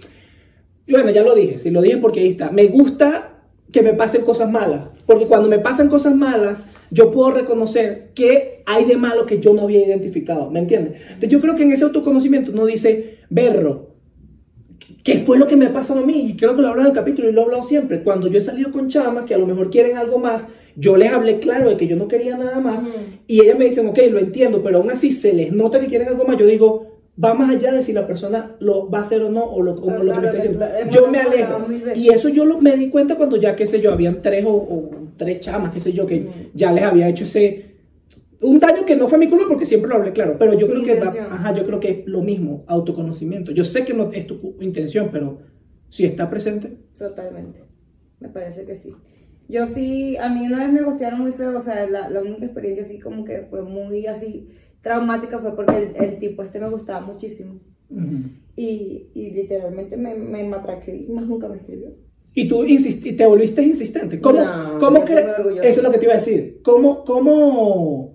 Bueno, 0.87 1.11
ya 1.11 1.23
lo 1.23 1.35
dije, 1.35 1.59
si 1.59 1.69
lo 1.69 1.81
dije 1.81 1.97
porque 1.97 2.21
ahí 2.21 2.29
está. 2.29 2.49
Me 2.51 2.67
gusta 2.67 3.32
que 3.73 3.81
me 3.81 3.93
pasen 3.93 4.23
cosas 4.23 4.49
malas. 4.49 4.83
Porque 5.05 5.25
cuando 5.25 5.49
me 5.49 5.59
pasan 5.59 5.89
cosas 5.89 6.15
malas, 6.15 6.69
yo 6.91 7.11
puedo 7.11 7.31
reconocer 7.31 8.11
que 8.13 8.63
hay 8.65 8.85
de 8.85 8.95
malo 8.95 9.25
que 9.25 9.39
yo 9.39 9.53
no 9.53 9.63
había 9.63 9.85
identificado. 9.85 10.49
¿Me 10.49 10.59
entiendes? 10.59 11.01
Entonces 11.01 11.29
yo 11.29 11.41
creo 11.41 11.55
que 11.55 11.63
en 11.63 11.71
ese 11.71 11.83
autoconocimiento 11.83 12.51
uno 12.51 12.65
dice, 12.67 13.17
berro, 13.29 13.95
¿qué 15.03 15.17
fue 15.17 15.39
lo 15.39 15.47
que 15.47 15.57
me 15.57 15.65
ha 15.65 15.73
pasado 15.73 16.01
a 16.01 16.05
mí? 16.05 16.27
Y 16.29 16.37
creo 16.37 16.55
que 16.55 16.61
lo 16.61 16.67
hablo 16.67 16.81
en 16.81 16.87
el 16.87 16.93
capítulo 16.93 17.27
y 17.27 17.33
lo 17.33 17.41
he 17.41 17.43
hablado 17.45 17.63
siempre. 17.63 18.03
Cuando 18.03 18.27
yo 18.27 18.37
he 18.37 18.43
salido 18.43 18.71
con 18.71 18.89
chamas 18.89 19.25
que 19.25 19.33
a 19.33 19.39
lo 19.39 19.47
mejor 19.47 19.71
quieren 19.71 19.97
algo 19.97 20.19
más 20.19 20.47
Yo 20.75 20.95
les 20.95 21.11
hablé 21.11 21.39
claro 21.39 21.69
de 21.69 21.77
que 21.77 21.87
yo 21.87 21.95
no 21.95 22.07
quería 22.07 22.37
nada 22.37 22.59
más 22.59 22.83
y 23.27 23.41
ellas 23.41 23.57
me 23.57 23.65
dicen, 23.65 23.87
ok, 23.87 23.99
lo 24.11 24.19
entiendo, 24.19 24.61
pero 24.63 24.77
aún 24.77 24.91
así 24.91 25.11
se 25.11 25.33
les 25.33 25.51
nota 25.51 25.79
que 25.79 25.87
quieren 25.87 26.07
algo 26.07 26.25
más. 26.25 26.37
Yo 26.37 26.45
digo, 26.45 26.92
va 27.21 27.33
más 27.33 27.49
allá 27.55 27.71
de 27.71 27.81
si 27.81 27.93
la 27.93 28.07
persona 28.07 28.55
lo 28.59 28.89
va 28.89 28.99
a 28.99 29.01
hacer 29.01 29.21
o 29.23 29.29
no, 29.29 29.43
o 29.43 29.61
lo, 29.61 29.73
o 29.73 29.81
Claro, 29.81 30.03
lo 30.03 30.13
que 30.13 30.19
me 30.19 30.25
está 30.27 30.35
diciendo. 30.35 30.65
Yo 30.91 31.07
me 31.09 31.19
alejo. 31.19 31.65
Y 31.95 32.09
eso 32.09 32.29
yo 32.29 32.45
lo, 32.45 32.59
me 32.61 32.75
di 32.77 32.89
cuenta 32.89 33.15
cuando 33.17 33.37
ya, 33.37 33.55
qué 33.55 33.65
sé 33.65 33.81
yo, 33.81 33.91
habían 33.91 34.21
tres 34.21 34.45
o, 34.45 34.51
o 34.53 34.89
tres 35.17 35.39
chamas, 35.41 35.71
qué 35.73 35.79
sé 35.79 35.93
yo, 35.93 36.05
que 36.05 36.49
ya 36.53 36.71
les 36.71 36.83
había 36.83 37.07
hecho 37.07 37.23
ese... 37.25 37.71
Un 38.41 38.59
daño 38.59 38.85
que 38.85 38.95
no 38.97 39.07
fue 39.07 39.17
mi 39.17 39.29
culpa 39.29 39.45
porque 39.47 39.65
siempre 39.65 39.89
lo 39.89 39.95
hablé 39.95 40.11
claro, 40.11 40.35
pero 40.37 40.53
yo 40.53 40.67
creo 40.67 40.83
que 40.83 40.99
va- 40.99 41.07
ajá, 41.31 41.53
yo 41.55 41.65
creo 41.65 41.79
que 41.79 41.89
es 41.89 41.97
lo 42.07 42.21
mismo, 42.21 42.65
autoconocimiento. 42.67 43.51
Yo 43.53 43.63
sé 43.63 43.85
que 43.85 43.93
no 43.93 44.11
es 44.11 44.27
tu 44.27 44.55
intención, 44.59 45.09
pero 45.11 45.39
si 45.89 46.05
está 46.05 46.29
presente, 46.29 46.77
Totalmente. 46.97 47.61
Me 48.19 48.29
parece 48.29 48.65
que 48.65 48.75
sí. 48.75 48.93
Yo 49.47 49.67
sí, 49.67 50.17
a 50.17 50.29
mí 50.29 50.45
una 50.47 50.59
vez 50.59 50.73
me 50.73 50.81
gostearon 50.81 51.19
muy 51.21 51.31
feo, 51.31 51.57
o 51.57 51.61
sea, 51.61 51.85
la, 51.89 52.09
la 52.09 52.21
única 52.21 52.45
experiencia 52.45 52.83
así 52.83 52.99
como 52.99 53.23
que 53.23 53.41
fue 53.49 53.61
muy 53.61 54.07
así 54.07 54.47
traumática 54.83 55.39
fue 55.39 55.55
porque 55.55 55.77
el, 55.77 55.95
el 55.95 56.19
tipo 56.19 56.43
este 56.43 56.59
me 56.59 56.69
gustaba 56.69 57.01
muchísimo. 57.03 57.55
ujú. 57.89 58.29
Y, 58.55 59.07
y 59.15 59.31
literalmente 59.31 59.97
me, 59.97 60.13
me 60.13 60.43
matraqué 60.43 60.95
y 60.95 61.11
más 61.11 61.25
nunca 61.27 61.47
me 61.47 61.55
escribió. 61.57 61.87
Y 62.35 62.47
tú 62.47 62.63
y 62.65 62.77
te 63.13 63.25
volviste 63.25 63.63
insistente. 63.63 64.19
¿Cómo, 64.19 64.43
No, 64.43 64.77
cómo 64.79 64.99
orgullosa. 64.99 65.67
Eso 65.67 65.79
es 65.79 65.83
lo 65.83 65.91
que 65.91 65.97
te 65.97 66.05
iba 66.05 66.13
a 66.13 66.17
decir. 66.17 66.59
¿Cómo, 66.63 67.03
cómo, 67.05 68.13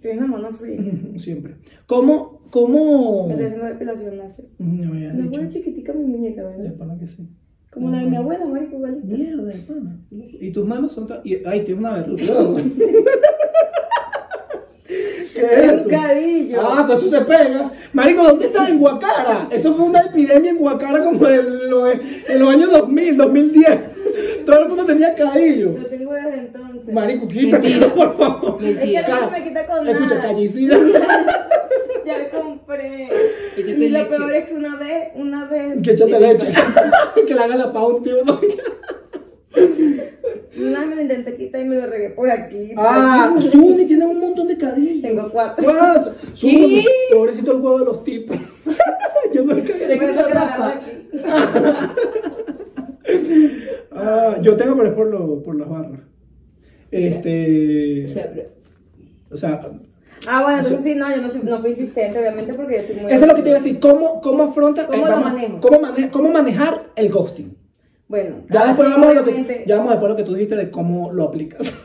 Tienes 0.00 0.20
la 0.20 0.26
mano 0.26 0.52
fría. 0.52 0.80
Siempre, 1.18 1.56
cómo, 1.86 2.40
cómo, 2.50 3.26
Me 3.28 3.34
estoy 3.34 3.46
haciendo 3.46 3.66
depilación 3.68 4.18
láser. 4.18 4.46
Ya 4.58 4.88
me 4.88 5.12
dicho. 5.12 5.30
buena 5.30 5.48
chiquitica 5.48 5.92
mi 5.92 6.04
muñeca, 6.06 6.42
De 6.42 6.56
¿verdad? 6.56 6.76
pana 6.76 6.98
que 6.98 7.06
sí. 7.06 7.28
Como 7.70 7.90
la 7.90 8.00
de 8.00 8.06
mi 8.06 8.16
abuela, 8.16 8.44
marico, 8.46 8.76
igualita. 8.76 9.06
Mierda, 9.06 9.44
de 9.44 9.58
pana. 9.60 10.00
Y 10.10 10.50
tus 10.50 10.66
manos 10.66 10.92
son... 10.92 11.06
Ay, 11.46 11.64
tienes 11.64 11.78
una 11.78 11.94
verruga. 11.94 12.22
¿Qué 15.48 15.54
es 15.54 15.62
Es 15.64 15.72
eso? 15.72 15.84
un 15.84 15.90
cadillo. 15.90 16.60
Ah, 16.62 16.84
pues 16.86 16.98
eso 17.00 17.08
se 17.10 17.20
pega. 17.24 17.72
Marico, 17.92 18.22
¿dónde 18.22 18.46
estás? 18.46 18.68
En 18.68 18.78
Guacara. 18.78 19.48
Eso 19.50 19.74
fue 19.74 19.86
una 19.86 20.00
epidemia 20.00 20.50
en 20.50 20.58
Guacara 20.58 21.02
como 21.04 21.26
en 21.28 21.70
los, 21.70 21.94
en 22.28 22.38
los 22.38 22.48
años 22.48 22.70
2000, 22.70 23.16
2010. 23.16 23.78
Todo 24.46 24.60
el 24.60 24.68
mundo 24.68 24.84
tenía 24.84 25.14
cadillo. 25.14 25.74
Lo 25.78 25.86
tengo 25.86 26.12
desde 26.12 26.34
entonces. 26.34 26.92
Marico, 26.94 27.26
quítatelo, 27.28 27.94
por 27.94 28.16
favor. 28.16 28.58
Es 28.64 28.78
que 28.78 29.02
no 29.10 29.18
se 29.18 29.30
me 29.30 29.44
quita 29.44 29.66
con 29.66 29.88
Escucha, 29.88 30.14
nada. 30.14 30.22
callicida. 30.28 30.76
Ya 32.04 32.18
me 32.18 32.30
compré. 32.30 33.08
Y 33.56 33.62
lo 33.62 33.98
leche. 34.00 34.16
peor 34.16 34.34
es 34.34 34.48
que 34.48 34.54
una 34.54 34.74
vez, 34.76 35.08
una 35.14 35.44
vez. 35.46 35.74
Que 35.84 35.92
échate 35.92 36.18
leche. 36.18 36.46
que 37.28 37.32
le 37.32 37.40
haga 37.40 37.54
la 37.56 37.72
pa' 37.72 37.86
un 37.86 38.02
tío. 38.02 38.24
¿no? 38.24 38.40
Una 40.56 40.80
vez 40.80 40.88
me 40.88 40.91
lo 40.91 40.91
intenté 41.02 41.36
quitar 41.36 41.60
y 41.60 41.64
me 41.64 41.76
lo 41.76 41.86
regué 41.86 42.10
por 42.10 42.28
aquí. 42.30 42.72
por 42.74 42.84
Ah, 42.86 43.32
aquí. 43.36 43.48
Suni 43.50 43.84
tiene 43.86 44.06
un 44.06 44.18
montón 44.20 44.48
de 44.48 44.56
cadillos. 44.56 45.02
Tengo 45.02 45.30
cuatro. 45.30 45.64
Cuatro. 45.64 46.14
Suni, 46.34 46.84
pobrecito 47.12 47.52
el 47.52 47.60
huevo 47.60 47.78
de 47.80 47.84
los 47.84 48.04
tipos. 48.04 48.36
Yo 49.34 49.44
me 49.44 49.62
caí. 49.62 49.92
Aquí. 49.92 51.08
Ah, 53.94 54.36
yo 54.40 54.56
tengo, 54.56 54.74
pero 54.76 54.88
es 54.88 54.94
por, 54.94 55.06
lo, 55.06 55.42
por 55.42 55.54
las 55.56 55.68
barras. 55.68 56.00
Este. 56.90 58.04
O 58.06 58.08
sea, 58.08 58.30
pero- 58.34 58.48
O 59.30 59.36
sea, 59.36 59.60
Ah, 60.28 60.42
bueno, 60.42 60.58
entonces 60.58 60.82
sí, 60.84 60.94
no, 60.94 61.10
yo 61.14 61.20
no, 61.20 61.28
soy- 61.28 61.42
no 61.42 61.58
fui 61.58 61.70
insistente, 61.70 62.16
obviamente, 62.18 62.54
porque 62.54 62.76
yo 62.76 62.82
soy 62.82 62.94
muy. 62.96 63.12
eso 63.12 63.24
es 63.24 63.28
lo 63.30 63.34
que 63.36 63.42
te 63.42 63.48
iba 63.48 63.58
a 63.58 63.60
decir. 63.60 63.80
¿Cómo, 63.80 64.20
cómo 64.20 64.44
afronta? 64.44 64.86
¿Cómo 64.86 65.06
lo 65.06 65.16
manejo? 65.20 65.60
¿cómo, 65.60 65.80
mane- 65.80 66.10
cómo 66.10 66.30
manejar 66.30 66.90
el 66.94 67.10
ghosting? 67.10 67.56
Bueno, 68.12 68.42
Ya 68.50 68.66
después, 68.66 68.90
vamos 68.90 69.14
lo 69.14 69.24
que, 69.24 69.64
ya 69.66 69.76
vamos 69.76 69.92
después 69.92 70.10
lo 70.10 70.16
que 70.16 70.24
tú 70.24 70.34
dijiste 70.34 70.54
de 70.54 70.70
cómo 70.70 71.10
lo 71.14 71.24
aplicas. 71.24 71.80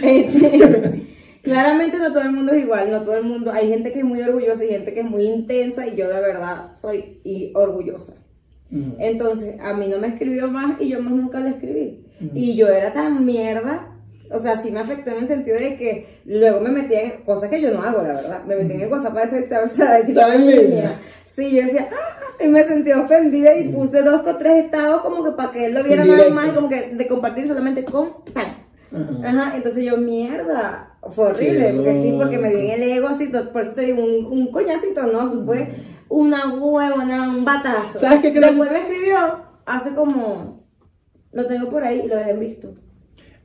Este, 0.00 1.02
claramente 1.42 1.98
no 1.98 2.12
todo 2.12 2.22
el 2.22 2.30
mundo 2.30 2.52
es 2.52 2.62
igual, 2.62 2.92
no 2.92 3.02
todo 3.02 3.16
el 3.16 3.24
mundo, 3.24 3.50
hay 3.50 3.68
gente 3.68 3.90
que 3.90 3.98
es 3.98 4.04
muy 4.04 4.22
orgullosa 4.22 4.64
y 4.64 4.68
gente 4.68 4.94
que 4.94 5.00
es 5.00 5.10
muy 5.10 5.24
intensa 5.24 5.88
y 5.88 5.96
yo 5.96 6.08
de 6.08 6.20
verdad 6.20 6.70
soy 6.74 7.18
y 7.24 7.50
orgullosa. 7.56 8.14
Entonces, 9.00 9.58
a 9.60 9.74
mí 9.74 9.88
no 9.88 9.98
me 9.98 10.06
escribió 10.06 10.46
más 10.46 10.80
y 10.80 10.90
yo 10.90 11.02
más 11.02 11.12
nunca 11.12 11.40
le 11.40 11.48
escribí. 11.48 12.04
Y 12.34 12.54
yo 12.54 12.68
era 12.68 12.92
tan 12.92 13.26
mierda, 13.26 13.97
o 14.30 14.38
sea, 14.38 14.56
sí 14.56 14.70
me 14.70 14.80
afectó 14.80 15.10
en 15.10 15.18
el 15.18 15.28
sentido 15.28 15.58
de 15.58 15.76
que 15.76 16.06
luego 16.24 16.60
me 16.60 16.70
metía 16.70 17.02
en 17.02 17.10
cosas 17.24 17.48
que 17.50 17.60
yo 17.60 17.72
no 17.72 17.82
hago, 17.82 18.02
la 18.02 18.14
verdad. 18.14 18.44
Me 18.46 18.56
metí 18.56 18.74
en 18.74 18.82
el 18.82 18.92
WhatsApp 18.92 19.16
a 19.16 19.20
decir, 19.20 19.38
o 19.62 19.68
sea, 19.68 19.90
a 19.92 19.98
decir 19.98 20.16
línea. 20.16 21.00
Sí, 21.24 21.54
yo 21.54 21.62
decía, 21.62 21.88
"Ah", 21.90 22.42
y 22.44 22.48
me 22.48 22.64
sentí 22.64 22.92
ofendida 22.92 23.54
y 23.56 23.68
puse 23.68 24.02
dos 24.02 24.26
o 24.26 24.36
tres 24.36 24.64
estados 24.64 25.02
como 25.02 25.24
que 25.24 25.32
para 25.32 25.50
que 25.50 25.66
él 25.66 25.74
lo 25.74 25.82
viera 25.82 26.04
nada 26.04 26.30
más 26.30 26.48
y 26.48 26.54
como 26.54 26.68
que 26.68 26.90
de 26.94 27.06
compartir 27.06 27.46
solamente 27.46 27.84
con 27.84 28.24
tan. 28.32 28.68
Ajá. 28.90 29.28
Ajá, 29.28 29.56
entonces 29.56 29.84
yo, 29.84 29.98
mierda, 29.98 30.96
fue 31.10 31.26
horrible, 31.26 31.74
porque 31.74 31.92
sí, 32.02 32.14
porque 32.18 32.38
me 32.38 32.48
dio 32.48 32.58
en 32.60 32.70
el 32.70 32.82
ego 32.84 33.08
así, 33.08 33.26
por 33.26 33.60
eso 33.62 33.72
te 33.74 33.82
digo, 33.82 34.02
un, 34.02 34.24
un 34.26 34.50
coñacito, 34.50 35.02
¿no? 35.02 35.28
Eso 35.28 35.44
fue 35.44 35.68
una 36.08 36.54
huevona, 36.54 37.28
un 37.28 37.44
batazo. 37.44 37.98
¿Sabes 37.98 38.20
qué 38.20 38.32
creo? 38.32 38.48
Después 38.48 38.70
me 38.70 38.78
escribió 38.78 39.18
hace 39.66 39.94
como, 39.94 40.64
lo 41.32 41.46
tengo 41.46 41.68
por 41.68 41.84
ahí 41.84 42.02
y 42.04 42.08
lo 42.08 42.16
dejé 42.16 42.30
en 42.30 42.40
visto. 42.40 42.74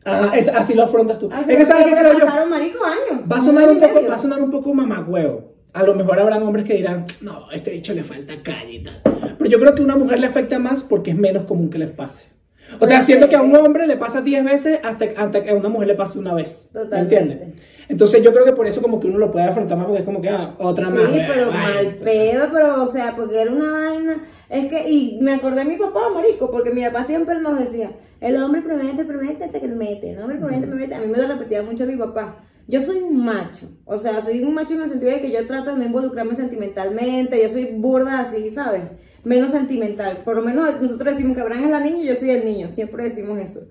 Ajá, 0.05 0.37
es- 0.37 0.47
así 0.49 0.73
lo 0.73 0.83
afrontas 0.83 1.17
tú. 1.19 1.29
Es 1.31 1.45
que 1.57 1.65
sabes 1.65 1.85
qué 1.87 1.91
creo 1.95 2.13
yo. 2.19 2.25
pasaron 2.25 2.49
marico 2.49 2.79
años. 2.85 3.25
Va 3.31 3.37
a 3.37 3.39
sonar 3.39 3.69
un 3.69 3.79
poco, 3.79 3.95
medio. 3.95 4.09
va 4.09 4.15
a 4.15 4.17
sonar 4.17 4.41
un 4.41 4.51
poco 4.51 4.73
mamagüevo. 4.73 5.53
A 5.73 5.83
lo 5.83 5.95
mejor 5.95 6.19
habrán 6.19 6.43
hombres 6.43 6.65
que 6.65 6.73
dirán, 6.75 7.05
no, 7.21 7.49
a 7.49 7.53
este 7.55 7.71
bicho 7.71 7.93
le 7.93 8.03
falta 8.03 8.33
calle 8.43 8.73
y 8.73 8.83
tal. 8.83 9.01
Pero 9.37 9.49
yo 9.49 9.59
creo 9.59 9.73
que 9.73 9.81
a 9.81 9.85
una 9.85 9.95
mujer 9.95 10.19
le 10.19 10.27
afecta 10.27 10.59
más 10.59 10.81
porque 10.81 11.11
es 11.11 11.17
menos 11.17 11.45
común 11.45 11.69
que 11.71 11.79
les 11.79 11.89
pase. 11.91 12.32
O 12.79 12.87
sea, 12.87 13.01
siento 13.01 13.29
que 13.29 13.35
a 13.35 13.41
un 13.41 13.55
hombre 13.55 13.85
le 13.87 13.97
pasa 13.97 14.21
10 14.21 14.43
veces 14.43 14.79
hasta, 14.83 15.05
hasta 15.17 15.43
que 15.43 15.51
a 15.51 15.55
una 15.55 15.69
mujer 15.69 15.87
le 15.89 15.95
pase 15.95 16.17
una 16.19 16.33
vez. 16.33 16.69
¿Me 16.73 16.81
Totalmente. 16.81 17.17
entiendes? 17.17 17.63
Entonces 17.89 18.23
yo 18.23 18.31
creo 18.31 18.45
que 18.45 18.53
por 18.53 18.65
eso 18.65 18.81
como 18.81 18.99
que 18.99 19.07
uno 19.07 19.17
lo 19.19 19.29
puede 19.31 19.45
afrontar 19.45 19.77
más 19.77 19.85
porque 19.85 19.99
es 19.99 20.05
como 20.05 20.21
que 20.21 20.29
ah, 20.29 20.55
otra 20.57 20.89
Sí, 20.89 20.95
más. 20.95 21.09
pero 21.27 21.51
Ay, 21.51 21.85
mal 21.85 21.95
pedo, 21.97 22.47
pero 22.51 22.81
o 22.81 22.87
sea, 22.87 23.13
porque 23.15 23.41
era 23.41 23.51
una 23.51 23.71
vaina. 23.71 24.23
Es 24.49 24.67
que, 24.67 24.89
y 24.89 25.19
me 25.21 25.33
acordé 25.33 25.57
de 25.57 25.65
mi 25.65 25.75
papá, 25.75 26.09
marico, 26.13 26.49
porque 26.49 26.71
mi 26.71 26.83
papá 26.85 27.03
siempre 27.03 27.39
nos 27.39 27.59
decía, 27.59 27.91
el 28.21 28.37
hombre 28.41 28.61
promete, 28.61 29.03
promete 29.03 29.43
hasta 29.43 29.59
que 29.59 29.67
lo 29.67 29.75
mete, 29.75 30.11
el 30.11 30.19
hombre 30.19 30.37
promete, 30.37 30.65
promete. 30.67 30.95
A 30.95 30.99
mí 31.01 31.07
me 31.07 31.17
lo 31.17 31.27
repetía 31.27 31.61
mucho 31.61 31.85
mi 31.85 31.97
papá. 31.97 32.37
Yo 32.65 32.79
soy 32.79 32.99
un 32.99 33.23
macho, 33.23 33.67
o 33.83 33.97
sea, 33.99 34.21
soy 34.21 34.41
un 34.41 34.53
macho 34.53 34.73
en 34.73 34.81
el 34.81 34.89
sentido 34.89 35.11
de 35.11 35.19
que 35.19 35.29
yo 35.31 35.45
trato 35.45 35.71
de 35.71 35.77
no 35.77 35.83
involucrarme 35.83 36.33
sentimentalmente, 36.33 37.41
yo 37.41 37.49
soy 37.49 37.65
burda 37.75 38.21
así, 38.21 38.49
¿sabes? 38.49 38.83
Menos 39.23 39.51
sentimental. 39.51 40.17
Por 40.25 40.35
lo 40.35 40.41
menos 40.41 40.81
nosotros 40.81 41.13
decimos 41.13 41.35
que 41.35 41.41
Abraham 41.41 41.63
es 41.65 41.69
la 41.69 41.79
niña 41.79 41.97
y 41.99 42.05
yo 42.05 42.15
soy 42.15 42.31
el 42.31 42.43
niño, 42.45 42.67
siempre 42.69 43.03
decimos 43.03 43.39
eso. 43.39 43.67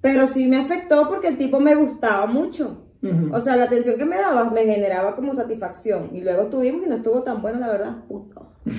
Pero 0.00 0.26
sí 0.26 0.46
me 0.48 0.56
afectó 0.56 1.08
porque 1.08 1.28
el 1.28 1.36
tipo 1.36 1.60
me 1.60 1.74
gustaba 1.74 2.26
mucho. 2.26 2.82
O 3.30 3.40
sea, 3.40 3.54
la 3.54 3.64
atención 3.64 3.96
que 3.98 4.04
me 4.04 4.16
daba 4.16 4.50
me 4.50 4.64
generaba 4.64 5.14
como 5.14 5.32
satisfacción. 5.32 6.10
Y 6.12 6.22
luego 6.22 6.42
estuvimos 6.44 6.84
y 6.84 6.88
no 6.88 6.96
estuvo 6.96 7.22
tan 7.22 7.40
bueno, 7.40 7.60
la 7.60 7.68
verdad. 7.68 7.96
Puto. 8.08 8.48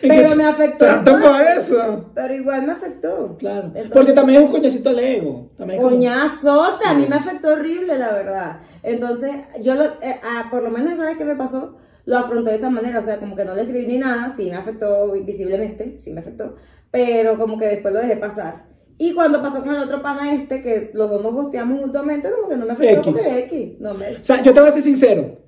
Pero 0.00 0.36
me 0.36 0.44
afectó. 0.44 0.84
Tanto 0.84 1.12
para 1.20 1.54
eso. 1.54 2.10
Pero 2.14 2.34
igual 2.34 2.66
me 2.66 2.72
afectó. 2.72 3.36
Claro. 3.38 3.66
Entonces, 3.68 3.90
Porque 3.92 4.12
también 4.12 4.42
es 4.42 4.46
un 4.46 4.52
coñacito 4.52 4.90
al 4.90 4.98
ego. 5.00 5.50
También 5.56 5.80
como- 5.80 5.90
a 5.90 6.94
mí 6.94 7.06
me 7.08 7.16
afectó 7.16 7.48
horrible, 7.52 7.98
la 7.98 8.12
verdad. 8.12 8.60
Entonces, 8.82 9.32
yo 9.60 9.74
lo, 9.74 9.84
eh, 9.84 10.20
ah, 10.22 10.46
por 10.50 10.62
lo 10.62 10.70
menos 10.70 10.92
esa 10.92 11.04
vez 11.04 11.16
que 11.16 11.24
me 11.24 11.34
pasó, 11.36 11.76
lo 12.06 12.18
afronté 12.18 12.50
de 12.50 12.56
esa 12.56 12.70
manera. 12.70 12.98
O 12.98 13.02
sea, 13.02 13.18
como 13.18 13.34
que 13.36 13.44
no 13.44 13.54
le 13.54 13.62
escribí 13.62 13.86
ni 13.86 13.98
nada, 13.98 14.30
sí 14.30 14.50
me 14.50 14.56
afectó 14.56 15.12
visiblemente, 15.12 15.96
sí 15.98 16.10
me 16.12 16.20
afectó. 16.20 16.56
Pero 16.90 17.38
como 17.38 17.58
que 17.58 17.66
después 17.66 17.94
lo 17.94 18.00
dejé 18.00 18.16
pasar. 18.16 18.64
Y 18.98 19.12
cuando 19.14 19.40
pasó 19.40 19.60
con 19.62 19.74
el 19.74 19.80
otro 19.82 20.02
pana 20.02 20.34
este, 20.34 20.60
que 20.60 20.90
los 20.92 21.08
dos 21.10 21.22
nos 21.22 21.32
gusteamos 21.32 21.80
mutuamente, 21.80 22.28
como 22.30 22.48
que 22.48 22.56
no 22.56 22.66
me 22.66 22.72
afectó 22.72 23.00
X. 23.10 23.12
porque 23.24 23.38
X. 23.44 23.72
No 23.80 23.94
me... 23.94 24.08
O 24.16 24.22
sea, 24.22 24.42
yo 24.42 24.52
te 24.52 24.60
voy 24.60 24.68
a 24.68 24.72
ser 24.72 24.82
sincero. 24.82 25.38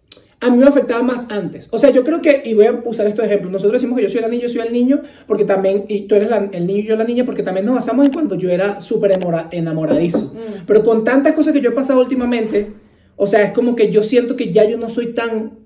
A 0.40 0.50
mí 0.50 0.56
me 0.56 0.66
afectaba 0.66 1.02
más 1.02 1.30
antes. 1.30 1.68
O 1.70 1.78
sea, 1.78 1.90
yo 1.90 2.02
creo 2.02 2.20
que, 2.20 2.42
y 2.44 2.54
voy 2.54 2.66
a 2.66 2.72
usar 2.84 3.06
estos 3.06 3.24
ejemplos, 3.24 3.52
nosotros 3.52 3.74
decimos 3.80 3.96
que 3.96 4.02
yo 4.04 4.08
soy 4.08 4.22
la 4.22 4.28
niña, 4.28 4.42
yo 4.42 4.48
soy 4.48 4.62
el 4.66 4.72
niño, 4.72 5.02
porque 5.28 5.44
también, 5.44 5.84
y 5.86 6.08
tú 6.08 6.14
eres 6.16 6.30
la- 6.30 6.48
el 6.50 6.66
niño 6.66 6.80
y 6.80 6.86
yo 6.86 6.96
la 6.96 7.04
niña, 7.04 7.24
porque 7.24 7.42
también 7.44 7.64
nos 7.66 7.74
basamos 7.76 8.06
en 8.06 8.12
cuando 8.12 8.34
yo 8.36 8.50
era 8.50 8.80
súper 8.80 9.12
enamora- 9.12 9.48
enamoradizo. 9.52 10.32
Pero 10.66 10.82
con 10.82 11.04
tantas 11.04 11.34
cosas 11.34 11.52
que 11.52 11.60
yo 11.60 11.70
he 11.70 11.74
pasado 11.74 12.00
últimamente, 12.00 12.72
o 13.16 13.26
sea, 13.28 13.42
es 13.42 13.52
como 13.52 13.76
que 13.76 13.90
yo 13.90 14.02
siento 14.02 14.34
que 14.34 14.50
ya 14.50 14.64
yo 14.64 14.78
no 14.78 14.88
soy 14.88 15.12
tan... 15.14 15.58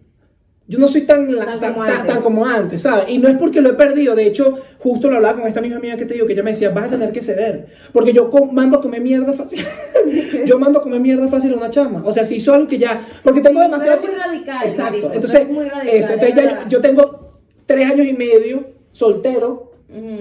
Yo 0.69 0.81
no 0.81 0.89
soy 0.89 1.03
tan, 1.03 1.29
Tan 1.29 1.61
tan, 1.61 1.73
como 1.75 1.87
tan- 1.87 1.97
antes. 1.97 2.13
tan 2.15 2.23
como 2.23 2.45
antes, 2.47 2.83
¿sabes? 2.83 3.09
Y 3.11 3.19
no 3.19 3.29
es 3.29 3.37
porque 3.37 3.61
lo 3.61 3.71
he 3.71 3.75
perdido, 3.75 4.17
de 4.17 4.27
hecho, 4.27 4.59
justo 4.81 5.09
lo 5.09 5.15
hablaba 5.17 5.39
con 5.39 5.47
esta 5.47 5.61
misma 5.61 5.77
amiga 5.77 5.97
que 5.97 6.07
te 6.07 6.15
digo, 6.15 6.27
que 6.27 6.33
ella 6.33 6.43
me 6.43 6.51
decía, 6.51 6.71
vas 6.71 6.87
a 6.87 6.89
tener 6.89 7.13
que 7.13 7.21
ceder, 7.23 7.67
porque 7.93 8.13
yo 8.13 8.29
mando 8.51 8.79
a 8.79 8.81
comer 8.81 9.01
mierda 9.01 9.33
fácil, 9.33 9.61
yo 10.45 10.59
mando 10.59 10.81
a 10.81 10.83
comer 10.83 10.99
mierda 11.01 11.29
fácil 11.29 11.53
a 11.55 11.57
una 11.57 11.71
chama, 11.71 12.03
o 12.05 12.13
sea, 12.13 12.25
si 12.25 12.37
hizo 12.37 12.53
algo 12.53 12.67
que 12.67 12.79
ya, 12.79 13.01
porque 13.23 13.41
tengo 13.43 13.61
Sí, 13.61 13.67
demasiado 13.67 13.99
tú 14.01 14.07
eres 14.09 14.17
muy 14.19 14.25
radical, 14.33 14.65
Exacto, 14.65 14.93
marico, 14.93 15.13
entonces, 15.15 15.49
muy 15.49 15.65
radical, 15.69 15.97
eso, 15.97 16.13
entonces 16.15 16.37
es 16.37 16.45
ya- 16.45 16.69
yo 16.69 16.81
tengo 16.81 17.31
tres 17.65 17.87
años 17.87 18.07
y 18.09 18.13
medio 18.15 18.67
soltero, 18.91 19.71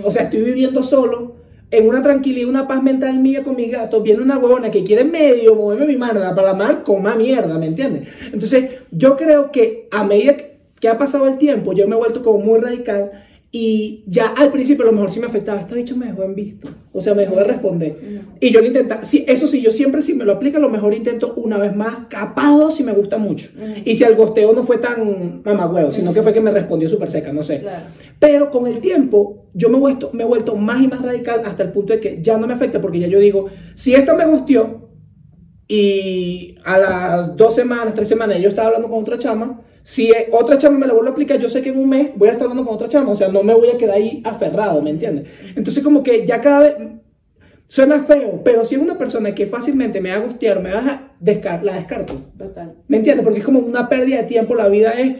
o 0.03 0.11
sea, 0.11 0.23
estoy 0.23 0.41
viviendo 0.41 0.83
solo, 0.83 1.34
en 1.77 1.87
una 1.87 2.01
tranquilidad, 2.01 2.49
una 2.49 2.67
paz 2.67 2.81
mental 2.81 3.19
mía 3.19 3.43
con 3.43 3.55
mis 3.55 3.71
gatos, 3.71 4.01
viene 4.01 4.21
una 4.21 4.37
huevona 4.37 4.71
que 4.71 4.83
quiere 4.83 5.03
medio 5.03 5.55
moverme 5.55 5.87
mi 5.87 5.97
mierda 5.97 6.33
para 6.33 6.53
mal, 6.53 6.83
coma 6.83 7.15
mierda, 7.15 7.57
¿me 7.57 7.67
entiendes? 7.67 8.09
Entonces, 8.25 8.69
yo 8.91 9.15
creo 9.15 9.51
que 9.51 9.87
a 9.91 10.03
medida 10.03 10.35
que 10.79 10.87
ha 10.87 10.97
pasado 10.97 11.27
el 11.27 11.37
tiempo, 11.37 11.73
yo 11.73 11.87
me 11.87 11.95
he 11.95 11.97
vuelto 11.97 12.23
como 12.23 12.39
muy 12.39 12.59
radical 12.59 13.11
Y 13.57 14.03
ya 14.05 14.33
al 14.35 14.51
principio 14.51 14.83
a 14.83 14.87
lo 14.87 14.91
mejor 14.91 15.11
sí 15.11 15.21
me 15.21 15.27
afectaba. 15.27 15.61
Esta 15.61 15.75
bicho 15.75 15.95
me 15.95 16.07
dejó 16.07 16.23
en 16.23 16.35
visto. 16.35 16.67
O 16.91 16.99
sea, 16.99 17.15
me 17.15 17.21
dejó 17.21 17.37
de 17.37 17.45
responder. 17.45 17.95
Y 18.41 18.51
yo 18.51 18.59
lo 18.59 18.67
intentaba. 18.67 19.01
Sí, 19.01 19.23
eso 19.29 19.47
sí, 19.47 19.61
yo 19.61 19.71
siempre 19.71 20.01
si 20.01 20.13
me 20.13 20.25
lo 20.25 20.33
aplica, 20.33 20.57
a 20.57 20.59
lo 20.59 20.67
mejor 20.67 20.93
intento 20.93 21.33
una 21.37 21.57
vez 21.57 21.73
más. 21.73 22.07
Capaz 22.09 22.57
dos 22.57 22.75
si 22.75 22.83
me 22.83 22.91
gusta 22.91 23.17
mucho. 23.17 23.47
Y 23.85 23.95
si 23.95 24.03
el 24.03 24.15
gosteo 24.15 24.51
no 24.51 24.65
fue 24.65 24.79
tan 24.79 25.41
mamagüevo, 25.45 25.93
sino 25.93 26.13
que 26.13 26.21
fue 26.21 26.33
que 26.33 26.41
me 26.41 26.51
respondió 26.51 26.89
súper 26.89 27.09
seca, 27.09 27.31
no 27.31 27.43
sé. 27.43 27.61
Claro. 27.61 27.85
Pero 28.19 28.51
con 28.51 28.67
el 28.67 28.79
tiempo, 28.79 29.45
yo 29.53 29.69
me 29.69 29.77
he, 29.77 29.79
vuelto, 29.79 30.09
me 30.11 30.23
he 30.23 30.27
vuelto 30.27 30.57
más 30.57 30.81
y 30.81 30.89
más 30.89 31.01
radical 31.01 31.43
hasta 31.45 31.63
el 31.63 31.71
punto 31.71 31.93
de 31.93 32.01
que 32.01 32.19
ya 32.21 32.37
no 32.37 32.47
me 32.47 32.53
afecta 32.55 32.81
porque 32.81 32.99
ya 32.99 33.07
yo 33.07 33.19
digo, 33.19 33.45
si 33.73 33.95
esta 33.95 34.13
me 34.15 34.25
gusteó 34.25 34.89
y 35.65 36.57
a 36.65 36.77
las 36.77 37.37
dos 37.37 37.55
semanas, 37.55 37.93
tres 37.93 38.09
semanas 38.09 38.37
yo 38.41 38.49
estaba 38.49 38.67
hablando 38.67 38.89
con 38.89 38.99
otra 38.99 39.17
chama, 39.17 39.61
si 39.85 40.09
eh, 40.09 40.29
otra 40.31 40.57
chama 40.57 40.79
me 40.79 40.87
la 40.87 40.93
vuelve 40.93 41.09
a 41.09 41.11
aplicar, 41.11 41.37
yo 41.37 41.47
sé 41.47 41.61
que 41.61 41.69
en 41.69 41.77
un 41.77 41.87
mes 41.87 42.09
voy 42.15 42.27
a 42.27 42.31
estar 42.31 42.45
hablando 42.45 42.65
con 42.65 42.73
otra 42.73 42.87
chama, 42.87 43.11
o 43.11 43.15
sea, 43.15 43.27
no 43.27 43.43
me 43.43 43.53
voy 43.53 43.69
a 43.69 43.77
quedar 43.77 43.97
ahí 43.97 44.19
aferrado, 44.25 44.81
¿me 44.81 44.89
entiendes? 44.89 45.27
Entonces 45.55 45.83
como 45.83 46.01
que 46.01 46.25
ya 46.25 46.41
cada 46.41 46.59
vez... 46.61 46.75
Suena 47.67 48.03
feo, 48.03 48.41
pero 48.43 48.65
si 48.65 48.75
es 48.75 48.81
una 48.81 48.97
persona 48.97 49.35
que 49.35 49.45
fácilmente 49.45 50.01
me 50.01 50.09
va 50.09 50.17
a 50.17 50.25
gustear, 50.25 50.59
me 50.61 50.71
va 50.71 50.79
a 50.79 51.13
descar 51.19 51.63
la 51.63 51.73
descarto. 51.73 52.19
Total. 52.35 52.75
¿Me 52.87 52.97
entiendes? 52.97 53.23
Porque 53.23 53.39
es 53.39 53.45
como 53.45 53.59
una 53.59 53.87
pérdida 53.87 54.17
de 54.17 54.23
tiempo. 54.23 54.55
La 54.55 54.69
vida 54.69 54.91
es. 54.91 55.17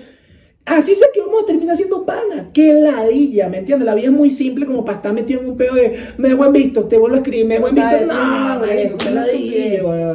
Así 0.65 0.93
sé 0.93 1.05
que 1.13 1.21
vamos 1.21 1.43
a 1.43 1.45
terminar 1.45 1.75
siendo 1.75 2.05
pana. 2.05 2.49
Qué 2.53 2.73
ladilla, 2.73 3.49
¿me 3.49 3.57
entiendes? 3.59 3.85
La 3.85 3.95
vida 3.95 4.07
es 4.07 4.11
muy 4.11 4.29
simple 4.29 4.65
como 4.67 4.85
para 4.85 4.97
estar 4.97 5.13
metido 5.13 5.41
en 5.41 5.49
un 5.49 5.57
pedo 5.57 5.75
de 5.75 5.97
me 6.17 6.29
dejo 6.29 6.45
en 6.45 6.53
visto, 6.53 6.85
te 6.85 6.97
vuelvo 6.97 7.15
a 7.15 7.19
escribir, 7.19 7.45
me 7.47 7.55
dejo 7.55 7.67
en 7.67 7.75
visto. 7.75 8.05
No. 8.07 8.59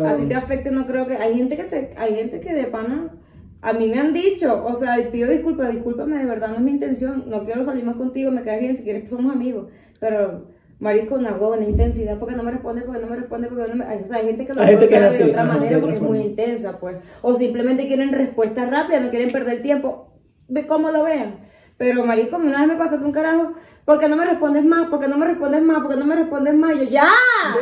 Así 0.06 0.26
te 0.26 0.34
afecte, 0.34 0.70
no 0.70 0.86
creo 0.86 1.06
que. 1.08 1.14
Hay 1.14 1.34
gente 1.34 1.56
que 1.56 1.64
se, 1.64 1.90
hay 1.96 2.14
gente 2.14 2.40
que 2.40 2.52
de 2.52 2.64
pana. 2.64 3.12
A 3.62 3.72
mí 3.72 3.88
me 3.88 3.98
han 3.98 4.12
dicho, 4.12 4.64
o 4.64 4.74
sea, 4.74 4.96
pido 5.12 5.28
disculpas, 5.30 5.72
discúlpame, 5.72 6.16
de 6.16 6.24
verdad 6.24 6.48
no 6.48 6.56
es 6.56 6.62
mi 6.62 6.70
intención, 6.70 7.24
no 7.26 7.44
quiero 7.44 7.64
salir 7.64 7.84
más 7.84 7.96
contigo, 7.96 8.30
me 8.30 8.42
caes 8.42 8.60
bien, 8.60 8.76
si 8.76 8.84
quieres 8.84 9.10
somos 9.10 9.32
amigos, 9.32 9.66
pero 9.98 10.46
marico, 10.78 11.16
una 11.16 11.32
huevona 11.32 11.68
intensidad, 11.68 12.18
porque 12.18 12.34
no 12.34 12.42
me 12.42 12.52
responde, 12.52 12.82
porque 12.82 13.00
no 13.00 13.06
me 13.06 13.16
responde, 13.16 13.48
porque 13.48 13.68
no 13.70 13.76
me... 13.76 13.84
ay, 13.84 14.00
O 14.02 14.06
sea, 14.06 14.16
hay 14.16 14.26
gente 14.26 14.46
que 14.46 14.54
lo 14.54 14.64
gente 14.64 14.88
que 14.88 14.94
es 14.94 15.00
bloquea 15.00 15.10
de 15.10 15.30
otra 15.30 15.42
ajá, 15.42 15.52
de 15.52 15.58
manera 15.58 15.76
otra 15.76 15.80
porque 15.80 15.96
es 15.96 16.02
muy 16.02 16.20
intensa, 16.20 16.80
pues, 16.80 16.96
o 17.20 17.34
simplemente 17.34 17.86
quieren 17.86 18.12
respuesta 18.12 18.64
rápida, 18.64 19.00
no 19.00 19.10
quieren 19.10 19.30
perder 19.30 19.60
tiempo, 19.60 20.08
ve 20.48 20.66
cómo 20.66 20.90
lo 20.90 21.04
vean, 21.04 21.40
pero 21.80 22.04
marico, 22.04 22.36
una 22.36 22.58
vez 22.58 22.68
me 22.68 22.76
pasó 22.76 22.98
que 22.98 23.04
un 23.06 23.10
carajo, 23.12 23.54
¿por 23.86 23.98
qué 23.98 24.06
no 24.06 24.14
me 24.14 24.26
respondes 24.26 24.62
más? 24.66 24.90
¿Por 24.90 25.00
qué 25.00 25.08
no 25.08 25.16
me 25.16 25.24
respondes 25.24 25.62
más? 25.62 25.78
¿Por 25.78 25.88
qué 25.88 25.96
no 25.96 26.04
me 26.04 26.14
respondes 26.14 26.52
más? 26.52 26.74
Y 26.76 26.78
yo, 26.80 26.84
¡ya! 26.90 27.08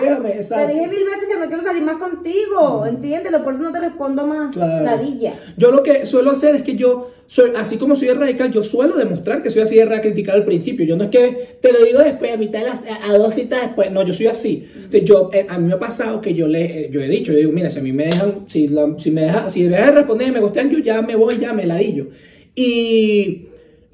Déjame, 0.03 0.31
Te 0.31 0.37
exacto. 0.39 0.67
dije 0.75 0.89
mil 0.89 1.05
veces 1.05 1.29
que 1.31 1.39
no 1.39 1.47
quiero 1.47 1.63
salir 1.63 1.83
más 1.85 1.99
contigo, 1.99 2.85
entiéndelo, 2.85 3.45
por 3.45 3.55
eso 3.55 3.63
no 3.63 3.71
te 3.71 3.79
respondo 3.79 4.27
más. 4.27 4.53
Claro. 4.55 4.85
Ladilla. 4.85 5.35
Yo 5.57 5.71
lo 5.71 5.85
que 5.85 6.05
suelo 6.05 6.33
hacer 6.33 6.57
es 6.57 6.65
que 6.65 6.75
yo, 6.75 7.13
soy, 7.29 7.53
así 7.57 7.77
como 7.79 7.95
soy 7.95 8.09
de 8.09 8.15
radical, 8.15 8.51
yo 8.51 8.65
suelo 8.65 8.97
demostrar 8.97 9.41
que 9.41 9.51
soy 9.51 9.63
así 9.63 9.77
de 9.77 9.85
radical 9.85 10.35
al 10.35 10.45
principio. 10.45 10.85
Yo 10.85 10.97
no 10.97 11.05
es 11.05 11.11
que 11.11 11.59
te 11.63 11.73
lo 11.73 11.85
digo 11.85 12.01
después, 12.01 12.35
a 12.35 12.37
mitad 12.37 12.59
de 12.59 12.65
las, 12.71 12.83
a 13.09 13.17
dos 13.17 13.35
citas 13.37 13.63
después. 13.63 13.93
No, 13.93 14.03
yo 14.03 14.13
soy 14.13 14.27
así. 14.27 14.69
Entonces, 14.75 15.05
yo, 15.05 15.31
eh, 15.33 15.47
a 15.49 15.59
mí 15.59 15.69
me 15.69 15.75
ha 15.75 15.79
pasado 15.79 16.21
que 16.21 16.35
yo 16.35 16.49
le, 16.49 16.87
eh, 16.87 16.89
yo 16.91 17.01
he 17.01 17.07
dicho, 17.09 17.31
yo 17.31 17.39
digo, 17.39 17.53
mira, 17.53 17.71
si 17.71 17.79
a 17.79 17.83
mí 17.83 17.93
me 17.93 18.07
dejan, 18.07 18.49
si, 18.49 18.67
la- 18.67 18.97
si 18.99 19.13
me 19.13 19.21
deja, 19.21 19.49
si 19.49 19.63
dejan 19.63 19.91
de 19.91 19.93
responder 19.93 20.27
y 20.27 20.33
me 20.33 20.41
gustean, 20.41 20.71
yo 20.71 20.79
ya 20.81 21.03
me 21.03 21.15
voy, 21.15 21.39
ya 21.39 21.53
me 21.53 21.65
ladillo. 21.67 22.09
Y 22.57 23.45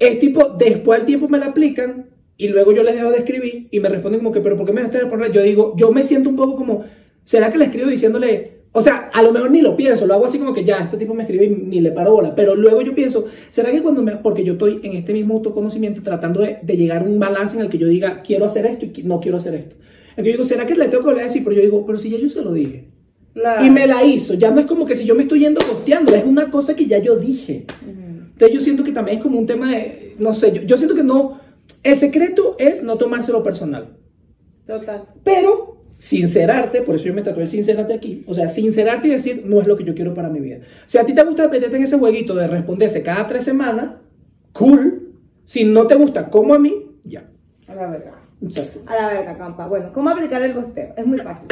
es 0.07 0.19
tipo, 0.19 0.55
después 0.57 0.99
al 0.99 1.05
tiempo 1.05 1.27
me 1.27 1.37
la 1.37 1.47
aplican 1.47 2.07
y 2.37 2.47
luego 2.49 2.71
yo 2.71 2.83
les 2.83 2.95
dejo 2.95 3.11
de 3.11 3.17
escribir 3.17 3.67
y 3.71 3.79
me 3.79 3.89
responden 3.89 4.19
como 4.19 4.31
que, 4.31 4.41
pero 4.41 4.57
¿por 4.57 4.65
qué 4.65 4.73
me 4.73 4.81
dejaste 4.81 4.97
de 4.97 5.03
responder? 5.03 5.31
Yo 5.31 5.41
digo, 5.41 5.73
yo 5.77 5.91
me 5.91 6.03
siento 6.03 6.29
un 6.29 6.35
poco 6.35 6.55
como, 6.55 6.83
¿será 7.23 7.49
que 7.49 7.57
le 7.57 7.65
escribo 7.65 7.89
diciéndole, 7.89 8.55
o 8.71 8.81
sea, 8.81 9.09
a 9.13 9.21
lo 9.21 9.31
mejor 9.31 9.51
ni 9.51 9.61
lo 9.61 9.77
pienso, 9.77 10.05
lo 10.05 10.15
hago 10.15 10.25
así 10.25 10.37
como 10.37 10.53
que 10.53 10.63
ya, 10.65 10.79
este 10.79 10.97
tipo 10.97 11.13
me 11.13 11.23
escribe 11.23 11.45
y 11.45 11.49
ni 11.49 11.79
le 11.79 11.91
paro 11.91 12.11
bola, 12.13 12.35
pero 12.35 12.55
luego 12.55 12.81
yo 12.81 12.93
pienso, 12.93 13.25
¿será 13.49 13.71
que 13.71 13.81
cuando 13.81 14.03
me, 14.03 14.17
porque 14.17 14.43
yo 14.43 14.53
estoy 14.53 14.81
en 14.83 14.93
este 14.93 15.13
mismo 15.13 15.35
autoconocimiento 15.35 16.01
tratando 16.01 16.41
de, 16.41 16.57
de 16.61 16.75
llegar 16.75 17.03
a 17.03 17.05
un 17.05 17.19
balance 17.19 17.55
en 17.55 17.61
el 17.61 17.69
que 17.69 17.77
yo 17.77 17.87
diga, 17.87 18.21
quiero 18.21 18.45
hacer 18.45 18.65
esto 18.65 18.85
y 18.85 19.03
no 19.03 19.21
quiero 19.21 19.37
hacer 19.37 19.55
esto? 19.55 19.77
Entonces 20.09 20.25
yo 20.25 20.31
digo, 20.31 20.43
¿será 20.43 20.65
que 20.65 20.75
le 20.75 20.85
tengo 20.87 21.03
que 21.03 21.09
volver 21.09 21.23
a 21.23 21.27
decir? 21.27 21.43
Pero 21.43 21.55
yo 21.55 21.61
digo, 21.61 21.85
pero 21.85 21.99
si 21.99 22.09
ya 22.09 22.17
yo 22.17 22.29
se 22.29 22.41
lo 22.41 22.53
dije. 22.53 22.85
Claro. 23.33 23.65
Y 23.65 23.69
me 23.69 23.85
la 23.85 24.01
hizo, 24.05 24.33
ya 24.33 24.49
no 24.51 24.61
es 24.61 24.65
como 24.65 24.85
que 24.85 24.95
si 24.95 25.03
yo 25.03 25.13
me 25.13 25.23
estoy 25.23 25.41
yendo 25.41 25.59
costeando, 25.59 26.15
es 26.15 26.23
una 26.23 26.49
cosa 26.49 26.73
que 26.73 26.85
ya 26.85 26.99
yo 26.99 27.17
dije. 27.17 27.65
Entonces 28.35 28.53
yo 28.53 28.61
siento 28.61 28.83
que 28.83 28.91
también 28.91 29.17
es 29.17 29.23
como 29.23 29.39
un 29.39 29.45
tema 29.45 29.71
de, 29.71 30.15
no 30.19 30.33
sé, 30.33 30.51
yo, 30.51 30.61
yo 30.63 30.75
siento 30.75 30.93
que 30.93 31.03
no, 31.03 31.39
el 31.83 31.97
secreto 31.97 32.57
es 32.59 32.83
no 32.83 32.97
tomárselo 32.97 33.41
personal. 33.41 33.95
Total. 34.65 35.05
Pero 35.23 35.77
sincerarte, 35.95 36.81
por 36.81 36.95
eso 36.95 37.05
yo 37.05 37.13
me 37.13 37.21
tatué 37.21 37.43
el 37.43 37.49
sincerarte 37.49 37.93
aquí, 37.93 38.25
o 38.27 38.33
sea, 38.33 38.49
sincerarte 38.49 39.07
y 39.07 39.11
decir, 39.11 39.43
no 39.45 39.61
es 39.61 39.67
lo 39.67 39.77
que 39.77 39.85
yo 39.85 39.95
quiero 39.95 40.13
para 40.13 40.27
mi 40.29 40.41
vida. 40.41 40.57
Si 40.85 40.97
a 40.97 41.05
ti 41.05 41.13
te 41.13 41.23
gusta 41.23 41.47
meterte 41.47 41.77
en 41.77 41.83
ese 41.83 41.97
jueguito 41.97 42.35
de 42.35 42.47
responderse 42.47 43.01
cada 43.01 43.25
tres 43.25 43.45
semanas, 43.45 43.91
cool. 44.51 45.13
Si 45.45 45.63
no 45.63 45.87
te 45.87 45.95
gusta 45.95 46.29
como 46.29 46.53
a 46.53 46.59
mí, 46.59 46.73
ya. 47.05 47.29
A 47.69 47.75
la 47.75 47.87
verga. 47.87 48.21
Exacto. 48.41 48.81
A 48.85 48.95
la 48.95 49.07
verga, 49.07 49.37
campa. 49.37 49.67
Bueno, 49.67 49.91
¿cómo 49.93 50.09
aplicar 50.09 50.41
el 50.41 50.53
gosteo? 50.53 50.93
Es 50.97 51.05
muy 51.05 51.19
fácil. 51.19 51.47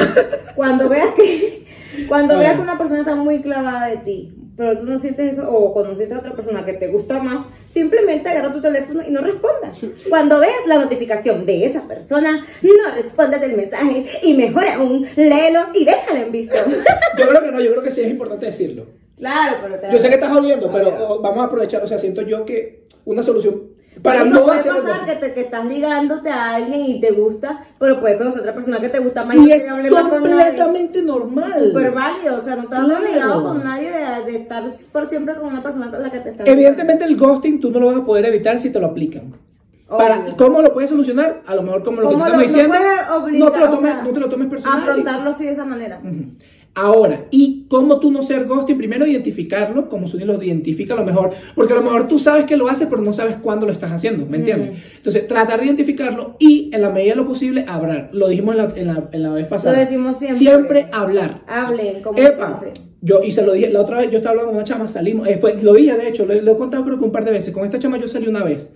Cuando 0.54 0.88
veas 0.88 1.14
que, 1.14 1.64
cuando 2.06 2.38
veas 2.38 2.56
que 2.56 2.60
una 2.60 2.76
persona 2.76 3.00
está 3.00 3.14
muy 3.14 3.40
clavada 3.40 3.86
de 3.86 3.96
ti, 3.98 4.43
pero 4.56 4.78
tú 4.78 4.84
no 4.84 4.98
sientes 4.98 5.32
eso, 5.32 5.50
o 5.50 5.72
cuando 5.72 5.96
sientes 5.96 6.16
a 6.16 6.20
otra 6.20 6.32
persona 6.32 6.64
que 6.64 6.74
te 6.74 6.88
gusta 6.88 7.18
más, 7.18 7.46
simplemente 7.66 8.28
agarra 8.28 8.52
tu 8.52 8.60
teléfono 8.60 9.02
y 9.06 9.10
no 9.10 9.20
respondas. 9.20 9.80
Cuando 10.08 10.38
veas 10.38 10.66
la 10.66 10.78
notificación 10.78 11.44
de 11.44 11.64
esa 11.64 11.88
persona, 11.88 12.44
no 12.62 12.94
respondas 12.94 13.42
el 13.42 13.56
mensaje 13.56 14.06
y 14.22 14.34
mejor 14.34 14.66
aún, 14.66 15.06
léelo 15.16 15.68
y 15.74 15.84
déjalo 15.84 16.20
en 16.20 16.32
visto. 16.32 16.54
Yo 17.18 17.28
creo 17.28 17.42
que 17.42 17.50
no, 17.50 17.60
yo 17.60 17.70
creo 17.72 17.82
que 17.82 17.90
sí 17.90 18.00
es 18.00 18.10
importante 18.10 18.46
decirlo. 18.46 18.86
claro, 19.16 19.58
pero 19.62 19.78
te 19.78 19.92
Yo 19.92 19.98
sé 19.98 20.08
que 20.08 20.14
estás 20.14 20.34
oliendo, 20.34 20.70
pero 20.70 21.20
vamos 21.20 21.42
a 21.42 21.46
aprovechar, 21.46 21.82
o 21.82 21.86
sea, 21.86 21.98
siento 21.98 22.22
yo 22.22 22.44
que 22.44 22.84
una 23.04 23.22
solución 23.22 23.73
para 24.02 24.24
no 24.24 24.42
puede 24.44 24.58
hacer 24.60 24.72
pasar 24.72 25.04
que, 25.06 25.14
te, 25.16 25.34
que 25.34 25.40
estás 25.42 25.64
ligándote 25.64 26.28
a 26.30 26.56
alguien 26.56 26.84
y 26.84 27.00
te 27.00 27.12
gusta, 27.12 27.60
pero 27.78 28.00
puedes 28.00 28.18
conocer 28.18 28.38
a 28.38 28.42
otra 28.42 28.54
persona 28.54 28.80
que 28.80 28.88
te 28.88 28.98
gusta 28.98 29.24
más 29.24 29.36
y 29.36 29.40
no 29.40 29.54
es 29.54 29.62
te 29.64 29.70
hable 29.70 29.90
más 29.90 30.00
con 30.02 30.10
completamente 30.10 31.02
normal. 31.02 31.52
Súper 31.52 31.92
válido, 31.92 32.36
o 32.36 32.40
sea, 32.40 32.56
no 32.56 32.62
estás 32.62 32.84
Claro. 32.84 33.00
obligado 33.04 33.42
con 33.44 33.64
nadie 33.64 33.90
de, 33.90 34.30
de 34.32 34.38
estar 34.38 34.64
por 34.92 35.06
siempre 35.06 35.34
con 35.36 35.46
una 35.46 35.62
persona 35.62 35.90
con 35.90 36.02
la 36.02 36.10
que 36.10 36.20
te 36.20 36.30
estás 36.30 36.46
Evidentemente 36.46 37.04
el 37.04 37.16
ghosting 37.16 37.60
tú 37.60 37.70
no 37.70 37.80
lo 37.80 37.86
vas 37.86 37.96
a 37.98 38.04
poder 38.04 38.26
evitar 38.26 38.58
si 38.58 38.70
te 38.70 38.80
lo 38.80 38.86
aplican. 38.88 39.32
Para. 39.86 40.24
¿Cómo 40.36 40.60
lo 40.62 40.72
puedes 40.72 40.90
solucionar? 40.90 41.42
A 41.46 41.54
lo 41.54 41.62
mejor 41.62 41.82
como 41.84 42.00
lo 42.00 42.08
que 42.08 42.14
¿Cómo 42.14 42.24
te 42.24 42.30
lo, 42.32 42.40
estamos 42.40 42.52
diciendo. 42.52 42.74
no 42.74 42.80
puedes 42.80 43.10
obligar, 43.22 43.40
no, 43.48 43.52
te 43.52 43.58
lo 43.60 43.64
o 43.66 43.68
tomes, 43.68 43.92
sea, 43.92 44.02
no 44.02 44.10
te 44.12 44.20
lo 44.20 44.28
tomes 44.28 44.48
personal. 44.48 44.78
Afrontarlo 44.80 45.30
así 45.30 45.44
de 45.44 45.50
esa 45.52 45.64
manera. 45.64 46.00
Ujú. 46.02 46.24
Ahora, 46.76 47.26
¿y 47.30 47.66
cómo 47.68 48.00
tú 48.00 48.10
no 48.10 48.22
ser 48.24 48.46
ghosting? 48.46 48.76
Primero 48.76 49.06
identificarlo, 49.06 49.88
como 49.88 50.08
Suni 50.08 50.24
lo 50.24 50.42
identifica 50.42 50.94
a 50.94 50.96
lo 50.96 51.04
mejor, 51.04 51.30
porque 51.54 51.72
a 51.72 51.76
lo 51.76 51.82
mejor 51.82 52.08
tú 52.08 52.18
sabes 52.18 52.46
que 52.46 52.56
lo 52.56 52.68
hace, 52.68 52.88
pero 52.88 53.00
no 53.00 53.12
sabes 53.12 53.36
cuándo 53.36 53.64
lo 53.64 53.72
estás 53.72 53.92
haciendo, 53.92 54.26
¿me 54.26 54.38
entiendes? 54.38 54.96
Entonces, 54.96 55.26
tratar 55.28 55.60
de 55.60 55.66
identificarlo 55.66 56.36
y 56.40 56.70
en 56.72 56.82
la 56.82 56.90
medida 56.90 57.12
de 57.12 57.16
lo 57.16 57.28
posible 57.28 57.64
hablar. 57.68 58.10
Lo 58.12 58.28
dijimos 58.28 58.56
en 58.56 58.62
la, 58.62 58.72
en 58.74 58.86
la, 58.88 59.08
en 59.12 59.22
la 59.22 59.30
vez 59.30 59.46
pasada. 59.46 59.74
Lo 59.74 59.80
decimos 59.80 60.18
siempre. 60.18 60.38
Siempre 60.38 60.88
hablar. 60.90 61.44
Hablen, 61.46 62.02
como 62.02 62.18
Epa, 62.18 62.60
yo, 63.00 63.22
y 63.22 63.30
se 63.30 63.44
lo 63.44 63.52
dije, 63.52 63.70
la 63.70 63.80
otra 63.80 63.98
vez 63.98 64.10
yo 64.10 64.16
estaba 64.16 64.30
hablando 64.30 64.50
con 64.50 64.56
una 64.56 64.64
chama, 64.64 64.88
salimos, 64.88 65.28
eh, 65.28 65.36
fue, 65.36 65.54
lo 65.62 65.74
dije 65.74 65.94
de 65.94 66.08
hecho, 66.08 66.26
lo, 66.26 66.34
lo 66.40 66.52
he 66.52 66.56
contado 66.56 66.84
creo 66.84 66.98
que 66.98 67.04
un 67.04 67.12
par 67.12 67.24
de 67.24 67.32
veces, 67.32 67.52
con 67.52 67.64
esta 67.64 67.78
chama 67.78 67.98
yo 67.98 68.08
salí 68.08 68.26
una 68.26 68.42
vez, 68.42 68.70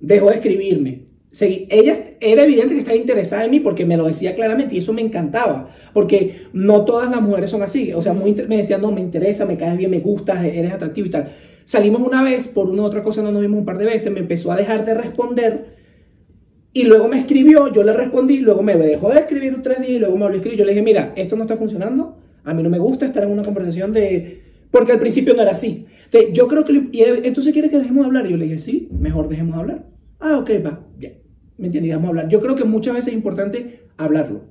dejó 0.00 0.30
de 0.30 0.36
escribirme, 0.36 1.07
ella 1.40 1.96
era 2.20 2.44
evidente 2.44 2.74
que 2.74 2.80
estaba 2.80 2.96
interesada 2.96 3.44
en 3.44 3.50
mí 3.50 3.60
porque 3.60 3.84
me 3.84 3.96
lo 3.96 4.06
decía 4.06 4.34
claramente 4.34 4.74
y 4.74 4.78
eso 4.78 4.92
me 4.92 5.02
encantaba, 5.02 5.68
porque 5.92 6.46
no 6.52 6.84
todas 6.84 7.10
las 7.10 7.20
mujeres 7.20 7.50
son 7.50 7.62
así, 7.62 7.92
o 7.92 8.00
sea, 8.02 8.14
muy, 8.14 8.34
me 8.48 8.56
decían, 8.56 8.80
no, 8.80 8.90
me 8.90 9.00
interesa, 9.00 9.44
me 9.44 9.56
caes 9.56 9.76
bien, 9.76 9.90
me 9.90 10.00
gustas, 10.00 10.44
eres 10.44 10.72
atractivo 10.72 11.06
y 11.06 11.10
tal. 11.10 11.28
Salimos 11.64 12.00
una 12.00 12.22
vez, 12.22 12.48
por 12.48 12.70
una 12.70 12.82
u 12.82 12.84
otra 12.86 13.02
cosa 13.02 13.22
no 13.22 13.30
nos 13.30 13.42
vimos 13.42 13.58
un 13.58 13.66
par 13.66 13.76
de 13.78 13.84
veces, 13.84 14.10
me 14.12 14.20
empezó 14.20 14.52
a 14.52 14.56
dejar 14.56 14.86
de 14.86 14.94
responder 14.94 15.78
y 16.72 16.84
luego 16.84 17.08
me 17.08 17.18
escribió, 17.18 17.72
yo 17.72 17.82
le 17.82 17.92
respondí, 17.92 18.38
luego 18.38 18.62
me 18.62 18.76
dejó 18.76 19.10
de 19.10 19.20
escribir 19.20 19.60
tres 19.62 19.78
días 19.80 19.90
y 19.90 19.98
luego 19.98 20.16
me 20.16 20.22
volvió 20.22 20.36
a 20.36 20.38
escribir. 20.38 20.58
Yo 20.58 20.64
le 20.64 20.72
dije, 20.72 20.82
mira, 20.82 21.12
esto 21.16 21.34
no 21.36 21.42
está 21.42 21.56
funcionando, 21.56 22.18
a 22.44 22.54
mí 22.54 22.62
no 22.62 22.70
me 22.70 22.78
gusta 22.78 23.06
estar 23.06 23.24
en 23.24 23.30
una 23.30 23.42
conversación 23.42 23.92
de... 23.92 24.42
Porque 24.70 24.92
al 24.92 25.00
principio 25.00 25.34
no 25.34 25.42
era 25.42 25.52
así. 25.52 25.86
Entonces, 26.04 26.32
yo 26.32 26.46
creo 26.46 26.64
que... 26.64 26.72
y 26.92 27.02
entonces 27.24 27.52
quiere 27.52 27.70
que 27.70 27.78
dejemos 27.78 28.04
de 28.04 28.06
hablar. 28.06 28.26
Yo 28.28 28.36
le 28.36 28.44
dije, 28.44 28.58
sí, 28.58 28.88
mejor 28.92 29.28
dejemos 29.28 29.54
de 29.54 29.60
hablar. 29.60 29.86
Ah, 30.20 30.38
ok, 30.38 30.50
va, 30.64 30.86
ya. 30.98 31.10
¿Me 31.58 31.66
entiendes? 31.66 31.90
Dejamos 31.90 32.06
de 32.06 32.08
hablar. 32.08 32.28
Yo 32.28 32.40
creo 32.40 32.54
que 32.54 32.64
muchas 32.64 32.94
veces 32.94 33.08
es 33.08 33.14
importante 33.14 33.82
hablarlo. 33.96 34.42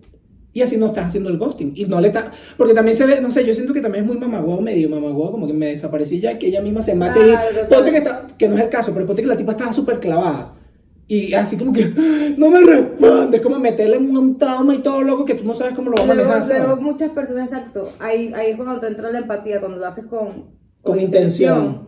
Y 0.54 0.62
así 0.62 0.78
no 0.78 0.88
estás 0.88 1.08
haciendo 1.08 1.30
el 1.30 1.38
ghosting. 1.38 1.74
Y 1.76 1.86
no 1.86 2.02
le 2.02 2.08
está... 2.08 2.32
Porque 2.58 2.74
también 2.74 2.98
se 2.98 3.06
ve, 3.06 3.22
no 3.22 3.32
sé, 3.32 3.46
yo 3.46 3.54
siento 3.54 3.74
que 3.74 3.82
también 3.82 4.04
es 4.04 4.10
muy 4.10 4.20
mamagüeo, 4.20 4.60
medio 4.60 4.90
mamagüeo, 4.90 5.32
como 5.32 5.48
que 5.48 5.54
me 5.54 5.68
desaparecí 5.68 6.20
ya, 6.20 6.38
que 6.38 6.48
ella 6.48 6.62
misma 6.62 6.82
se 6.82 6.96
mate 6.96 7.20
Claro, 7.20 7.48
y... 7.64 7.74
Ponte 7.74 7.92
que, 7.92 7.98
está, 7.98 8.28
que 8.38 8.48
no 8.48 8.56
es 8.56 8.64
el 8.64 8.70
caso, 8.70 8.94
pero 8.94 9.06
ponte 9.06 9.22
que 9.22 9.28
la 9.28 9.38
tipa 9.38 9.52
estaba 9.52 9.72
súper 9.72 10.00
clavada. 10.00 10.56
Y 11.08 11.34
así 11.34 11.58
como 11.58 11.72
que 11.72 11.86
no 12.38 12.50
me 12.50 12.64
responde, 12.64 13.38
es 13.38 13.44
como 13.44 13.60
meterle 13.60 13.98
en 13.98 14.16
un 14.16 14.38
trauma 14.38 14.76
y 14.76 14.80
todo 14.80 15.02
loco 15.02 15.24
que 15.26 15.36
tú 15.36 15.46
no 15.46 15.54
sabes 15.54 15.74
cómo 15.74 15.90
lo 15.90 15.96
va 15.98 16.04
a 16.04 16.08
manejar. 16.08 16.46
luego 16.46 16.82
muchas 16.82 17.12
personas, 17.12 17.52
exacto, 17.52 17.90
ahí, 18.00 18.34
ahí 18.36 18.52
es 18.52 18.58
cuando 18.58 18.80
te 18.80 18.88
entra 18.88 19.12
la 19.12 19.20
empatía, 19.20 19.60
cuando 19.60 19.78
lo 19.78 19.86
haces 19.86 20.06
con, 20.06 20.46
Con 20.82 21.00
intención. 21.00 21.88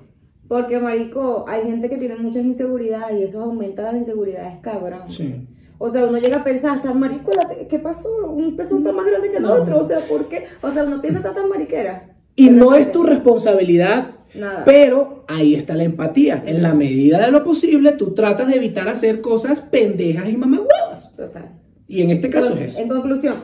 Porque, 0.50 0.80
marico, 0.80 1.46
hay 1.48 1.62
gente 1.64 1.88
que 1.90 1.98
tiene 1.98 2.16
muchas 2.18 2.44
inseguridades 2.44 3.18
y 3.20 3.24
eso 3.24 3.42
aumenta 3.42 3.84
las 3.84 3.94
inseguridades, 3.96 4.58
cabrón. 4.62 5.04
Sí. 5.08 5.48
O 5.78 5.90
sea, 5.90 6.04
uno 6.06 6.18
llega 6.18 6.40
a 6.40 6.44
pensar, 6.44 6.72
hasta 6.78 6.94
marico, 6.94 7.32
¿qué 7.70 7.80
pasó? 7.80 8.10
Un 8.32 8.58
pezón 8.58 8.80
está 8.80 8.92
más 8.92 9.06
grande 9.06 9.30
que 9.32 9.38
el 9.38 9.44
No. 9.44 9.54
otro, 9.54 9.80
o 9.80 9.84
sea, 9.86 10.00
¿por 10.00 10.28
qué? 10.28 10.46
O 10.62 10.70
sea, 10.70 10.84
uno 10.84 11.00
piensa, 11.02 11.22
tan 11.22 11.48
mariquera. 11.48 12.10
Y 12.36 12.50
no 12.50 12.74
es 12.76 12.92
tu 12.92 13.04
responsabilidad, 13.04 14.16
Nada. 14.34 14.64
pero 14.66 15.24
ahí 15.28 15.54
está 15.56 15.76
la 15.76 15.84
empatía. 15.84 16.44
En 16.46 16.62
la 16.64 16.74
medida 16.74 17.24
de 17.24 17.32
lo 17.32 17.44
posible, 17.46 17.92
tú 17.94 18.14
tratas 18.16 18.48
de 18.50 18.56
evitar 18.56 18.90
hacer 18.90 19.22
cosas 19.22 19.62
pendejas 19.62 20.28
y 20.30 20.36
mamagüevas. 20.36 21.16
Total. 21.16 21.50
Y 21.88 22.02
en 22.02 22.10
este 22.10 22.30
caso 22.30 22.48
Entonces, 22.48 22.68
es 22.70 22.74
eso. 22.74 22.82
en 22.82 22.90
conclusión, 22.90 23.36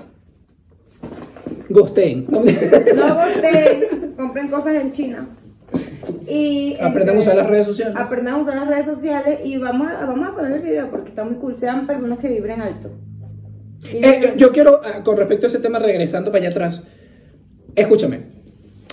Gosten. 1.70 2.26
no 2.30 2.40
voten, 2.40 4.14
compren 4.18 4.48
cosas 4.50 4.76
en 4.76 4.92
China. 4.92 5.30
Y 6.28 6.76
Aprendan 6.80 7.16
a 7.16 7.20
este, 7.20 7.32
usar 7.32 7.36
las 7.36 7.48
redes 7.48 7.66
sociales. 7.66 7.96
Aprendan 7.98 8.34
a 8.36 8.38
usar 8.38 8.56
las 8.56 8.68
redes 8.68 8.86
sociales 8.86 9.40
y 9.44 9.58
vamos 9.58 9.88
a, 9.92 10.06
vamos 10.06 10.28
a 10.30 10.32
poner 10.34 10.52
el 10.54 10.62
video 10.62 10.90
porque 10.90 11.10
está 11.10 11.24
muy 11.24 11.36
cool. 11.36 11.58
Sean 11.58 11.88
personas 11.88 12.20
que 12.20 12.30
vibren 12.30 12.62
alto. 12.62 12.92
Eh, 13.92 14.34
yo 14.38 14.52
quiero, 14.52 14.82
ah, 14.84 15.04
con 15.04 15.18
respecto 15.18 15.46
a 15.46 15.50
ese 15.50 15.60
tema, 15.60 15.80
regresando 15.80 16.32
para 16.32 16.44
allá 16.44 16.50
atrás, 16.50 16.84
escúchame. 17.76 18.22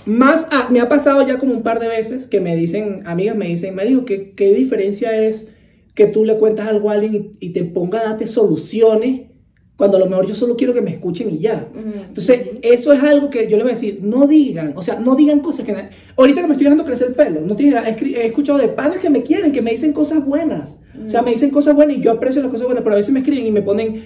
Más, 0.05 0.47
ah, 0.51 0.67
me 0.69 0.81
ha 0.81 0.89
pasado 0.89 1.25
ya 1.25 1.37
como 1.37 1.53
un 1.53 1.63
par 1.63 1.79
de 1.79 1.87
veces 1.87 2.27
que 2.27 2.41
me 2.41 2.55
dicen, 2.55 3.03
amigas 3.05 3.35
me 3.35 3.47
dicen, 3.47 3.73
Marico, 3.73 4.05
¿qué, 4.05 4.33
qué 4.33 4.53
diferencia 4.53 5.17
es 5.17 5.47
que 5.95 6.07
tú 6.07 6.25
le 6.25 6.37
cuentas 6.37 6.67
algo 6.67 6.89
a 6.89 6.93
alguien 6.93 7.15
y, 7.15 7.47
y 7.47 7.49
te 7.53 7.63
ponga 7.63 7.99
a 7.99 8.03
darte 8.03 8.27
soluciones 8.27 9.32
cuando 9.75 9.97
a 9.97 9.99
lo 9.99 10.05
mejor 10.05 10.27
yo 10.27 10.35
solo 10.35 10.55
quiero 10.55 10.73
que 10.73 10.81
me 10.81 10.91
escuchen 10.91 11.29
y 11.31 11.39
ya? 11.39 11.67
Ujú. 11.71 11.99
Entonces, 12.07 12.41
eso 12.61 12.93
es 12.93 13.01
algo 13.01 13.29
que 13.29 13.49
yo 13.49 13.57
les 13.57 13.63
voy 13.63 13.71
a 13.71 13.75
decir, 13.75 13.99
no 14.03 14.27
digan, 14.27 14.73
o 14.75 14.83
sea, 14.83 14.99
no 14.99 15.15
digan 15.15 15.39
cosas 15.39 15.65
que... 15.65 15.75
Ahorita 16.15 16.41
que 16.41 16.47
me 16.47 16.53
estoy 16.53 16.65
dejando 16.65 16.85
crecer 16.85 17.07
el 17.07 17.15
pelo, 17.15 17.41
no 17.41 17.55
te 17.55 17.63
digas, 17.63 17.85
he, 17.87 18.25
escuchado 18.27 18.59
de 18.59 18.67
panas 18.67 18.97
que 18.99 19.09
me 19.09 19.23
quieren, 19.23 19.51
que 19.51 19.61
me 19.61 19.71
dicen 19.71 19.93
cosas 19.93 20.23
buenas. 20.23 20.79
O 21.05 21.09
sea, 21.09 21.23
me 21.23 21.31
dicen 21.31 21.49
cosas 21.49 21.75
buenas 21.75 21.97
y 21.97 22.01
yo 22.01 22.11
aprecio 22.11 22.41
las 22.41 22.51
cosas 22.51 22.67
buenas, 22.67 22.83
pero 22.83 22.93
a 22.93 22.97
veces 22.97 23.11
me 23.11 23.19
escriben 23.19 23.45
y 23.47 23.51
me 23.51 23.63
ponen, 23.63 24.03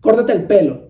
córtate 0.00 0.32
el 0.32 0.44
pelo. 0.44 0.85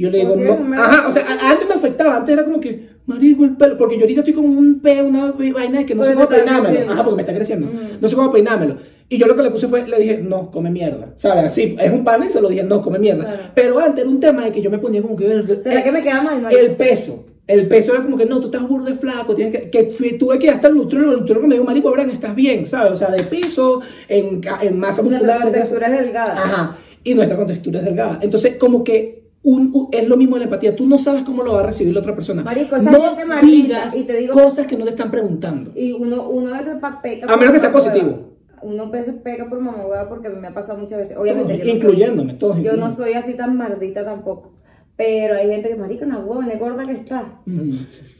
Y 0.00 0.04
yo 0.04 0.08
le 0.10 0.20
digo, 0.20 0.34
no. 0.34 0.74
Ajá, 0.82 1.06
o 1.08 1.12
sea, 1.12 1.26
antes 1.42 1.68
me 1.68 1.74
afectaba, 1.74 2.16
antes 2.16 2.32
era 2.32 2.42
como 2.42 2.58
que, 2.58 2.88
marico, 3.04 3.44
el 3.44 3.54
pelo, 3.54 3.76
porque 3.76 3.96
yo 3.96 4.04
ahorita 4.04 4.20
estoy 4.20 4.32
con 4.32 4.46
un 4.46 4.80
pelo, 4.80 5.08
una 5.08 5.30
vaina 5.32 5.80
de 5.80 5.84
que 5.84 5.94
no 5.94 6.02
sé 6.04 6.14
Porque 6.14 6.24
cómo 6.24 6.36
peinármelo. 6.38 6.64
creciendo. 6.64 6.92
Ajá, 6.94 7.04
porque 7.04 7.16
me 7.16 7.22
está 7.22 7.34
creciendo. 7.34 7.66
Ujú. 7.66 7.78
No 8.00 8.08
sé 8.08 8.16
cómo 8.16 8.32
peinármelo. 8.32 8.76
Y 9.10 9.18
yo 9.18 9.26
lo 9.26 9.36
que 9.36 9.42
le 9.42 9.50
puse 9.50 9.68
fue, 9.68 9.86
le 9.86 9.98
dije, 10.00 10.16
no, 10.22 10.50
come 10.50 10.70
mierda. 10.70 11.12
¿Sabes? 11.16 11.44
Así, 11.44 11.76
es 11.78 11.92
un 11.92 12.02
pan 12.02 12.22
y 12.26 12.30
se 12.30 12.40
lo 12.40 12.48
dije, 12.48 12.62
no, 12.62 12.80
come 12.80 12.98
mierda. 12.98 13.24
Claro. 13.24 13.38
Pero 13.54 13.78
antes 13.78 14.00
era 14.00 14.08
un 14.08 14.20
tema 14.20 14.42
de 14.46 14.52
que 14.52 14.62
yo 14.62 14.70
me 14.70 14.78
ponía 14.78 15.02
como 15.02 15.16
que... 15.16 15.58
¿Será 15.60 15.80
eh, 15.80 15.84
que 15.84 15.92
me 15.92 16.00
queda 16.00 16.22
mal, 16.22 16.40
marico? 16.40 16.62
el 16.62 16.76
peso. 16.76 17.26
El 17.46 17.68
peso 17.68 17.92
era 17.92 18.02
como 18.02 18.16
que 18.16 18.24
no, 18.24 18.40
tú 18.40 18.46
estás 18.46 18.66
burde 18.66 18.94
flaco, 18.94 19.34
tienes 19.34 19.54
que, 19.54 19.68
que 19.68 20.14
tuve 20.14 20.38
que 20.38 20.46
ir 20.46 20.52
hasta 20.52 20.68
el 20.68 20.76
nutriólogo, 20.76 21.12
el 21.12 21.18
nutriólogo 21.18 21.46
me 21.46 21.56
dijo, 21.56 21.66
marico, 21.66 21.92
que 21.92 22.10
estás 22.10 22.34
bien, 22.34 22.64
¿sabes? 22.64 22.92
O 22.92 22.96
sea, 22.96 23.10
de 23.10 23.22
peso, 23.24 23.82
en, 24.08 24.40
en 24.62 24.78
masa 24.78 25.02
muscular. 25.02 25.26
Nuestra 25.26 25.34
en 25.34 25.52
grasa. 25.52 25.58
textura 25.58 25.86
es 25.88 26.00
delgada. 26.04 26.32
Ajá. 26.32 26.76
Y 27.04 27.14
nuestra 27.14 27.36
contextura 27.36 27.80
es 27.80 27.84
delgada. 27.84 28.18
Entonces, 28.22 28.56
como 28.56 28.84
que 28.84 29.19
un, 29.42 29.70
un- 29.74 29.88
es 29.92 30.06
lo 30.06 30.16
mismo 30.16 30.36
en 30.36 30.40
la 30.40 30.44
empatía. 30.44 30.76
Tú 30.76 30.86
no 30.86 30.98
sabes 30.98 31.24
cómo 31.24 31.42
lo 31.42 31.54
va 31.54 31.60
a 31.60 31.66
recibir 31.66 31.94
la 31.94 32.00
otra 32.00 32.12
persona. 32.14 32.42
Marico, 32.42 32.76
no 32.78 33.40
digas 33.42 33.96
y 33.96 34.04
te 34.04 34.16
digo- 34.16 34.32
cosas 34.34 34.66
que 34.66 34.76
no 34.76 34.84
te 34.84 34.90
están 34.90 35.10
preguntando. 35.10 35.72
Y 35.74 35.92
uno, 35.92 36.28
uno 36.28 36.54
a 36.54 36.58
veces 36.58 36.76
peca. 37.02 37.26
A 37.32 37.36
menos 37.36 37.52
que 37.54 37.58
sea 37.60 37.72
positivo. 37.72 38.06
hueva. 38.08 38.20
Uno 38.62 38.82
a 38.82 38.90
veces 38.90 39.14
peca 39.24 39.48
por 39.48 39.58
mamá 39.60 39.86
hueva 39.86 40.06
porque 40.08 40.28
me 40.28 40.48
ha 40.48 40.52
pasado 40.52 40.78
muchas 40.78 40.98
veces. 40.98 41.16
Obviamente, 41.16 41.54
Todos, 41.54 41.66
yo 41.66 41.72
no 41.74 41.80
soy- 41.80 41.88
incluyéndome, 41.90 42.34
todos 42.34 42.56
Yo 42.56 42.62
no 42.62 42.68
incluyéndome. 42.68 42.94
soy 42.96 43.12
así 43.14 43.34
tan 43.34 43.56
maldita 43.56 44.04
tampoco. 44.04 44.52
Pero 44.96 45.34
hay 45.36 45.48
gente 45.48 45.70
que, 45.70 45.76
marico, 45.76 46.04
una 46.04 46.18
hueva, 46.18 46.46
es 46.52 46.58
gorda 46.60 46.84
que 46.84 46.92
está. 46.92 47.40
Mm. 47.46 47.72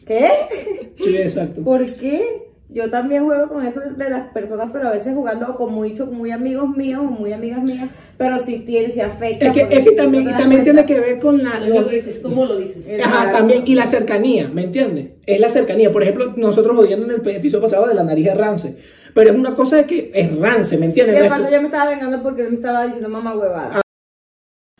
¿Qué? 0.06 0.26
Sí, 0.96 1.14
exacto. 1.18 1.62
¿Por 1.62 1.84
qué? 1.84 2.49
Yo 2.72 2.88
también 2.88 3.24
juego 3.24 3.48
con 3.48 3.66
eso 3.66 3.80
de 3.80 4.10
las 4.10 4.32
personas, 4.32 4.70
pero 4.72 4.88
a 4.88 4.92
veces 4.92 5.12
jugando 5.12 5.56
con 5.56 5.72
muy, 5.72 5.92
muy 6.12 6.30
amigos 6.30 6.68
míos 6.68 7.02
o 7.04 7.10
muy 7.10 7.32
amigas 7.32 7.60
mías, 7.62 7.88
pero 8.16 8.38
si 8.38 8.60
tiene, 8.60 8.90
si 8.90 9.00
afecta. 9.00 9.46
Es 9.46 9.52
que, 9.52 9.62
es 9.62 9.88
que 9.88 9.92
también, 9.96 10.24
no 10.24 10.30
y 10.30 10.62
tiene 10.62 10.86
que 10.86 11.00
ver 11.00 11.18
con 11.18 11.42
la... 11.42 11.58
Es 11.58 11.74
lo 11.74 11.88
que 11.88 11.96
dices, 11.96 12.20
¿cómo 12.20 12.44
lo 12.44 12.56
dices? 12.56 12.86
Ajá, 12.86 12.94
Exacto. 12.94 13.38
también, 13.38 13.62
y 13.66 13.74
la 13.74 13.86
cercanía, 13.86 14.48
¿me 14.48 14.62
entiendes? 14.62 15.14
Es 15.26 15.40
la 15.40 15.48
cercanía. 15.48 15.90
Por 15.90 16.04
ejemplo, 16.04 16.32
nosotros 16.36 16.78
odiando 16.78 17.06
en 17.06 17.20
el 17.20 17.28
episodio 17.36 17.62
pasado 17.62 17.88
de 17.88 17.94
la 17.94 18.04
nariz 18.04 18.26
de 18.26 18.34
rance, 18.34 18.76
pero 19.14 19.30
es 19.30 19.36
una 19.36 19.56
cosa 19.56 19.76
de 19.76 19.86
que 19.86 20.12
es 20.14 20.38
rance, 20.38 20.76
¿me 20.78 20.86
Y 20.86 20.88
entiendes? 20.90 21.18
No 21.18 21.24
es- 21.24 21.30
aparte 21.32 21.52
yo 21.52 21.60
me 21.60 21.66
estaba 21.66 21.90
vengando 21.90 22.22
porque 22.22 22.42
él 22.42 22.50
me 22.50 22.54
estaba 22.54 22.84
diciendo 22.84 23.08
mamá 23.08 23.34
huevada. 23.34 23.80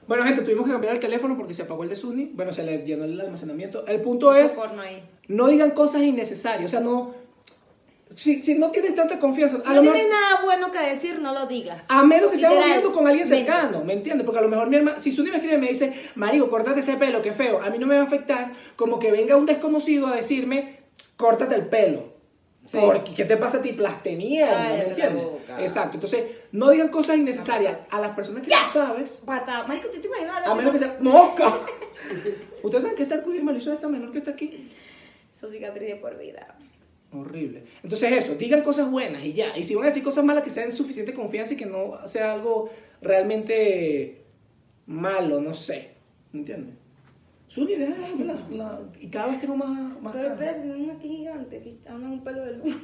Bueno, 0.06 0.24
gente, 0.24 0.42
tuvimos 0.42 0.66
que 0.66 0.72
cambiar 0.72 0.94
el 0.94 1.00
teléfono 1.00 1.36
porque 1.36 1.54
se 1.54 1.62
apagó 1.62 1.82
el 1.84 1.88
de 1.88 1.96
Sunny. 1.96 2.32
Bueno, 2.34 2.52
se 2.52 2.64
le 2.64 2.84
llenó 2.84 3.04
el 3.04 3.20
almacenamiento. 3.20 3.86
El 3.86 4.00
punto 4.00 4.34
es, 4.34 4.52
porno 4.52 4.82
ahí. 4.82 5.02
no 5.28 5.48
digan 5.48 5.70
cosas 5.70 6.02
innecesarias. 6.02 6.66
O 6.66 6.68
sea, 6.68 6.80
no... 6.80 7.14
Si, 8.16 8.42
si 8.42 8.56
no 8.56 8.70
tienes 8.70 8.94
tanta 8.94 9.18
confianza, 9.18 9.60
Si 9.62 9.66
a, 9.66 9.70
no 9.70 9.76
lo 9.76 9.82
mejor- 9.82 9.96
tienes 9.96 10.12
nada 10.12 10.42
bueno 10.42 10.70
que 10.72 10.78
decir, 10.80 11.20
no 11.20 11.32
lo 11.32 11.46
digas. 11.46 11.84
a 11.88 12.02
menos 12.02 12.30
que 12.30 12.36
sea 12.36 12.50
Literal, 12.50 12.70
viendo 12.72 12.92
con 12.92 13.06
alguien 13.06 13.26
cercano, 13.26 13.84
¿me 13.84 13.92
entiendes? 13.92 14.24
Porque 14.24 14.40
a 14.40 14.42
lo 14.42 14.48
mejor 14.48 14.68
mi 14.68 14.76
hermana, 14.76 14.98
si 14.98 15.12
Sunny 15.12 15.30
me 15.30 15.36
escribe 15.36 15.54
y 15.56 15.60
me 15.60 15.68
dice, 15.68 15.94
Marico, 16.16 16.50
córtate 16.50 16.80
ese 16.80 16.96
pelo, 16.96 17.22
qué 17.22 17.32
feo, 17.32 17.62
a 17.62 17.70
mí 17.70 17.78
no 17.78 17.86
me 17.86 17.94
va 17.96 18.02
a 18.02 18.04
afectar 18.04 18.52
como 18.76 18.98
que 18.98 19.10
venga 19.12 19.36
un 19.36 19.46
desconocido 19.46 20.08
a 20.08 20.16
decirme, 20.16 20.78
córtate 21.16 21.54
el 21.54 21.66
pelo. 21.66 22.18
Sí. 22.66 22.78
Porque, 22.80 23.14
¿qué 23.14 23.24
te 23.24 23.36
pasa 23.36 23.58
a 23.58 23.62
ti? 23.62 23.72
Plaste 23.72 24.14
mierda, 24.16 24.68
¿me 24.68 24.84
entiendes? 24.88 25.24
Exacto. 25.60 25.94
Entonces, 25.94 26.22
no 26.52 26.70
digan 26.70 26.88
cosas 26.88 27.16
innecesarias 27.16 27.78
a 27.90 28.00
las 28.00 28.14
personas 28.14 28.42
que 28.42 28.50
tú 28.50 28.56
sabes, 28.72 29.22
Pata, 29.24 29.64
marico, 29.66 29.88
¿tú 29.88 30.00
te 30.00 30.06
imaginas? 30.08 30.46
a 30.46 30.54
menos 30.54 30.72
que 30.72 30.78
sea 30.78 30.96
mosca. 31.00 31.52
Ustedes 32.62 32.82
saben 32.82 32.96
que 32.96 33.02
esta 33.04 33.14
arcoíris 33.16 33.42
me 33.42 33.52
lo 33.52 33.58
hizo 33.58 33.72
esta 33.72 33.88
menor 33.88 34.12
que 34.12 34.18
está 34.18 34.32
aquí. 34.32 34.68
Su 35.38 35.48
cicatriz 35.48 35.88
de 35.88 35.96
por 35.96 36.16
vida. 36.18 36.54
Horrible. 37.12 37.64
Entonces 37.82 38.12
eso, 38.12 38.34
digan 38.36 38.62
cosas 38.62 38.88
buenas 38.90 39.24
y 39.24 39.32
ya. 39.32 39.56
Y 39.58 39.64
si 39.64 39.74
van 39.74 39.84
a 39.84 39.86
decir 39.88 40.02
cosas 40.02 40.24
malas, 40.24 40.44
que 40.44 40.50
sean 40.50 40.70
suficiente 40.70 41.12
confianza 41.12 41.54
y 41.54 41.56
que 41.56 41.66
no 41.66 42.06
sea 42.06 42.32
algo 42.34 42.70
realmente 43.02 44.22
malo, 44.86 45.40
no 45.40 45.52
sé. 45.54 45.90
¿Entiendes? 46.32 46.74
Suni, 47.48 47.74
deja 47.74 47.96
la, 48.20 48.34
la- 48.50 48.80
y 49.00 49.08
cada 49.08 49.26
vez 49.26 49.40
tengo 49.40 49.56
más, 49.56 50.00
más 50.00 50.12
Pero 50.14 50.28
espérate, 50.28 50.72
aquí 50.96 51.08
gigante, 51.08 51.56
aquí 51.56 51.70
está 51.70 51.96
una- 51.96 52.10
un 52.10 52.22
pelo 52.22 52.44
de 52.44 52.52
luz. 52.58 52.76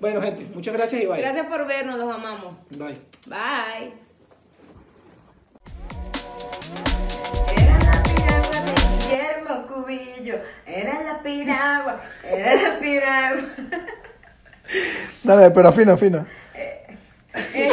Bueno, 0.00 0.20
gente, 0.22 0.46
muchas 0.54 0.74
gracias 0.74 1.02
y 1.02 1.06
bye. 1.06 1.18
Gracias 1.20 1.46
por 1.46 1.66
vernos, 1.68 1.98
los 1.98 2.10
amamos. 2.12 2.54
Bye. 2.70 2.94
Bye. 3.28 4.09
Guillermo 9.30 9.66
Cubillo, 9.66 10.40
era 10.66 11.02
la 11.02 11.18
piragua, 11.22 12.00
era 12.24 12.54
la 12.54 12.78
piragua. 12.80 13.42
Dale, 15.22 15.50
pero 15.50 15.72
fino, 15.72 15.96
fino. 15.96 16.26
Eh, 16.54 16.96
eh. 17.54 17.68